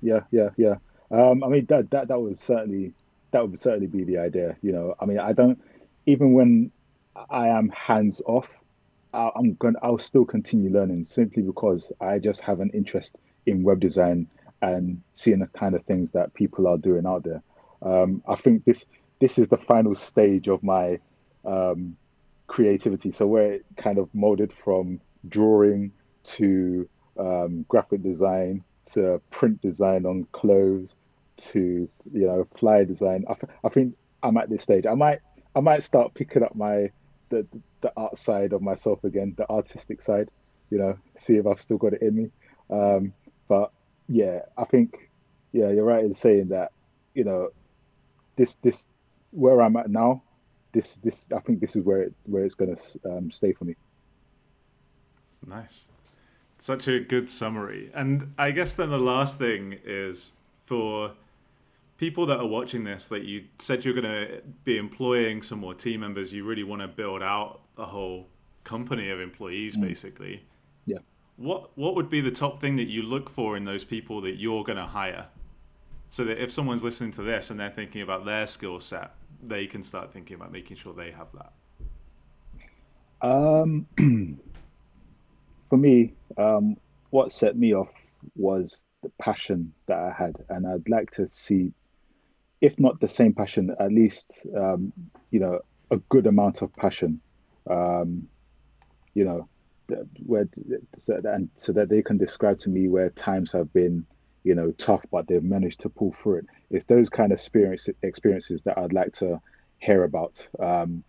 Yeah, 0.02 0.20
yeah, 0.30 0.50
yeah. 0.56 0.74
Um, 1.10 1.42
I 1.42 1.48
mean 1.48 1.64
that 1.66 1.90
that 1.90 2.08
that 2.08 2.20
would 2.20 2.38
certainly 2.38 2.92
that 3.32 3.48
would 3.48 3.58
certainly 3.58 3.86
be 3.86 4.04
the 4.04 4.18
idea. 4.18 4.56
You 4.62 4.72
know, 4.72 4.94
I 5.00 5.06
mean, 5.06 5.18
I 5.18 5.32
don't 5.32 5.60
even 6.06 6.32
when 6.32 6.70
I 7.30 7.48
am 7.48 7.68
hands 7.70 8.22
off, 8.26 8.48
I'm 9.12 9.54
going. 9.54 9.74
I'll 9.82 9.98
still 9.98 10.24
continue 10.24 10.70
learning 10.70 11.04
simply 11.04 11.42
because 11.42 11.92
I 12.00 12.18
just 12.18 12.42
have 12.42 12.60
an 12.60 12.70
interest 12.70 13.16
in 13.46 13.62
web 13.62 13.80
design 13.80 14.28
and 14.62 15.02
seeing 15.14 15.40
the 15.40 15.46
kind 15.46 15.74
of 15.74 15.84
things 15.84 16.12
that 16.12 16.34
people 16.34 16.66
are 16.68 16.78
doing 16.78 17.06
out 17.06 17.24
there. 17.24 17.42
Um, 17.82 18.22
I 18.28 18.36
think 18.36 18.64
this 18.64 18.86
this 19.18 19.38
is 19.38 19.48
the 19.48 19.56
final 19.56 19.94
stage 19.94 20.48
of 20.48 20.62
my 20.62 20.98
um, 21.44 21.96
creativity. 22.46 23.10
So 23.10 23.26
we're 23.26 23.60
kind 23.76 23.98
of 23.98 24.08
molded 24.14 24.52
from 24.52 25.00
drawing 25.28 25.92
to 26.22 26.88
um, 27.18 27.64
graphic 27.68 28.02
design 28.02 28.64
to 28.86 29.20
print 29.30 29.60
design 29.60 30.06
on 30.06 30.26
clothes 30.32 30.96
to 31.52 31.88
you 32.12 32.26
know 32.26 32.46
flyer 32.54 32.84
design. 32.84 33.24
I, 33.28 33.34
I 33.64 33.68
think 33.68 33.96
I'm 34.22 34.36
at 34.36 34.50
this 34.50 34.62
stage. 34.62 34.86
I 34.86 34.94
might 34.94 35.20
I 35.54 35.60
might 35.60 35.82
start 35.82 36.14
picking 36.14 36.42
up 36.42 36.54
my 36.54 36.90
the 37.28 37.46
the 37.80 37.92
art 37.96 38.16
side 38.16 38.52
of 38.52 38.62
myself 38.62 39.04
again, 39.04 39.34
the 39.36 39.48
artistic 39.48 40.02
side. 40.02 40.30
You 40.70 40.78
know, 40.78 40.98
see 41.16 41.36
if 41.36 41.46
I've 41.46 41.60
still 41.60 41.78
got 41.78 41.94
it 41.94 42.02
in 42.02 42.14
me. 42.14 42.30
Um, 42.70 43.12
but 43.48 43.72
yeah, 44.08 44.40
I 44.56 44.64
think 44.64 45.10
yeah, 45.52 45.70
you're 45.70 45.84
right 45.84 46.04
in 46.04 46.12
saying 46.12 46.48
that. 46.48 46.72
You 47.14 47.24
know, 47.24 47.48
this 48.36 48.56
this 48.56 48.88
where 49.32 49.60
I'm 49.60 49.76
at 49.76 49.90
now 49.90 50.22
this 50.72 50.96
this 50.96 51.30
I 51.32 51.40
think 51.40 51.60
this 51.60 51.76
is 51.76 51.84
where 51.84 52.02
it, 52.02 52.14
where 52.24 52.44
it's 52.44 52.54
going 52.54 52.74
to 52.74 53.00
um, 53.10 53.30
stay 53.30 53.52
for 53.52 53.64
me. 53.64 53.76
Nice, 55.46 55.88
such 56.58 56.86
a 56.86 57.00
good 57.00 57.30
summary. 57.30 57.90
And 57.94 58.34
I 58.38 58.50
guess 58.50 58.74
then 58.74 58.90
the 58.90 58.98
last 58.98 59.38
thing 59.38 59.78
is 59.84 60.32
for 60.64 61.12
people 62.00 62.24
that 62.24 62.40
are 62.40 62.46
watching 62.46 62.82
this 62.82 63.08
that 63.08 63.24
you 63.24 63.44
said 63.58 63.84
you're 63.84 63.92
going 63.92 64.04
to 64.04 64.40
be 64.64 64.78
employing 64.78 65.42
some 65.42 65.58
more 65.58 65.74
team 65.74 66.00
members. 66.00 66.32
You 66.32 66.44
really 66.44 66.64
want 66.64 66.80
to 66.80 66.88
build 66.88 67.22
out 67.22 67.60
a 67.76 67.84
whole 67.84 68.26
company 68.64 69.10
of 69.10 69.20
employees, 69.20 69.76
mm. 69.76 69.82
basically. 69.82 70.42
Yeah. 70.86 71.00
What 71.36 71.76
what 71.76 71.94
would 71.96 72.08
be 72.08 72.22
the 72.22 72.30
top 72.30 72.58
thing 72.58 72.76
that 72.76 72.88
you 72.88 73.02
look 73.02 73.28
for 73.28 73.54
in 73.54 73.66
those 73.66 73.84
people 73.84 74.22
that 74.22 74.36
you're 74.36 74.64
going 74.64 74.78
to 74.78 74.86
hire? 74.86 75.26
So 76.08 76.24
that 76.24 76.42
if 76.42 76.50
someone's 76.50 76.82
listening 76.82 77.12
to 77.12 77.22
this 77.22 77.50
and 77.50 77.60
they're 77.60 77.70
thinking 77.70 78.00
about 78.00 78.24
their 78.24 78.46
skill 78.46 78.80
set, 78.80 79.12
they 79.42 79.66
can 79.66 79.82
start 79.82 80.10
thinking 80.10 80.36
about 80.36 80.52
making 80.52 80.78
sure 80.78 80.94
they 80.94 81.10
have 81.10 81.28
that? 81.34 81.52
Um, 83.22 83.86
for 85.68 85.76
me, 85.76 86.14
um, 86.38 86.78
what 87.10 87.30
set 87.30 87.58
me 87.58 87.74
off 87.74 87.92
was 88.36 88.86
the 89.02 89.10
passion 89.20 89.72
that 89.86 89.98
I 89.98 90.12
had, 90.12 90.36
and 90.48 90.66
I'd 90.66 90.88
like 90.88 91.10
to 91.12 91.28
see, 91.28 91.72
if 92.60 92.78
not 92.78 93.00
the 93.00 93.08
same 93.08 93.32
passion, 93.32 93.74
at 93.78 93.92
least 93.92 94.46
um, 94.56 94.92
you 95.30 95.40
know 95.40 95.60
a 95.90 95.96
good 96.08 96.26
amount 96.26 96.62
of 96.62 96.74
passion. 96.76 97.20
Um, 97.68 98.28
you 99.14 99.24
know, 99.24 99.48
where 100.26 100.48
and 101.24 101.48
so 101.56 101.72
that 101.72 101.88
they 101.88 102.02
can 102.02 102.18
describe 102.18 102.58
to 102.58 102.70
me 102.70 102.88
where 102.88 103.10
times 103.10 103.52
have 103.52 103.72
been 103.72 104.06
you 104.44 104.54
know 104.54 104.70
tough 104.72 105.04
but 105.10 105.26
they've 105.26 105.42
managed 105.42 105.80
to 105.80 105.88
pull 105.88 106.12
through 106.12 106.36
it 106.36 106.46
it's 106.70 106.86
those 106.86 107.10
kind 107.10 107.32
of 107.32 107.38
experience 107.38 107.88
experiences 108.02 108.62
that 108.62 108.78
i'd 108.78 108.92
like 108.92 109.12
to 109.12 109.40
hear 109.78 110.04
about 110.04 110.46
um, 110.60 111.02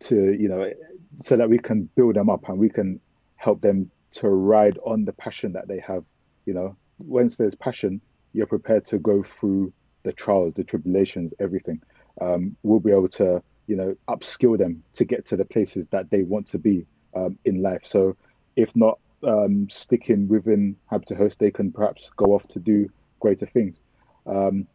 to 0.00 0.32
you 0.32 0.48
know 0.48 0.70
so 1.18 1.36
that 1.36 1.48
we 1.48 1.58
can 1.58 1.88
build 1.96 2.14
them 2.14 2.30
up 2.30 2.48
and 2.48 2.58
we 2.58 2.68
can 2.68 3.00
help 3.36 3.60
them 3.60 3.90
to 4.12 4.28
ride 4.28 4.78
on 4.84 5.04
the 5.04 5.12
passion 5.12 5.52
that 5.52 5.68
they 5.68 5.78
have 5.78 6.04
you 6.46 6.54
know 6.54 6.76
once 6.98 7.36
there's 7.36 7.54
passion 7.54 8.00
you're 8.32 8.46
prepared 8.46 8.84
to 8.84 8.98
go 8.98 9.22
through 9.22 9.72
the 10.04 10.12
trials 10.12 10.54
the 10.54 10.64
tribulations 10.64 11.34
everything 11.40 11.80
um, 12.20 12.56
we'll 12.62 12.80
be 12.80 12.90
able 12.90 13.08
to 13.08 13.42
you 13.66 13.76
know 13.76 13.96
upskill 14.08 14.56
them 14.56 14.82
to 14.92 15.04
get 15.04 15.24
to 15.26 15.36
the 15.36 15.44
places 15.44 15.88
that 15.88 16.10
they 16.10 16.22
want 16.22 16.46
to 16.46 16.58
be 16.58 16.86
um, 17.16 17.38
in 17.44 17.62
life 17.62 17.80
so 17.84 18.16
if 18.56 18.74
not 18.76 18.98
um, 19.26 19.68
sticking 19.68 20.28
within 20.28 20.76
Happy2Host, 20.90 21.38
they 21.38 21.50
can 21.50 21.72
perhaps 21.72 22.10
go 22.16 22.34
off 22.34 22.46
to 22.48 22.58
do 22.58 22.90
greater 23.20 23.46
things. 23.46 23.80
Um, 24.26 24.66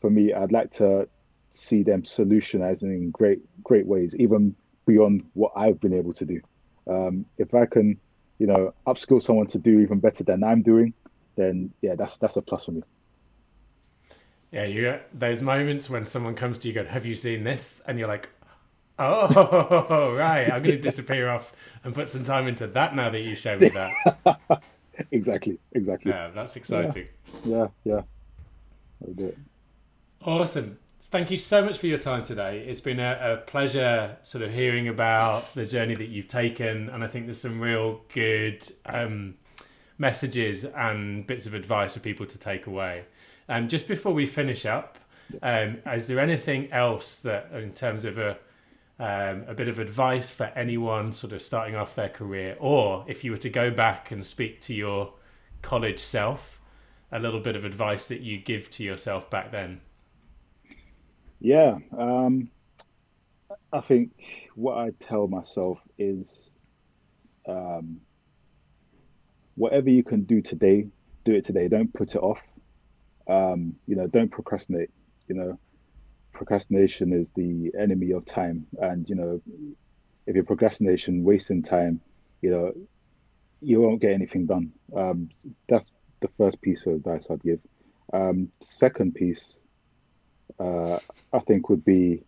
for 0.00 0.10
me, 0.10 0.32
I'd 0.32 0.52
like 0.52 0.70
to 0.72 1.08
see 1.50 1.82
them 1.82 2.02
solutionizing 2.02 2.94
in 2.94 3.10
great, 3.10 3.40
great 3.62 3.86
ways, 3.86 4.14
even 4.16 4.54
beyond 4.86 5.24
what 5.34 5.52
I've 5.56 5.80
been 5.80 5.94
able 5.94 6.12
to 6.14 6.24
do. 6.24 6.40
Um, 6.86 7.24
if 7.38 7.54
I 7.54 7.66
can, 7.66 7.98
you 8.38 8.46
know, 8.46 8.74
upskill 8.86 9.22
someone 9.22 9.46
to 9.48 9.58
do 9.58 9.80
even 9.80 10.00
better 10.00 10.24
than 10.24 10.44
I'm 10.44 10.62
doing, 10.62 10.92
then 11.36 11.72
yeah, 11.80 11.94
that's 11.94 12.18
that's 12.18 12.36
a 12.36 12.42
plus 12.42 12.66
for 12.66 12.72
me. 12.72 12.82
Yeah, 14.54 14.64
you 14.64 14.82
get 14.82 15.08
those 15.12 15.42
moments 15.42 15.90
when 15.90 16.06
someone 16.06 16.34
comes 16.34 16.58
to 16.60 16.68
you, 16.68 16.78
and 16.78 16.88
go, 16.88 16.92
"Have 16.92 17.04
you 17.04 17.14
seen 17.14 17.44
this?" 17.44 17.82
and 17.86 17.98
you're 17.98 18.08
like, 18.08 18.30
Oh, 18.98 20.14
right. 20.16 20.44
I'm 20.44 20.62
going 20.62 20.76
to 20.76 20.78
disappear 20.78 21.28
off 21.28 21.52
and 21.82 21.94
put 21.94 22.08
some 22.08 22.24
time 22.24 22.46
into 22.46 22.66
that 22.68 22.94
now 22.94 23.10
that 23.10 23.20
you 23.20 23.34
show 23.34 23.58
me 23.58 23.70
that. 23.70 24.62
exactly. 25.10 25.58
Exactly. 25.72 26.12
Yeah, 26.12 26.30
that's 26.34 26.56
exciting. 26.56 27.08
Yeah. 27.44 27.68
Yeah. 27.82 28.02
yeah. 29.16 29.30
Awesome. 30.22 30.78
Thank 31.00 31.30
you 31.30 31.36
so 31.36 31.64
much 31.64 31.78
for 31.78 31.86
your 31.86 31.98
time 31.98 32.22
today. 32.22 32.64
It's 32.66 32.80
been 32.80 33.00
a, 33.00 33.34
a, 33.34 33.36
pleasure 33.38 34.16
sort 34.22 34.42
of 34.42 34.54
hearing 34.54 34.88
about 34.88 35.52
the 35.54 35.66
journey 35.66 35.94
that 35.96 36.08
you've 36.08 36.28
taken. 36.28 36.88
And 36.88 37.04
I 37.04 37.08
think 37.08 37.26
there's 37.26 37.40
some 37.40 37.60
real 37.60 38.00
good 38.14 38.66
um, 38.86 39.34
messages 39.98 40.64
and 40.64 41.26
bits 41.26 41.46
of 41.46 41.52
advice 41.52 41.92
for 41.92 42.00
people 42.00 42.24
to 42.26 42.38
take 42.38 42.66
away. 42.66 43.04
Um, 43.48 43.68
just 43.68 43.88
before 43.88 44.12
we 44.12 44.26
finish 44.26 44.66
up, 44.66 44.98
um, 45.42 45.78
is 45.86 46.06
there 46.06 46.20
anything 46.20 46.70
else 46.72 47.20
that, 47.20 47.50
in 47.52 47.72
terms 47.72 48.04
of 48.04 48.18
a 48.18 48.38
um, 48.98 49.44
a 49.48 49.54
bit 49.54 49.66
of 49.66 49.80
advice 49.80 50.30
for 50.30 50.44
anyone 50.54 51.10
sort 51.10 51.32
of 51.32 51.42
starting 51.42 51.74
off 51.74 51.96
their 51.96 52.08
career, 52.08 52.56
or 52.60 53.04
if 53.08 53.24
you 53.24 53.32
were 53.32 53.38
to 53.38 53.50
go 53.50 53.70
back 53.70 54.12
and 54.12 54.24
speak 54.24 54.60
to 54.62 54.74
your 54.74 55.12
college 55.62 55.98
self, 55.98 56.60
a 57.10 57.18
little 57.18 57.40
bit 57.40 57.56
of 57.56 57.64
advice 57.64 58.06
that 58.06 58.20
you 58.20 58.38
give 58.38 58.70
to 58.70 58.84
yourself 58.84 59.28
back 59.30 59.50
then? 59.50 59.80
Yeah, 61.40 61.78
um, 61.98 62.50
I 63.72 63.80
think 63.80 64.12
what 64.54 64.78
I 64.78 64.90
tell 65.00 65.26
myself 65.26 65.80
is 65.98 66.54
um, 67.48 68.00
whatever 69.56 69.90
you 69.90 70.04
can 70.04 70.22
do 70.22 70.40
today, 70.40 70.86
do 71.24 71.34
it 71.34 71.44
today. 71.44 71.66
Don't 71.66 71.92
put 71.92 72.14
it 72.14 72.22
off. 72.22 72.40
Um, 73.28 73.76
you 73.86 73.96
know, 73.96 74.06
don't 74.06 74.30
procrastinate. 74.30 74.90
You 75.28 75.34
know, 75.36 75.58
procrastination 76.34 77.12
is 77.12 77.30
the 77.30 77.72
enemy 77.78 78.10
of 78.10 78.26
time. 78.26 78.66
And 78.78 79.08
you 79.08 79.14
know 79.16 79.40
if 80.26 80.34
you're 80.34 80.44
procrastination 80.44 81.22
wasting 81.24 81.62
time 81.62 82.00
you 82.42 82.50
know 82.50 82.72
you 83.62 83.80
won't 83.80 84.00
get 84.00 84.12
anything 84.12 84.44
done. 84.44 84.72
Um, 84.94 85.30
that's 85.68 85.90
the 86.20 86.28
first 86.36 86.60
piece 86.60 86.84
of 86.84 86.92
advice 86.94 87.30
i'd 87.30 87.42
give. 87.42 87.60
Um, 88.12 88.50
second 88.60 89.14
piece 89.14 89.62
uh, 90.60 90.98
i 91.32 91.38
think 91.46 91.70
would 91.70 91.84
be 91.84 92.22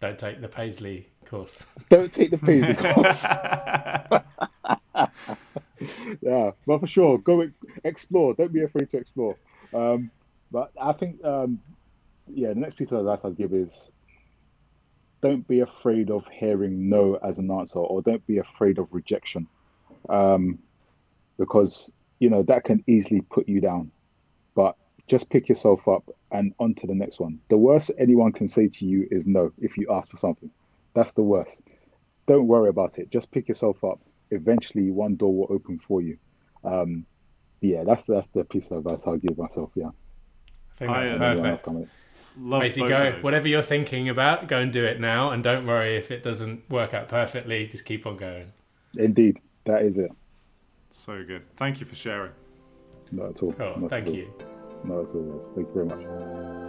don't 0.00 0.18
take 0.18 0.40
the 0.40 0.48
paisley 0.48 1.08
course. 1.26 1.66
Don't 1.90 2.12
take 2.12 2.30
the 2.30 2.38
paisley 2.38 2.74
course. 2.94 3.24
Yeah 6.20 6.50
but 6.66 6.80
for 6.80 6.86
sure 6.86 7.18
go 7.18 7.48
explore. 7.84 8.34
Don't 8.34 8.52
be 8.52 8.64
afraid 8.64 8.90
to 8.90 8.98
explore 8.98 9.36
um, 9.74 10.10
but 10.50 10.70
i 10.80 10.92
think 10.92 11.22
um, 11.24 11.60
yeah, 12.34 12.48
the 12.48 12.60
next 12.60 12.76
piece 12.76 12.92
of 12.92 13.00
advice 13.00 13.24
I'd 13.24 13.36
give 13.36 13.52
is 13.52 13.92
don't 15.20 15.46
be 15.48 15.60
afraid 15.60 16.10
of 16.10 16.28
hearing 16.28 16.88
no 16.88 17.16
as 17.16 17.38
an 17.38 17.50
answer, 17.50 17.80
or 17.80 18.02
don't 18.02 18.24
be 18.26 18.38
afraid 18.38 18.78
of 18.78 18.88
rejection, 18.92 19.46
um, 20.08 20.58
because 21.38 21.92
you 22.18 22.30
know 22.30 22.42
that 22.44 22.64
can 22.64 22.84
easily 22.86 23.20
put 23.20 23.48
you 23.48 23.60
down. 23.60 23.90
But 24.54 24.76
just 25.06 25.30
pick 25.30 25.48
yourself 25.48 25.88
up 25.88 26.08
and 26.30 26.54
on 26.58 26.74
to 26.74 26.86
the 26.86 26.94
next 26.94 27.20
one. 27.20 27.40
The 27.48 27.56
worst 27.56 27.90
anyone 27.98 28.32
can 28.32 28.48
say 28.48 28.68
to 28.68 28.86
you 28.86 29.08
is 29.10 29.26
no 29.26 29.52
if 29.58 29.76
you 29.76 29.88
ask 29.90 30.10
for 30.10 30.18
something. 30.18 30.50
That's 30.94 31.14
the 31.14 31.22
worst. 31.22 31.62
Don't 32.26 32.46
worry 32.46 32.68
about 32.68 32.98
it. 32.98 33.10
Just 33.10 33.30
pick 33.30 33.48
yourself 33.48 33.82
up. 33.84 34.00
Eventually, 34.30 34.90
one 34.90 35.16
door 35.16 35.34
will 35.34 35.46
open 35.50 35.78
for 35.78 36.02
you. 36.02 36.18
Um, 36.62 37.06
yeah, 37.60 37.84
that's 37.84 38.06
that's 38.06 38.28
the 38.28 38.44
piece 38.44 38.70
of 38.70 38.78
advice 38.78 39.06
I'll 39.06 39.16
give 39.16 39.36
myself. 39.38 39.70
Yeah. 39.74 39.88
I 39.88 40.78
think 40.78 40.92
that's 40.92 41.10
I, 41.10 41.18
perfect 41.18 41.90
love 42.40 42.60
Basically, 42.60 42.88
go 42.88 43.18
whatever 43.20 43.48
you're 43.48 43.62
thinking 43.62 44.08
about, 44.08 44.48
go 44.48 44.58
and 44.58 44.72
do 44.72 44.84
it 44.84 45.00
now, 45.00 45.30
and 45.30 45.42
don't 45.42 45.66
worry 45.66 45.96
if 45.96 46.10
it 46.10 46.22
doesn't 46.22 46.68
work 46.70 46.94
out 46.94 47.08
perfectly. 47.08 47.66
Just 47.66 47.84
keep 47.84 48.06
on 48.06 48.16
going. 48.16 48.52
Indeed, 48.96 49.40
that 49.64 49.82
is 49.82 49.98
it. 49.98 50.10
So 50.90 51.22
good. 51.24 51.44
Thank 51.56 51.80
you 51.80 51.86
for 51.86 51.94
sharing. 51.94 52.32
Not 53.12 53.30
at 53.30 53.42
all. 53.42 53.52
Cool. 53.52 53.78
Not 53.78 53.90
Thank 53.90 54.06
at 54.08 54.14
you. 54.14 54.34
All. 54.40 54.84
Not 54.84 55.10
at 55.10 55.14
all. 55.14 55.40
Thank 55.54 55.68
you 55.68 55.74
very 55.74 55.86
much. 55.86 56.67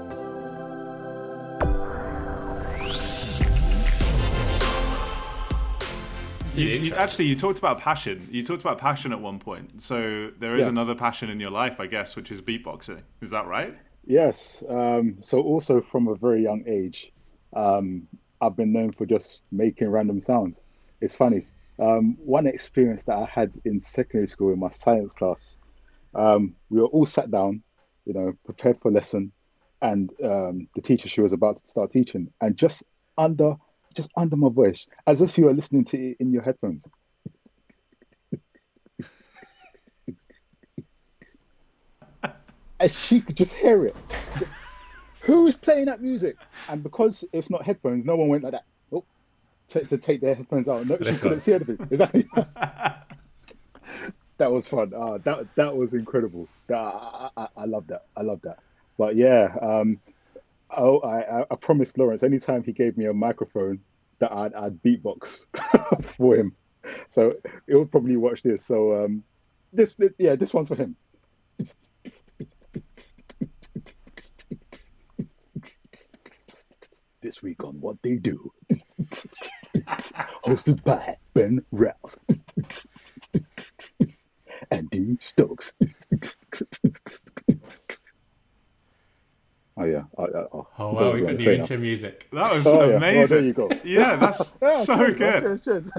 You, 6.59 6.69
you, 6.69 6.93
actually, 6.95 7.25
you 7.25 7.35
talked 7.35 7.59
about 7.59 7.79
passion. 7.79 8.27
You 8.31 8.43
talked 8.43 8.61
about 8.61 8.77
passion 8.77 9.11
at 9.11 9.21
one 9.21 9.39
point. 9.39 9.81
So 9.81 10.31
there 10.39 10.53
is 10.53 10.61
yes. 10.61 10.67
another 10.67 10.95
passion 10.95 11.29
in 11.29 11.39
your 11.39 11.51
life, 11.51 11.79
I 11.79 11.87
guess, 11.87 12.15
which 12.15 12.31
is 12.31 12.41
beatboxing. 12.41 13.01
Is 13.21 13.29
that 13.29 13.47
right? 13.47 13.77
Yes. 14.05 14.63
Um, 14.69 15.17
so 15.19 15.41
also 15.41 15.81
from 15.81 16.07
a 16.07 16.15
very 16.15 16.43
young 16.43 16.63
age, 16.67 17.11
um, 17.53 18.07
I've 18.41 18.55
been 18.55 18.71
known 18.71 18.91
for 18.91 19.05
just 19.05 19.43
making 19.51 19.89
random 19.89 20.21
sounds. 20.21 20.63
It's 21.01 21.15
funny. 21.15 21.47
Um, 21.79 22.17
one 22.19 22.45
experience 22.47 23.05
that 23.05 23.17
I 23.17 23.25
had 23.25 23.51
in 23.65 23.79
secondary 23.79 24.27
school 24.27 24.51
in 24.51 24.59
my 24.59 24.69
science 24.69 25.13
class, 25.13 25.57
um, 26.13 26.55
we 26.69 26.81
were 26.81 26.87
all 26.87 27.05
sat 27.05 27.31
down, 27.31 27.63
you 28.05 28.13
know, 28.13 28.33
prepared 28.43 28.81
for 28.81 28.91
lesson, 28.91 29.31
and 29.81 30.09
um, 30.23 30.67
the 30.75 30.81
teacher 30.81 31.07
she 31.07 31.21
was 31.21 31.31
about 31.31 31.57
to 31.57 31.67
start 31.67 31.91
teaching, 31.91 32.31
and 32.41 32.57
just 32.57 32.83
under 33.17 33.55
just 33.95 34.11
under 34.15 34.35
my 34.35 34.49
voice, 34.49 34.87
as 35.07 35.21
if 35.21 35.37
you 35.37 35.45
were 35.45 35.53
listening 35.53 35.85
to 35.85 35.97
it 35.97 36.17
in 36.19 36.31
your 36.31 36.41
headphones. 36.41 36.87
and 42.79 42.91
she 42.91 43.21
could 43.21 43.37
just 43.37 43.53
hear 43.53 43.85
it. 43.85 43.95
Who 45.25 45.47
is 45.47 45.55
playing 45.55 45.85
that 45.85 46.01
music? 46.01 46.37
And 46.67 46.81
because 46.83 47.23
it's 47.33 47.49
not 47.49 47.65
headphones, 47.65 48.05
no 48.05 48.15
one 48.15 48.29
went 48.29 48.43
like 48.43 48.53
that. 48.53 48.63
Oh, 48.93 49.05
to, 49.69 49.83
to 49.85 49.97
take 49.97 50.21
their 50.21 50.35
headphones 50.35 50.69
out. 50.69 50.85
No, 50.87 50.97
she 51.01 51.17
couldn't 51.17 51.41
see 51.41 51.53
anything. 51.53 51.77
Exactly. 51.91 52.25
that 54.37 54.51
was 54.51 54.67
fun. 54.67 54.93
Uh, 54.95 55.17
that 55.25 55.47
that 55.55 55.75
was 55.75 55.93
incredible. 55.93 56.49
I, 56.71 57.29
I, 57.35 57.47
I 57.57 57.65
love 57.65 57.87
that. 57.87 58.01
I 58.15 58.21
love 58.21 58.39
that. 58.43 58.57
But 58.97 59.15
yeah, 59.15 59.55
um, 59.61 59.99
oh, 60.71 60.99
I, 60.99 61.41
I 61.49 61.55
promised 61.55 61.97
Lawrence 61.97 62.23
anytime 62.23 62.63
he 62.63 62.71
gave 62.71 62.97
me 62.97 63.05
a 63.05 63.13
microphone 63.13 63.79
that 64.19 64.31
I'd, 64.31 64.53
I'd 64.53 64.81
beatbox 64.83 65.47
for 66.17 66.35
him. 66.35 66.55
So 67.07 67.35
he'll 67.67 67.85
probably 67.85 68.17
watch 68.17 68.43
this. 68.43 68.65
So 68.65 69.05
um, 69.05 69.23
this, 69.73 69.97
yeah, 70.17 70.35
this 70.35 70.53
one's 70.53 70.69
for 70.69 70.75
him. 70.75 70.95
This 77.21 77.43
week 77.43 77.65
on 77.65 77.81
What 77.81 78.01
They 78.01 78.15
Do, 78.15 78.53
hosted 80.45 80.81
by 80.85 81.17
Ben 81.33 81.65
Rouse 81.71 82.17
and 84.71 84.89
Dean 84.89 85.17
Stokes. 85.19 85.75
Oh 89.79 89.85
yeah. 89.85 90.03
I, 90.17 90.23
I, 90.23 91.08
oh, 91.19 91.23
oh 91.23 91.25
well, 91.25 91.35
new 91.35 91.51
intro 91.51 91.77
music. 91.77 92.27
That 92.31 92.53
was 92.53 92.67
oh, 92.67 92.95
amazing. 92.95 93.45
Yeah. 93.45 93.53
Well, 93.57 93.69
you. 93.83 93.99
Yeah, 93.99 94.15
that's 94.15 94.57
yeah, 94.61 94.69
so 94.69 95.13
good. 95.13 95.61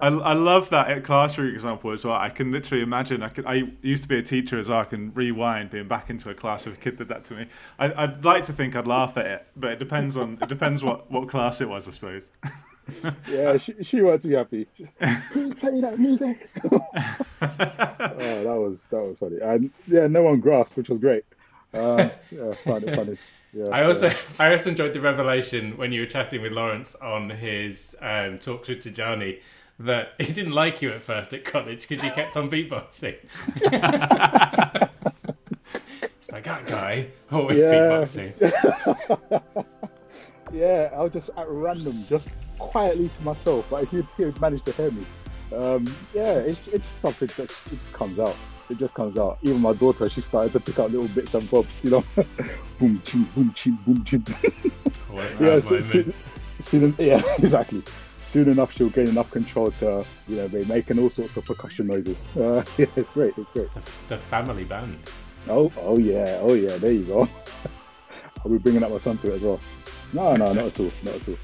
I, 0.00 0.08
I 0.08 0.32
love 0.32 0.70
that 0.70 1.02
classroom 1.02 1.52
example 1.52 1.90
as 1.90 2.04
well. 2.04 2.14
I 2.14 2.28
can 2.28 2.52
literally 2.52 2.82
imagine. 2.82 3.22
I 3.22 3.28
could. 3.30 3.46
I 3.46 3.64
used 3.82 4.04
to 4.04 4.08
be 4.08 4.16
a 4.16 4.22
teacher 4.22 4.58
as 4.58 4.68
well. 4.68 4.78
I 4.78 4.84
can 4.84 5.12
rewind 5.12 5.70
being 5.70 5.88
back 5.88 6.08
into 6.08 6.30
a 6.30 6.34
class 6.34 6.66
if 6.66 6.74
a 6.74 6.76
kid 6.76 6.98
did 6.98 7.08
that 7.08 7.24
to 7.26 7.34
me. 7.34 7.46
I, 7.78 8.06
would 8.06 8.24
like 8.24 8.44
to 8.44 8.52
think 8.52 8.76
I'd 8.76 8.86
laugh 8.86 9.16
at 9.16 9.26
it, 9.26 9.46
but 9.56 9.72
it 9.72 9.78
depends 9.80 10.16
on 10.16 10.38
it 10.40 10.48
depends 10.48 10.84
what, 10.84 11.10
what 11.10 11.28
class 11.28 11.60
it 11.60 11.68
was, 11.68 11.88
I 11.88 11.90
suppose. 11.90 12.30
yeah, 13.28 13.56
she 13.56 13.74
she 13.82 14.00
was 14.00 14.22
too 14.22 14.36
happy. 14.36 14.68
Who's 15.32 15.54
playing 15.54 15.80
that 15.80 15.98
music? 15.98 16.48
oh, 16.72 16.80
that 17.42 18.56
was 18.56 18.88
that 18.88 19.02
was 19.02 19.18
funny, 19.18 19.38
and 19.42 19.70
yeah, 19.88 20.06
no 20.06 20.22
one 20.22 20.38
grasped, 20.38 20.76
which 20.76 20.88
was 20.88 21.00
great. 21.00 21.24
Uh, 21.74 22.08
yeah, 22.30 22.52
funny, 22.52 22.94
funny. 22.94 23.18
Yeah, 23.52 23.68
I 23.70 23.84
also 23.84 24.08
yeah. 24.08 24.16
I 24.38 24.52
also 24.52 24.70
enjoyed 24.70 24.92
the 24.92 25.00
revelation 25.00 25.76
when 25.76 25.92
you 25.92 26.00
were 26.02 26.06
chatting 26.06 26.42
with 26.42 26.52
Lawrence 26.52 26.94
on 26.96 27.30
his 27.30 27.96
um, 28.02 28.38
talks 28.38 28.68
with 28.68 28.78
Tijani 28.78 29.40
that 29.80 30.14
he 30.18 30.32
didn't 30.32 30.52
like 30.52 30.82
you 30.82 30.90
at 30.90 31.02
first 31.02 31.32
at 31.32 31.44
college 31.44 31.88
because 31.88 32.04
you 32.04 32.10
kept 32.10 32.36
on 32.36 32.50
beatboxing. 32.50 33.16
it's 36.02 36.32
like 36.32 36.44
that 36.44 36.66
guy 36.66 37.08
always 37.30 37.60
yeah. 37.60 37.74
beatboxing. 37.74 39.42
yeah, 40.52 40.90
I 40.94 41.02
was 41.02 41.12
just 41.12 41.30
at 41.36 41.48
random, 41.48 41.94
just 42.08 42.36
quietly 42.58 43.08
to 43.08 43.22
myself, 43.22 43.66
but 43.70 43.88
he 43.88 44.04
would 44.18 44.40
manage 44.40 44.62
to 44.64 44.72
hear 44.72 44.90
me. 44.90 45.04
Um, 45.54 45.86
yeah, 46.12 46.34
it's, 46.34 46.58
it's 46.68 46.84
just 46.84 47.00
something 47.00 47.28
that 47.36 47.48
just, 47.48 47.66
it 47.68 47.78
just 47.78 47.92
comes 47.92 48.18
out 48.18 48.36
it 48.70 48.78
just 48.78 48.94
comes 48.94 49.18
out. 49.18 49.38
Even 49.42 49.60
my 49.60 49.72
daughter, 49.72 50.08
she 50.10 50.20
started 50.20 50.52
to 50.52 50.60
pick 50.60 50.78
out 50.78 50.90
little 50.90 51.08
bits 51.08 51.34
and 51.34 51.48
bobs, 51.50 51.82
you 51.84 51.90
know, 51.90 52.04
boom, 52.78 53.00
chim, 53.04 53.24
boom, 53.34 53.52
chim, 53.54 53.78
boom, 53.86 54.04
chim. 54.04 54.24
yeah, 55.40 55.58
so, 55.58 55.80
soon, 55.80 56.14
soon, 56.58 56.94
yeah, 56.98 57.22
exactly. 57.38 57.82
Soon 58.22 58.50
enough, 58.50 58.72
she'll 58.72 58.90
gain 58.90 59.08
enough 59.08 59.30
control 59.30 59.70
to, 59.70 60.04
you 60.26 60.36
know, 60.36 60.48
be 60.48 60.64
making 60.66 60.98
all 60.98 61.08
sorts 61.08 61.36
of 61.36 61.44
percussion 61.44 61.86
noises. 61.86 62.22
Uh, 62.36 62.62
yeah, 62.76 62.86
it's 62.96 63.10
great. 63.10 63.32
It's 63.38 63.50
great. 63.50 63.72
The, 63.72 63.80
the 64.08 64.18
family 64.18 64.64
band. 64.64 64.98
Oh, 65.48 65.72
oh 65.78 65.98
yeah, 65.98 66.38
oh 66.42 66.52
yeah. 66.52 66.76
There 66.76 66.92
you 66.92 67.04
go. 67.04 67.28
I'll 68.44 68.50
be 68.50 68.58
bringing 68.58 68.82
up 68.82 68.90
my 68.90 68.98
son 68.98 69.16
to 69.18 69.32
it 69.32 69.36
as 69.36 69.42
well. 69.42 69.60
No, 70.12 70.36
no, 70.36 70.52
not 70.52 70.66
at 70.66 70.80
all, 70.80 70.90
not 71.02 71.14
at 71.14 71.28
all. 71.28 71.36